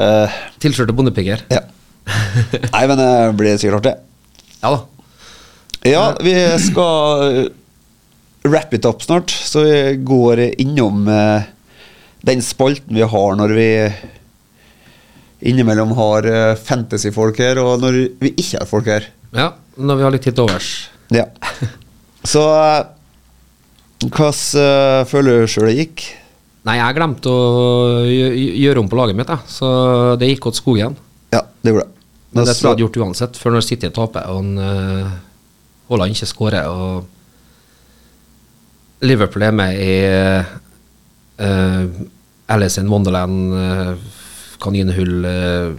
Tilslørte 0.62 0.94
bondepiker. 0.94 1.42
Ja. 1.50 1.64
Nei, 2.76 2.84
men 2.86 2.96
det 3.02 3.10
blir 3.38 3.58
sikkert 3.60 3.80
artig. 3.82 3.96
Ja 4.62 4.76
da. 4.76 4.80
Ja, 5.86 6.16
vi 6.20 6.34
skal 6.60 7.24
eh, 7.24 7.46
wrap 8.44 8.74
it 8.74 8.84
up 8.84 9.02
snart, 9.02 9.30
så 9.30 9.64
vi 9.64 9.96
går 9.96 10.42
innom 10.60 11.08
eh, 11.08 11.48
den 12.20 12.42
spalten 12.44 12.96
vi 12.96 13.06
har 13.06 13.36
når 13.38 13.54
vi 13.56 13.68
innimellom 15.40 15.94
har 15.96 16.28
eh, 16.28 16.54
fantasyfolk 16.60 17.40
her, 17.40 17.60
og 17.62 17.80
når 17.80 18.00
vi 18.20 18.34
ikke 18.34 18.60
har 18.60 18.68
folk 18.68 18.90
her. 18.92 19.08
Ja, 19.32 19.52
når 19.80 20.00
vi 20.00 20.04
har 20.04 20.14
litt 20.14 20.26
tid 20.28 20.36
til 20.36 20.48
overs. 20.48 20.70
Ja. 21.14 21.26
Så 22.28 22.44
hvordan 24.04 24.60
eh, 24.60 25.06
føler 25.08 25.40
du 25.40 25.48
sjøl 25.50 25.70
det 25.70 25.78
gikk? 25.78 26.04
Nei, 26.68 26.76
jeg 26.76 26.96
glemte 26.98 27.32
å 27.32 28.04
gjøre 28.04 28.82
om 28.82 28.88
på 28.92 28.98
laget 29.00 29.16
mitt, 29.16 29.32
jeg. 29.32 29.48
så 29.48 29.70
det 30.20 30.28
gikk 30.28 30.50
åt 30.50 30.60
skogen. 30.60 30.98
Ja, 31.32 31.40
det 31.64 31.72
gjorde 31.72 31.86
det. 31.88 31.96
Men 32.30 32.44
det 32.44 32.52
skulle 32.52 32.60
jeg 32.60 32.60
hadde 32.60 32.76
hatt 32.76 32.82
gjort 32.84 33.00
uansett, 33.06 33.40
for 33.40 33.56
når 33.56 33.64
City 33.64 33.88
taper 33.96 34.28
og 34.30 34.44
en, 34.44 34.50
Haaland 35.90 36.14
ikke 36.14 36.30
skårer 36.30 36.70
og 36.70 37.08
Liverpool 39.02 39.42
er 39.42 39.54
med 39.56 39.78
i 39.80 39.94
uh, 41.40 41.86
Alice 42.52 42.80
in 42.80 42.90
Wonderland, 42.92 43.54
uh, 43.54 43.94
kaninhull, 44.60 45.24
uh, 45.24 45.72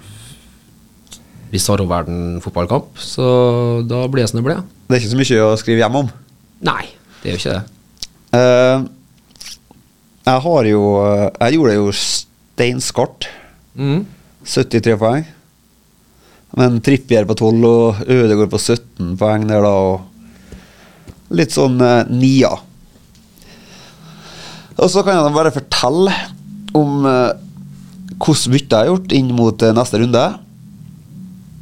Bizarro-verden-fotballkamp, 1.52 2.98
så 2.98 3.28
da 3.86 4.08
blir 4.08 4.24
det 4.24 4.32
som 4.32 4.40
det 4.40 4.48
blir. 4.48 4.64
Det 4.88 4.98
er 4.98 5.04
ikke 5.04 5.12
så 5.14 5.20
mye 5.22 5.46
å 5.46 5.60
skrive 5.60 5.84
hjem 5.84 6.00
om. 6.02 6.10
Nei, 6.66 6.86
det 7.22 7.30
er 7.30 7.36
jo 7.36 7.42
ikke 7.42 7.60
det. 7.60 7.64
Uh, 8.32 8.90
jeg 10.22 10.42
har 10.46 10.68
jo 10.70 10.82
Jeg 11.42 11.56
gjorde 11.56 11.72
det 11.72 11.78
jo 11.80 11.94
steinskarpt. 11.98 13.28
Mm. 13.76 14.06
73 14.46 14.98
poeng. 15.02 15.26
Men 16.60 16.82
Trippier 16.84 17.28
på 17.28 17.38
12 17.38 17.68
og 17.68 18.02
Ødegaard 18.06 18.52
på 18.52 18.60
17 18.60 19.16
poeng 19.20 19.48
der, 19.48 19.64
da. 19.64 19.72
Og 19.72 21.36
litt 21.38 21.56
sånn 21.56 21.80
eh, 21.80 22.10
nia. 22.12 22.52
Og 24.82 24.90
så 24.92 25.04
kan 25.06 25.20
jeg 25.20 25.36
bare 25.36 25.54
fortelle 25.56 26.14
om 26.78 27.08
eh, 27.08 27.34
hvordan 28.22 28.54
bytte 28.54 28.78
jeg 28.78 28.88
har 28.88 28.90
gjort 28.92 29.16
inn 29.18 29.34
mot 29.38 29.64
eh, 29.66 29.76
neste 29.76 30.02
runde. 30.02 30.24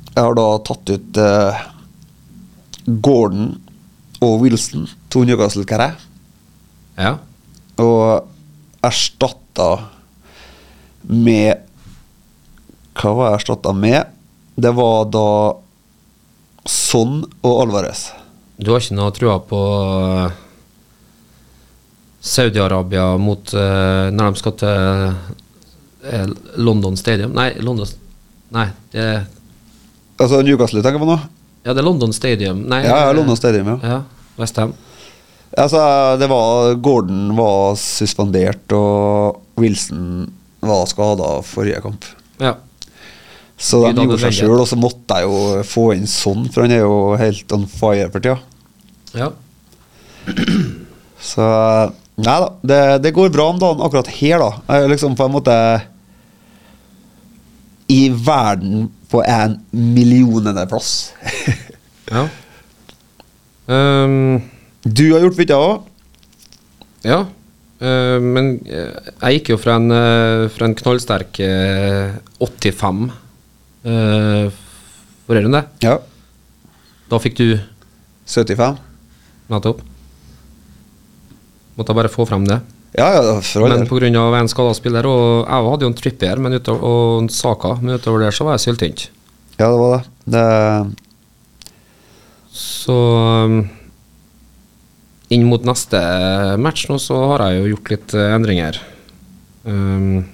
Jeg 0.10 0.25
har 0.25 0.38
da 0.38 0.47
tatt 0.67 0.93
ut 0.93 1.19
eh, 1.21 1.63
Gordon 2.89 3.52
og 4.25 4.41
Wilson, 4.43 4.88
to 5.12 5.23
Newcastle-kere. 5.28 5.93
Ja. 6.99 7.13
og 7.80 8.28
erstatta 8.84 9.67
med 11.08 11.62
Hva 12.99 13.13
var 13.15 13.30
jeg 13.30 13.38
erstatta 13.38 13.71
med? 13.71 14.10
Det 14.59 14.71
var 14.75 15.05
da 15.07 15.27
Son 16.67 17.21
og 17.41 17.61
Alvarez. 17.61 18.09
Du 18.59 18.73
har 18.73 18.83
ikke 18.83 18.97
noe 18.97 19.13
trua 19.15 19.37
på 19.47 19.59
eh, 20.19 20.39
Saudi-Arabia 22.19 23.13
mot 23.15 23.53
uh, 23.55 24.09
Når 24.11 24.33
de 24.33 24.41
skal 24.41 24.55
til 24.59 25.05
uh, 26.03 26.33
London 26.59 26.97
Stadium 26.99 27.31
Nei, 27.37 27.53
London 27.63 27.87
Nei, 28.51 28.65
det 28.91 29.05
er, 29.05 29.23
Altså 30.19 30.41
Newcastle 30.43 30.83
tenker 30.83 30.99
på 30.99 31.07
nå? 31.07 31.15
ja, 31.63 31.71
det 31.71 31.79
er 31.79 31.85
London 31.85 32.11
Stadium. 32.15 32.61
Nei, 32.67 32.81
Ja, 32.83 32.97
ja, 33.05 33.11
London 33.15 33.37
Stadium, 33.39 33.67
ja. 33.67 33.77
Ja, 33.83 33.97
Westham. 34.39 34.73
Altså, 35.55 35.81
det 36.19 36.27
var 36.31 36.73
Gordon 36.83 37.35
var 37.37 37.75
suspendert, 37.79 38.71
og 38.75 39.39
Wilson 39.59 40.29
var 40.63 40.87
skada 40.89 41.37
forrige 41.45 41.81
kamp. 41.83 42.07
Ja. 42.41 42.55
Så 43.59 43.81
de 43.83 44.05
gjorde 44.05 44.21
seg 44.21 44.35
sjøl, 44.37 44.55
og 44.61 44.67
så 44.69 44.77
måtte 44.79 45.19
jeg 45.19 45.27
jo 45.27 45.63
få 45.67 45.89
inn 45.97 46.07
sånn, 46.07 46.45
for 46.53 46.63
han 46.63 46.73
er 46.77 46.85
jo 46.85 46.99
helt 47.19 47.55
on 47.55 47.65
fire 47.67 48.07
for 48.13 48.23
tida. 48.23 48.39
ja. 49.19 49.33
Så 51.19 51.45
Nei 52.19 52.35
da, 52.43 52.47
det, 52.67 52.79
det 53.05 53.13
går 53.15 53.31
bra 53.31 53.45
om 53.53 53.59
dagen 53.61 53.81
akkurat 53.83 54.09
her, 54.11 54.41
da. 54.41 54.49
Jeg 54.67 54.85
er 54.85 54.91
liksom 54.91 55.15
på 55.15 55.27
en 55.27 55.33
måte 55.37 55.55
I 57.95 58.01
verden 58.12 58.89
på 59.10 59.23
en 59.23 59.55
millionende 59.71 60.65
plass. 60.69 61.13
ja. 62.12 62.27
Um, 63.69 64.41
Du 64.83 65.05
har 65.13 65.23
gjort 65.23 65.39
bytter 65.39 65.63
òg? 65.63 65.85
ja. 67.07 67.25
Uh, 67.79 68.19
men 68.19 68.57
eh, 68.67 68.91
jeg 69.21 69.37
gikk 69.37 69.53
jo 69.53 69.57
fra 69.62 69.77
en, 69.79 69.87
eh, 69.95 70.49
fra 70.51 70.67
en 70.67 70.73
knallsterk 70.75 71.37
uh, 71.39 72.17
85 72.43 73.05
uh, 73.86 74.50
forrige 75.27 75.46
runde. 75.48 75.63
Ja. 75.86 75.98
Da 77.10 77.19
fikk 77.21 77.38
du 77.40 77.48
75? 78.30 78.77
nettopp. 79.50 79.82
Måtte 81.77 81.94
jeg 81.94 82.00
bare 82.02 82.12
få 82.12 82.25
frem 82.30 82.46
det. 82.48 82.60
Ja, 82.98 83.08
ja, 83.13 83.36
for 83.46 83.63
all 83.63 83.75
Men 83.75 83.86
del. 83.86 84.12
pga. 84.12 84.40
en 84.40 84.50
skada 84.50 84.73
spiller, 84.73 85.06
og 85.06 85.46
jeg 85.46 85.69
hadde 85.71 85.86
jo 85.86 85.90
en 85.92 85.98
Trippier 85.98 86.40
men 86.42 86.58
utover, 86.58 86.82
og 86.84 87.21
en 87.23 87.30
Saka, 87.30 87.75
men 87.82 87.96
utover 87.96 88.25
der 88.25 88.32
så 88.36 88.46
var 88.46 88.58
jeg 88.58 88.65
syltynt. 88.65 89.10
Ja, 89.60 89.69
det 89.69 89.80
var 89.80 89.92
det. 89.98 90.04
det. 90.25 90.46
Så 92.50 92.98
um, 93.46 93.69
inn 95.30 95.46
mot 95.46 95.63
neste 95.67 96.00
match 96.58 96.88
nå 96.90 96.98
så 97.00 97.15
har 97.36 97.46
jeg 97.46 97.62
jo 97.62 97.75
gjort 97.75 97.92
litt 97.94 98.15
eh, 98.17 98.34
endringer. 98.36 98.80
Um, 99.63 100.25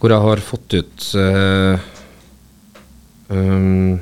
Hvor 0.00 0.12
jeg 0.12 0.24
har 0.26 0.42
fått 0.44 0.76
ut 0.76 1.06
uh, 1.16 1.86
um, 3.32 3.96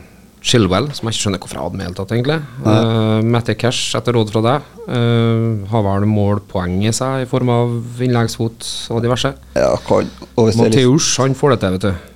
Chilwell, 0.45 0.91
som 0.93 1.09
jeg 1.09 1.15
ikke 1.15 1.23
skjønner 1.23 1.41
hvorfor 1.41 1.57
jeg 1.57 1.65
hadde 1.65 1.79
med 1.79 1.85
i 1.85 1.87
det 1.87 1.91
hele 1.91 1.99
tatt, 2.01 2.15
egentlig. 2.17 2.39
Uh, 2.67 3.21
Matty 3.25 3.55
Cash, 3.57 3.95
etter 3.97 4.17
råd 4.17 4.33
fra 4.35 4.43
deg, 4.45 4.73
uh, 4.91 5.69
har 5.71 5.87
vel 5.87 6.09
målpoeng 6.11 6.81
i 6.85 6.93
seg 6.93 7.25
i 7.25 7.29
form 7.31 7.53
av 7.55 8.03
innleggsfot 8.05 8.69
og 8.93 9.05
diverse. 9.05 9.33
Ja, 9.57 9.71
kan 9.87 10.11
Mateus, 10.59 11.15
han 11.23 11.39
får 11.39 11.55
det 11.55 11.61
til, 11.63 11.79
vet 11.79 11.87
du. 11.87 12.11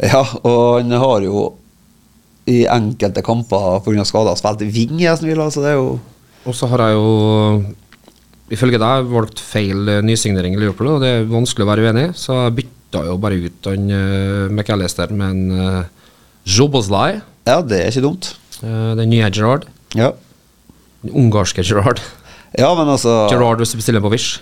Ja, 0.00 0.22
og 0.40 0.80
han 0.80 0.96
har 1.02 1.26
jo 1.26 1.50
i 2.48 2.64
enkelte 2.70 3.22
kamper 3.24 3.82
pga. 3.84 4.06
skader 4.08 4.38
spilt 4.38 4.64
ving, 4.72 4.96
jeg 5.02 5.18
som 5.18 5.28
vil, 5.28 5.40
altså 5.42 5.62
det 5.64 5.74
er 5.74 5.78
jo 5.78 5.98
Og 6.48 6.56
så 6.56 6.66
har 6.72 6.80
jeg 6.86 6.96
jo, 6.96 7.08
ifølge 8.56 8.80
deg, 8.80 9.08
valgt 9.12 9.42
feil 9.44 9.88
eh, 9.92 10.00
nysignering 10.00 10.54
i 10.56 10.60
Liverpool, 10.62 10.94
og 10.94 11.02
det 11.04 11.10
er 11.12 11.26
vanskelig 11.28 11.66
å 11.66 11.68
være 11.68 11.84
uenig 11.84 12.04
i, 12.08 12.12
så 12.16 12.38
jeg 12.46 12.70
bytta 12.90 13.04
jo 13.06 13.16
bare 13.22 13.38
ut 13.38 13.66
han 13.70 13.90
uh, 13.90 14.50
McAllister 14.50 15.10
med 15.14 15.30
en 15.30 15.50
uh, 15.52 15.84
Joboslai, 16.44 17.20
Ja, 17.46 17.60
det 17.62 17.78
er 17.84 17.90
ikke 17.92 18.02
dumt. 18.02 18.32
uh, 18.64 18.94
den 18.98 19.10
nye 19.10 19.30
Gerard. 19.30 19.66
Ja, 19.94 20.12
Den 21.02 21.14
ungarske 21.16 21.62
Gerard. 21.64 22.00
ja 22.58 22.74
men 22.74 22.88
altså 22.88 23.28
Gerard 23.30 23.58
hvis 23.62 23.70
du 23.72 23.78
bestiller 23.78 24.00
på 24.02 24.10
Wish. 24.10 24.40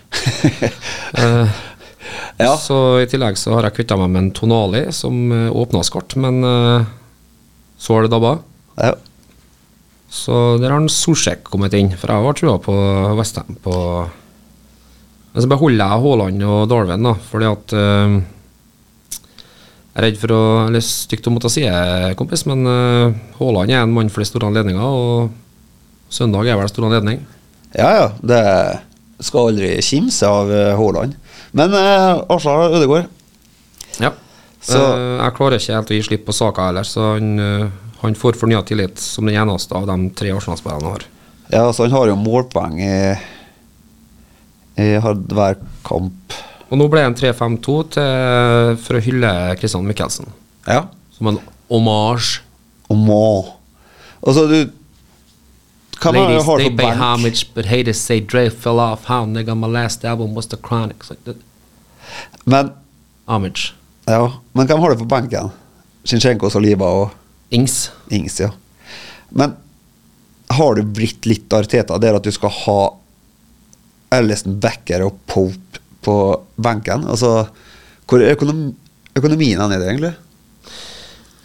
uh, 1.19 1.49
Ja. 2.39 2.55
Så 2.57 3.01
I 3.03 3.07
tillegg 3.11 3.37
så 3.37 3.53
har 3.57 3.67
jeg 3.67 3.75
kvitta 3.81 3.97
meg 3.99 4.11
med 4.15 4.23
en 4.23 4.31
Tonali 4.33 4.87
som 4.95 5.15
uh, 5.33 5.51
åpna 5.53 5.83
skart, 5.85 6.15
men 6.17 6.39
uh, 6.47 6.87
så 7.79 7.95
har 7.99 8.07
det 8.07 8.13
dabba. 8.15 8.39
Ja. 8.79 8.95
Så 10.09 10.57
der 10.63 10.71
har 10.73 10.79
en 10.81 10.89
Solsjek 10.89 11.43
kommet 11.51 11.75
inn, 11.77 11.91
for 11.99 12.09
jeg 12.09 12.25
har 12.25 12.39
trua 12.39 12.55
på 12.63 12.73
Westham 13.19 13.59
på 13.61 13.75
Men 15.35 15.43
så 15.45 15.51
beholder 15.51 15.83
jeg 15.83 16.03
Haaland 16.07 16.47
og 16.49 16.63
Darwin, 16.71 17.05
da, 17.05 17.13
fordi 17.29 17.47
at 17.51 17.75
eh, 17.77 18.15
Jeg 19.99 20.05
er 20.05 20.07
redd 20.13 20.19
for 20.23 20.31
å 20.31 20.43
Eller 20.69 20.83
stygt 20.85 21.27
å 21.27 21.33
måtte 21.35 21.51
si 21.51 21.65
det, 21.67 22.13
kompis, 22.19 22.45
men 22.47 22.63
eh, 22.71 23.17
Haaland 23.41 23.73
er 23.75 23.81
en 23.83 23.91
mann 23.97 24.11
for 24.15 24.23
de 24.23 24.29
store 24.31 24.47
anledninger, 24.47 24.79
og 24.79 25.33
søndag 26.15 26.47
er 26.47 26.57
vel 26.61 26.71
stor 26.71 26.87
anledning. 26.87 27.25
ja, 27.75 27.89
ja. 27.99 28.07
Det 28.23 28.43
skal 29.27 29.49
aldri 29.51 29.73
kimse 29.83 30.23
av 30.31 30.53
eh, 30.55 30.77
Haaland. 30.79 31.17
Men 31.59 31.73
uh, 31.75 32.23
Arsenal 32.31 32.77
Ødegaard 32.79 33.09
Ja. 33.99 34.13
Så- 34.63 34.79
Eh, 34.79 35.19
jeg 35.25 35.35
klarer 35.35 35.59
ikke 35.59 35.75
helt 35.75 35.91
å 35.91 35.97
gi 35.99 36.03
slipp 36.07 36.25
på 36.29 36.35
saka 36.37 36.67
heller, 36.69 36.87
så 36.87 37.15
han, 37.17 37.39
eh, 37.41 37.69
han 38.03 38.15
får 38.15 38.37
fornya 38.39 38.63
tillit 38.67 38.99
som 39.03 39.27
den 39.27 39.35
eneste 39.35 39.75
av 39.75 39.87
de 39.91 40.11
tre 40.15 40.31
Arsenal-spillerne 40.31 40.93
har. 40.93 41.05
Ja, 41.51 41.65
altså 41.67 41.83
han 41.89 41.91
har 41.97 42.07
jo 42.07 42.17
målpoeng 42.21 42.79
i, 42.79 43.19
i 44.79 44.89
hver 45.03 45.57
kamp. 45.89 46.37
Og 46.69 46.77
nå 46.81 46.87
ble 46.93 47.01
det 47.01 47.09
en 47.09 47.17
3-5-2 47.17 47.77
for 48.85 48.99
å 48.99 49.05
hylle 49.05 49.31
Christian 49.61 49.87
Michelsen. 49.89 50.29
Ja. 50.69 50.83
Som 51.17 51.31
en 51.33 51.39
hommage. 51.71 52.43
Må 52.89 53.45
Altså, 54.25 54.47
du 54.49 54.71
Hva 56.01 56.13
man 56.15 56.25
Ladies, 56.31 56.45
har 56.47 56.59
they 56.63 56.71
pay 56.77 56.95
homage, 56.97 57.43
but 57.55 57.67
haters 57.69 57.99
say 58.01 58.21
Dre 58.21 58.49
fell 58.51 58.81
off. 58.81 59.05
How 59.11 59.25
nigga, 59.27 59.55
my 59.59 59.67
last 59.67 60.05
album 60.05 60.35
was 60.35 60.47
the 60.49 60.57
chronic. 60.57 61.05
Like 61.11 61.37
Men 62.47 62.73
homage. 63.27 63.75
ja, 64.07 64.33
men 64.53 64.67
hvem 64.67 64.81
har 64.81 64.91
du 64.95 65.03
på 65.03 65.09
benken? 65.11 65.51
Zinchenko, 66.05 66.49
Saliba 66.51 66.87
og 66.87 67.11
Ings. 67.51 67.91
Ings, 68.11 68.39
ja. 68.41 68.51
Men 69.29 69.53
har 70.49 70.75
du 70.79 70.83
blitt 70.83 71.27
litt 71.29 71.53
Arteta 71.53 71.99
der 72.01 72.17
at 72.17 72.25
du 72.25 72.33
skal 72.33 72.51
ha 72.65 72.79
Ellison 74.17 74.57
Becker 74.61 75.05
og 75.05 75.19
Pope 75.29 75.83
på 76.09 76.17
benken? 76.57 77.05
Altså, 77.13 77.45
hvor 78.09 78.25
er 78.25 78.33
økonom 78.39 78.71
økonomien 79.19 79.61
er 79.61 79.77
det, 79.77 79.87
egentlig? 79.93 80.15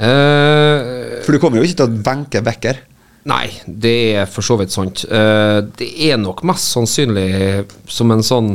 Uh, 0.03 1.21
For 1.23 1.35
du 1.35 1.39
kommer 1.41 1.59
jo 1.59 1.67
ikke 1.67 1.79
til 1.83 1.87
å 1.87 2.03
benke 2.05 2.41
Becker. 2.45 2.81
Nei, 3.29 3.45
det 3.67 3.95
er 4.17 4.27
for 4.27 4.43
så 4.43 4.57
vidt 4.59 4.73
sant. 4.73 5.05
Uh, 5.07 5.63
det 5.79 5.89
er 6.09 6.19
nok 6.19 6.43
mest 6.47 6.73
sannsynlig 6.73 7.63
som 7.87 8.11
en 8.11 8.25
sånn 8.25 8.49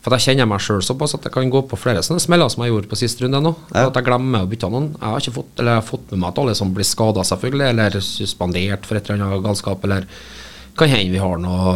For 0.00 0.14
jeg 0.16 0.30
kjenner 0.30 0.48
meg 0.48 0.62
sjøl 0.64 0.80
såpass 0.84 1.16
at 1.18 1.26
jeg 1.26 1.34
kan 1.34 1.50
gå 1.52 1.60
på 1.68 1.76
flere 1.76 2.00
sånne 2.06 2.22
smeller 2.22 2.48
som 2.52 2.62
jeg 2.64 2.72
gjorde 2.72 2.88
på 2.88 3.00
siste 3.00 3.26
runde 3.26 3.42
nå. 3.44 3.52
Ja. 3.74 3.88
At 3.88 3.98
jeg 3.98 4.06
glemmer 4.06 4.46
å 4.46 4.50
bytte 4.50 4.70
noen. 4.72 4.92
Jeg 4.94 5.04
har 5.04 5.24
ikke 5.24 5.36
fått, 5.40 5.54
eller 5.58 5.74
jeg 5.74 5.82
har 5.82 5.88
fått 5.90 6.12
med 6.12 6.22
meg 6.22 6.28
at 6.30 6.42
alle 6.44 6.56
som 6.56 6.74
blir 6.76 6.88
skada, 6.88 7.24
selvfølgelig, 7.28 7.66
eller 7.74 7.98
suspendert 8.06 8.88
for 8.88 8.96
et 8.96 9.10
eller 9.10 9.26
annet 9.26 9.44
galskap, 9.44 9.84
eller 9.84 10.06
kan 10.78 10.92
hende 10.94 11.12
vi 11.12 11.20
har 11.20 11.42
noe 11.42 11.72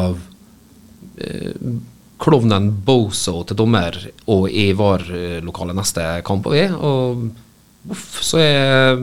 eh, 1.19 1.83
klovnen 2.23 2.71
Bozo 2.87 3.43
til 3.49 3.59
dommer 3.59 3.97
og 4.31 4.47
i 4.51 4.71
VAR-lokalet 4.79 5.77
neste 5.77 6.07
kamp. 6.27 6.47
Og, 6.47 6.55
vi, 6.55 6.65
og 6.71 7.93
uff, 7.93 8.21
så 8.23 8.41
er 8.43 9.03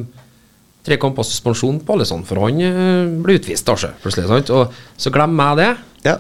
tre 0.88 0.98
kamper 1.02 1.28
suspensjon 1.28 1.82
på 1.86 1.98
Alison, 1.98 2.24
for 2.28 2.42
han 2.46 2.62
eh, 2.64 3.08
blir 3.24 3.42
utvist, 3.42 3.68
da, 3.68 3.76
så, 3.78 3.92
plutselig. 4.02 4.30
Sant? 4.32 4.52
Og 4.56 5.00
så 5.00 5.12
glemmer 5.14 5.52
jeg 5.52 5.60
det. 5.60 5.72
Ja. 6.12 6.20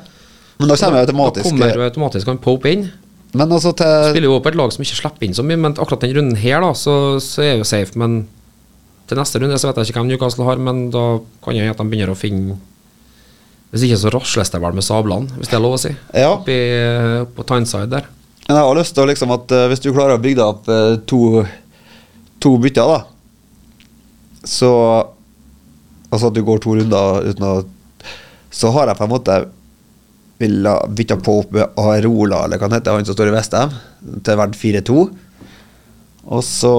Men 0.59 0.71
da 0.71 0.75
kommer 0.75 1.05
automatisk 1.05 1.45
Da 1.45 1.53
kommer 1.53 1.77
jo 1.79 1.87
automatisk 1.87 2.27
han 2.33 2.41
Pope 2.43 2.73
inn. 2.73 2.89
Men 3.37 3.53
altså 3.53 3.71
til 3.77 4.09
Spiller 4.09 4.31
jo 4.31 4.39
på 4.41 4.51
et 4.51 4.57
lag 4.57 4.73
som 4.73 4.83
ikke 4.83 4.97
slipper 4.97 5.27
inn 5.27 5.37
så 5.37 5.45
mye, 5.45 5.59
men 5.61 5.77
akkurat 5.77 6.03
den 6.03 6.15
runden 6.17 6.39
her, 6.39 6.59
da, 6.65 6.73
så, 6.75 6.95
så 7.23 7.45
er 7.45 7.53
jeg 7.53 7.61
jo 7.61 7.69
safe. 7.71 7.99
Men 8.01 8.23
til 9.09 9.21
neste 9.21 9.41
runde 9.41 9.59
så 9.61 9.69
vet 9.69 9.79
jeg 9.79 9.91
ikke 9.91 10.01
hvem 10.01 10.09
Newcastle 10.11 10.47
har, 10.49 10.61
men 10.61 10.89
da 10.93 11.05
kan 11.45 11.57
jeg 11.57 11.71
at 11.71 11.79
de 11.79 11.87
begynner 11.87 12.13
å 12.13 12.19
finne 12.19 12.57
Hvis 13.69 13.85
ikke 13.85 13.99
så 14.01 14.11
rasles 14.13 14.49
det 14.49 14.61
vel 14.63 14.77
med 14.77 14.85
sablene, 14.85 15.29
hvis 15.37 15.51
det 15.51 15.57
er 15.59 15.61
lov 15.61 15.75
å 15.77 15.81
si. 15.81 15.91
Ja. 16.17 16.31
Oppi 16.33 16.57
på 17.35 17.45
Tyneside 17.49 17.91
der. 17.91 18.07
Men 18.47 18.57
jeg 18.57 18.65
har 18.65 18.79
lyst 18.79 18.95
til 18.97 19.05
liksom 19.05 19.33
at 19.35 19.51
eh, 19.53 19.67
hvis 19.69 19.83
du 19.83 19.91
klarer 19.93 20.17
å 20.17 20.21
bygge 20.23 20.39
deg 20.39 20.47
opp 20.47 20.69
eh, 20.73 20.95
to, 21.09 21.43
to 22.41 22.55
bytter, 22.61 22.95
da 22.95 24.47
Så 24.49 24.71
Altså 26.09 26.31
at 26.31 26.33
du 26.33 26.41
går 26.41 26.57
to 26.63 26.73
runder 26.79 27.27
uten 27.29 27.45
å 27.45 27.51
Så 28.49 28.71
har 28.73 28.89
jeg 28.89 28.97
på 28.97 29.05
en 29.05 29.13
måte 29.13 29.35
ville 30.39 30.73
bytta 30.95 31.19
på 31.21 31.33
opp 31.41 31.49
med 31.51 31.75
Arola, 31.77 32.45
eller 32.45 32.57
hva 32.57 32.69
han 32.69 32.77
heter, 32.77 32.95
han 32.95 33.03
som 33.05 33.13
står 33.17 33.27
i 33.27 33.33
Vestheim, 33.35 33.73
til 34.23 34.37
verdt 34.39 34.55
4-2. 34.55 35.01
Og 36.31 36.43
så 36.47 36.71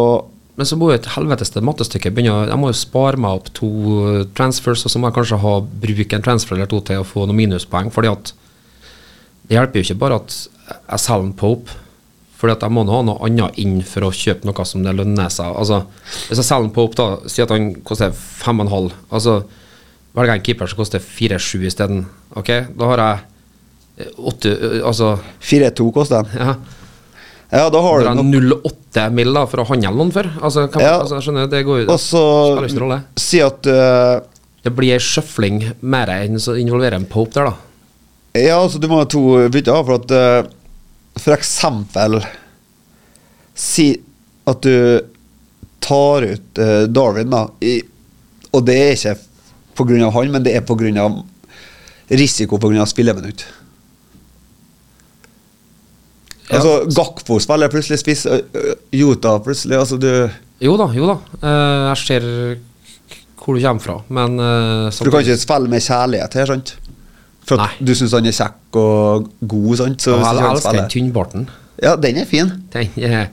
Men 0.60 0.68
så 0.68 0.76
må 0.76 0.90
jo 0.90 0.98
et 0.98 1.06
helveteste 1.14 1.62
mattestykke 1.64 2.10
begynne 2.12 2.34
å- 2.36 2.48
Jeg 2.50 2.58
må 2.60 2.68
jo 2.68 2.76
spare 2.76 3.16
meg 3.16 3.38
opp 3.38 3.46
to 3.56 3.68
eh, 4.20 4.24
transfers, 4.36 4.82
og 4.84 4.92
så 4.92 5.00
må 5.00 5.08
jeg 5.08 5.16
kanskje 5.16 5.38
ha 5.40 5.52
bruke 5.64 6.12
en 6.18 6.22
transfer 6.26 6.58
eller 6.58 6.68
to 6.68 6.80
til 6.84 7.00
å 7.00 7.06
få 7.08 7.24
noen 7.24 7.38
minuspoeng. 7.38 7.88
Fordi 7.94 8.10
at 8.12 8.32
det 9.48 9.56
hjelper 9.56 9.80
jo 9.80 9.86
ikke 9.88 9.98
bare 10.02 10.18
at 10.20 10.34
jeg 10.68 11.00
selger 11.06 11.24
en 11.30 11.32
Pope. 11.40 11.70
Fordi 12.40 12.52
at 12.54 12.60
jeg 12.66 12.72
må 12.72 12.84
nå 12.86 12.92
ha 12.98 13.02
noe 13.04 13.24
annet 13.26 13.56
inn 13.60 13.80
for 13.84 14.06
å 14.06 14.12
kjøpe 14.12 14.44
noe 14.48 14.64
som 14.68 14.82
det 14.84 14.94
lønner 14.96 15.28
seg. 15.32 15.48
Altså, 15.56 15.80
Hvis 16.28 16.38
jeg 16.42 16.48
selger 16.50 16.68
en 16.68 16.74
Pope, 16.76 16.94
da, 17.00 17.08
si 17.28 17.42
at 17.42 17.50
han 17.52 17.70
koster 17.84 18.12
5,5. 18.12 18.92
Altså, 19.12 19.38
velger 20.16 20.34
jeg 20.34 20.40
en 20.40 20.46
keeper 20.50 20.66
som 20.70 20.78
koster 20.82 21.00
4-7 21.00 21.64
isteden. 21.68 22.04
Ok, 22.36 22.52
da 22.76 22.92
har 22.92 23.02
jeg 23.06 24.06
eh, 24.06 24.12
åtte 24.28 24.52
eh, 24.56 24.80
Altså, 24.84 25.14
4-2 25.40 25.88
koster 25.96 26.22
den. 26.28 26.38
ja. 26.46 26.54
Ja, 27.50 27.64
da 27.70 27.80
har 27.82 28.04
Dra 28.04 28.12
du 28.14 28.22
nok 28.22 28.62
0,8 28.62 29.08
mil 29.10 29.32
da 29.34 29.42
for 29.50 29.62
å 29.62 29.68
handle 29.72 29.90
noen 29.98 30.12
for. 30.14 30.28
Altså, 30.40 30.68
kan, 30.70 30.82
Ja. 30.84 31.00
altså, 31.02 31.18
skjønner, 31.24 31.48
det 31.50 31.64
går 31.66 31.80
jo 31.82 31.88
Og 31.90 31.98
så 31.98 32.20
spiller 32.52 32.68
ikke 32.70 32.82
rolle. 32.84 32.98
si 33.18 33.40
at 33.42 33.66
uh, 33.66 34.20
Det 34.62 34.72
blir 34.76 34.94
ei 34.94 35.02
sjøfling 35.02 35.58
mer 35.82 36.12
enn 36.14 36.38
så 36.38 36.54
involverer 36.60 36.94
en 37.00 37.08
Pope 37.10 37.34
der, 37.34 37.50
da. 37.50 37.56
Ja, 38.38 38.60
altså 38.62 38.78
du 38.78 38.86
må 38.86 39.00
ha 39.00 39.08
to 39.10 39.48
bytter, 39.50 39.82
for 39.84 39.98
at 39.98 40.12
uh, 40.14 40.50
For 41.18 41.34
eksempel 41.34 42.20
Si 43.54 43.88
at 44.46 44.62
du 44.62 45.00
tar 45.82 46.22
ut 46.30 46.58
uh, 46.62 46.84
Darwin, 46.86 47.30
da. 47.34 47.48
I, 47.66 47.80
og 48.54 48.62
det 48.66 48.76
er 48.78 48.94
ikke 48.94 49.16
pga. 49.80 50.10
han, 50.14 50.30
men 50.30 50.42
det 50.46 50.54
er 50.54 50.62
pga. 50.66 51.08
risiko 52.10 52.58
pga. 52.58 52.86
spilleminutt. 52.86 53.44
Ja. 56.50 56.58
Altså, 56.58 56.72
Gakpo 56.90 57.38
spiller 57.42 57.70
plutselig 57.70 58.00
spiss, 58.00 58.24
Jota 58.90 59.36
plutselig 59.44 59.78
altså 59.78 59.98
du, 60.02 60.10
Jo 60.60 60.74
da, 60.80 60.88
jo 60.92 61.06
da. 61.06 61.14
Eh, 61.38 61.84
jeg 61.92 62.00
ser 62.02 62.26
hvor 63.40 63.56
du 63.56 63.62
kommer 63.62 63.80
fra, 63.80 63.94
men 64.12 64.34
For 64.92 65.08
du 65.08 65.14
kan 65.14 65.22
ikke 65.24 65.40
spille 65.40 65.70
med 65.72 65.80
kjærlighet 65.82 66.34
her, 66.36 66.50
sant? 66.50 66.74
For 67.48 67.56
at 67.56 67.78
Nei. 67.78 67.86
du 67.88 67.94
syns 67.96 68.12
han 68.14 68.28
er 68.28 68.34
kjekk 68.36 68.78
og 68.78 69.30
god, 69.40 69.70
sant? 69.80 70.04
Så 70.04 70.12
jeg, 70.12 70.22
hvis 70.22 70.50
elsker 70.50 70.76
den 70.76 70.90
tynnbarten. 70.92 71.46
Ja, 71.80 71.94
den 71.96 72.20
er 72.20 72.28
fin. 72.28 72.52
Den 72.74 72.90
er 72.98 73.30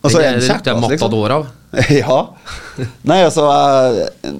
den 0.00 0.16
er 0.16 0.38
den 0.38 0.40
kjekk, 0.40 0.64
lukter 0.64 0.72
altså, 0.72 0.88
liksom. 0.88 1.10
matador 1.10 1.34
av. 1.34 1.48
ja. 2.00 2.86
Nei, 3.06 3.20
altså 3.22 3.44
jeg, 3.46 4.38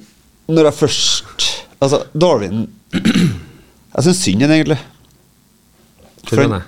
Når 0.51 0.67
jeg 0.67 0.75
først 0.75 1.45
Altså, 1.79 2.01
Darwin 2.11 2.65
Jeg 3.93 4.03
syns 4.07 4.23
synd 4.25 4.41
i 4.41 4.47
den, 4.47 4.55
egentlig. 4.57 4.77
For, 6.27 6.41
jeg? 6.41 6.61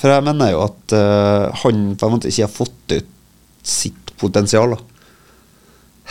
For 0.00 0.08
jeg 0.08 0.24
mener 0.24 0.54
jo 0.54 0.62
at 0.64 0.94
uh, 0.96 1.50
han 1.62 1.90
på 1.98 2.08
en 2.08 2.14
måte 2.14 2.30
ikke 2.30 2.46
har 2.46 2.52
fått 2.52 2.94
ut 2.94 3.10
sitt 3.66 4.14
potensial. 4.20 4.72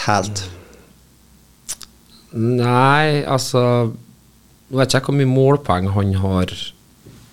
Helt. 0.05 0.43
Nei, 2.29 3.25
altså 3.25 3.61
Nå 4.69 4.77
vet 4.77 4.93
jeg 4.93 5.01
ikke 5.01 5.09
hvor 5.09 5.17
mye 5.17 5.31
målpoeng 5.31 5.87
han 5.95 6.11
har 6.21 6.51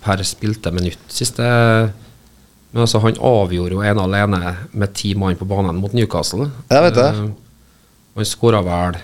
per 0.01 0.23
spilte 0.25 0.71
minutt 0.73 1.03
siste 1.13 1.45
Men 1.45 2.81
altså, 2.81 3.03
han 3.03 3.19
avgjorde 3.21 3.77
jo 3.77 3.83
ene 3.85 4.07
alene 4.07 4.55
med 4.73 4.95
ti 4.97 5.11
mann 5.13 5.37
på 5.37 5.45
banen 5.47 5.77
mot 5.77 5.93
Newcastle. 5.93 6.49
Jeg 6.73 6.87
vet 6.87 6.97
det. 6.97 7.11
Uh, 7.13 7.29
han 8.17 8.27
skåra 8.27 8.63
vel 8.65 8.97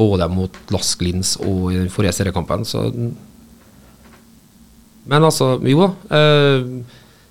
både 0.00 0.26
mot 0.32 0.58
Lask 0.74 1.02
Lins 1.04 1.36
og 1.38 1.70
i 1.70 1.78
den 1.78 1.90
forrige 1.92 2.16
seriekampen, 2.18 2.66
så 2.66 2.88
Men 5.08 5.24
altså, 5.24 5.54
jo 5.64 5.86
da. 5.86 5.90
Uh, 6.12 6.82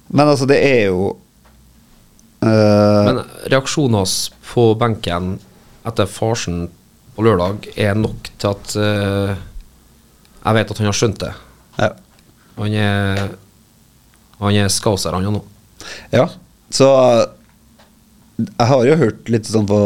Men 0.10 0.28
altså, 0.28 0.48
det 0.50 0.58
er 0.66 0.90
jo 0.90 1.12
uh, 2.42 3.04
Men 3.06 3.22
reaksjonen 3.52 4.00
hans 4.02 4.32
på 4.50 4.72
benken 4.80 5.36
etter 5.88 6.10
farsen 6.10 6.68
på 7.16 7.26
lørdag 7.26 7.70
er 7.80 7.98
nok 7.98 8.32
til 8.42 8.52
at 8.52 8.76
uh, 8.80 9.38
jeg 10.40 10.56
vet 10.56 10.72
at 10.72 10.80
han 10.82 10.90
har 10.90 10.98
skjønt 10.98 11.20
det. 11.22 11.34
ja. 11.78 11.90
Han 12.60 12.74
er 12.76 13.36
Han 14.40 14.56
er 14.56 14.72
skauser, 14.72 15.14
han 15.14 15.28
nå. 15.36 15.44
ja. 16.16 16.30
Så 16.72 16.88
jeg 18.40 18.68
har 18.72 18.86
jo 18.88 18.96
hørt 18.96 19.30
litt 19.32 19.48
sånn 19.50 19.68
på 19.68 19.80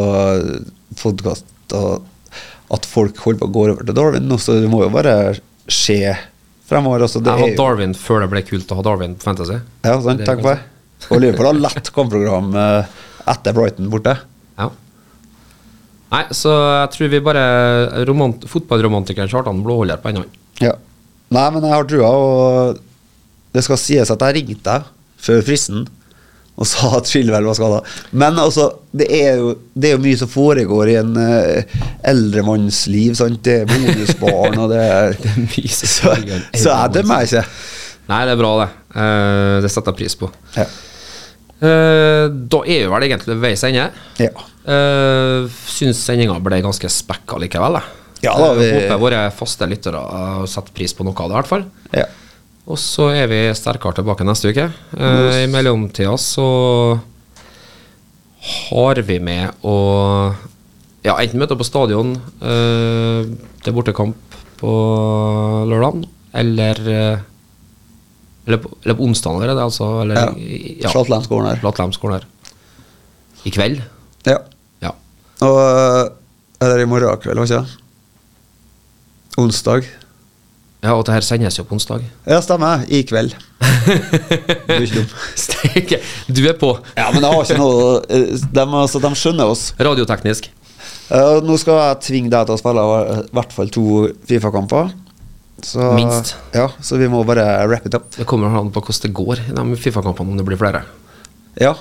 podkast 0.99 1.73
at 1.73 2.85
folk 2.85 3.17
holder 3.23 3.39
på 3.41 3.47
å 3.47 3.53
gå 3.53 3.63
over 3.71 3.87
til 3.87 3.97
Darwin 3.97 4.29
så 4.37 4.59
det 4.61 4.69
må 4.69 4.83
jo 4.83 4.91
bare 4.93 5.33
skje 5.65 6.13
fremover. 6.69 7.05
også. 7.07 7.21
det 7.23 7.31
Jeg 7.33 7.43
hadde 7.43 7.57
Darwin 7.59 7.95
før 7.97 8.23
det 8.23 8.29
ble 8.33 8.43
kult 8.47 8.71
å 8.71 8.79
ha 8.79 8.85
Darwin 8.85 9.17
på 9.17 9.27
Fantasy. 9.27 9.59
Ja, 9.85 9.97
sant, 10.01 10.23
på 10.23 10.37
kan 10.39 10.45
det. 10.47 10.59
Og 11.11 11.19
Liverpool 11.19 11.49
har 11.49 11.59
lett 11.65 11.91
kampprogram 11.95 12.53
eh, 12.55 12.93
etter 13.33 13.55
Brighton 13.55 13.89
borte. 13.91 14.15
Ja. 14.59 14.69
Nei, 16.13 16.23
så 16.35 16.53
jeg 16.53 16.93
tror 16.93 17.11
vi 17.11 17.21
bare 17.25 17.43
romant 18.07 18.45
Fotballromantikeren 18.49 19.31
Kjartan 19.31 19.63
blåholder 19.65 19.99
på 19.99 20.11
hendene. 20.11 20.29
Ja. 20.61 20.75
Nei, 21.33 21.47
men 21.55 21.65
jeg 21.65 21.73
har 21.73 21.87
trua, 21.89 22.11
og 22.13 23.53
det 23.53 23.63
skal 23.65 23.79
sies 23.81 24.11
at 24.13 24.25
jeg 24.27 24.37
ringte 24.37 24.63
deg 24.69 24.91
før 25.23 25.43
fristen 25.45 25.87
og 26.53 26.67
sa 26.69 26.91
at 26.99 27.07
Chilwell 27.09 27.47
var 27.49 27.55
skada. 27.57 27.79
Men 28.11 28.37
altså, 28.37 28.67
det 28.93 29.07
er, 29.09 29.39
jo, 29.41 29.55
det 29.73 29.89
er 29.89 29.95
jo 29.95 30.03
mye 30.03 30.19
som 30.19 30.29
foregår 30.29 30.91
i 30.91 30.97
en 30.99 31.15
uh, 31.17 31.79
eldre 32.05 32.43
manns 32.45 32.83
liv. 32.93 33.15
Sant? 33.17 33.39
Det 33.43 33.55
er 33.63 33.71
bonusbarn, 33.71 34.59
og 34.61 34.69
det 34.69 34.83
er 34.85 35.15
Det 35.23 35.31
er 35.33 35.41
mye 35.47 35.73
som 35.73 35.89
Så, 35.95 36.13
så 36.61 36.75
er 36.77 36.93
det 36.93 37.05
meg 37.09 37.25
ikke. 37.25 37.41
Nei, 38.11 38.21
det 38.27 38.35
er 38.35 38.41
bra, 38.43 38.51
det. 38.61 38.69
Uh, 38.93 39.57
det 39.65 39.71
setter 39.73 39.91
jeg 39.95 40.01
pris 40.03 40.17
på. 40.19 40.29
Ja. 40.59 40.67
Uh, 41.63 42.27
da 42.51 42.59
er 42.67 42.83
vi 42.85 42.89
vel 42.91 43.05
egentlig 43.07 43.33
ved 43.37 43.43
veis 43.47 43.63
ende. 43.67 43.89
Ja. 44.21 44.31
Uh, 44.67 45.49
Syns 45.73 46.01
sendinga 46.05 46.35
ble 46.43 46.59
ganske 46.63 46.89
spekka 46.91 47.39
likevel. 47.41 47.79
jeg. 47.79 47.99
Ja, 48.23 48.37
da, 48.39 48.53
vi- 48.55 48.69
Eh, 48.69 48.75
Håper 48.85 48.99
våre 49.01 49.21
faste 49.35 49.65
lyttere 49.67 49.99
setter 49.99 50.45
satt 50.47 50.69
pris 50.75 50.93
på 50.95 51.03
noe 51.03 51.15
av 51.17 51.27
det, 51.29 51.33
i 51.33 51.39
hvert 51.41 51.49
fall. 51.49 51.65
ja. 51.97 52.05
Og 52.63 52.79
så 52.79 53.09
er 53.11 53.27
vi 53.27 53.39
sterkere 53.57 53.97
tilbake 53.97 54.23
neste 54.27 54.53
uke. 54.53 54.69
Eh, 54.95 55.41
I 55.43 55.49
mellomtida 55.51 56.13
så 56.21 56.45
har 58.69 59.01
vi 59.07 59.17
med 59.23 59.51
å 59.67 59.75
ja, 61.03 61.17
enten 61.19 61.41
møte 61.41 61.57
på 61.59 61.65
stadion 61.67 62.13
eh, 62.15 63.27
Det 63.59 63.71
er 63.71 63.75
bortekamp 63.75 64.37
på 64.61 64.73
lørdag, 65.67 66.05
eller 66.39 66.79
eh, 66.93 67.23
eller 68.43 68.59
på, 68.59 68.71
eller 68.83 68.95
på 68.99 69.05
onsdag 69.07 69.37
allerede, 69.37 69.63
altså. 69.63 69.85
Eller, 70.03 70.15
Ja. 70.19 70.31
ja. 70.83 70.91
Slatlandsgården 71.61 72.17
her. 72.19 72.25
I 73.47 73.51
kveld. 73.55 73.81
ja. 74.27 74.37
Ja. 74.83 74.91
Og 75.43 75.59
eh, 75.59 76.09
Eller 76.63 76.83
i 76.83 76.87
morgen 76.87 77.19
kveld, 77.23 77.39
var 77.39 77.47
ikke 77.47 77.59
det? 77.63 77.79
Onsdag. 79.43 79.87
Ja, 80.83 80.91
og 80.97 81.05
det 81.07 81.13
her 81.15 81.23
sendes 81.23 81.55
jo 81.55 81.63
på 81.63 81.77
onsdag. 81.77 82.03
Ja, 82.27 82.41
stemmer. 82.43 82.81
I 82.91 83.03
kveld. 83.07 83.35
Du 83.63 84.73
er 84.73 84.83
ikke 84.83 84.97
dum. 84.99 85.13
Steike, 85.45 85.99
du 86.27 86.41
er 86.49 86.57
på! 86.59 86.73
Ja, 86.97 87.05
men 87.13 87.23
jeg 87.23 87.31
har 87.31 87.45
ikke 87.45 87.59
noe 87.61 88.01
eh, 88.11 88.33
De, 88.43 88.65
altså, 88.67 88.99
de 89.03 89.11
skjønner 89.15 89.53
oss. 89.53 89.69
Radioteknisk. 89.79 90.49
Uh, 91.07 91.39
nå 91.45 91.55
skal 91.61 91.79
jeg 91.79 92.01
tvinge 92.07 92.31
deg 92.33 92.47
til 92.49 92.55
å 92.55 92.59
spille 92.59 92.83
i 92.83 93.17
hvert 93.35 93.55
fall 93.55 93.71
to 93.71 93.85
Fifa-kamper. 94.27 94.91
Minst. 95.95 96.33
Ja, 96.55 96.67
så 96.83 96.99
vi 96.99 97.07
må 97.11 97.23
bare 97.27 97.45
wrap 97.69 97.87
it 97.87 97.95
up. 97.95 98.09
Det 98.17 98.27
kommer 98.27 98.51
an 98.59 98.71
på 98.73 98.83
hvordan 98.83 99.05
det 99.07 99.13
går 99.15 99.43
i 99.45 99.55
de 99.55 99.79
Fifa-kampene, 99.79 100.35
om 100.35 100.39
det 100.41 100.47
blir 100.47 100.59
flere. 100.59 100.83
Ja. 101.59 101.75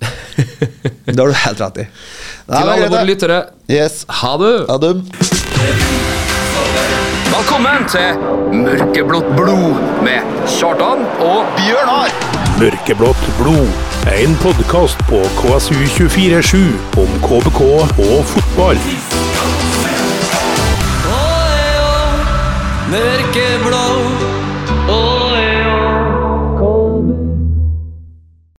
det 0.00 1.18
har 1.18 1.28
du 1.28 1.36
helt 1.44 1.60
rett 1.66 1.82
i. 1.84 1.88
Nei, 2.48 2.62
Til 2.62 2.72
alle 2.78 2.88
våre 2.94 3.04
lyttere, 3.08 3.42
Yes. 3.68 4.04
ha 4.22 4.36
det! 4.40 4.54
Ha 4.70 4.80
det. 4.86 4.94
Velkommen 7.28 7.82
til 7.92 8.22
Mørkeblått 8.56 9.26
blod 9.36 9.80
med 10.04 10.28
Kjartan 10.48 11.02
og 11.20 11.50
Bjørnar! 11.58 12.14
Mørkeblått 12.56 13.26
blod. 13.36 13.68
En 14.08 14.36
podkast 14.40 15.02
på 15.10 15.20
KSU247 15.36 16.62
om 17.02 17.12
KBK 17.26 17.60
og 18.06 18.24
fotball. 18.32 18.80
Mørkeblå 22.88 23.87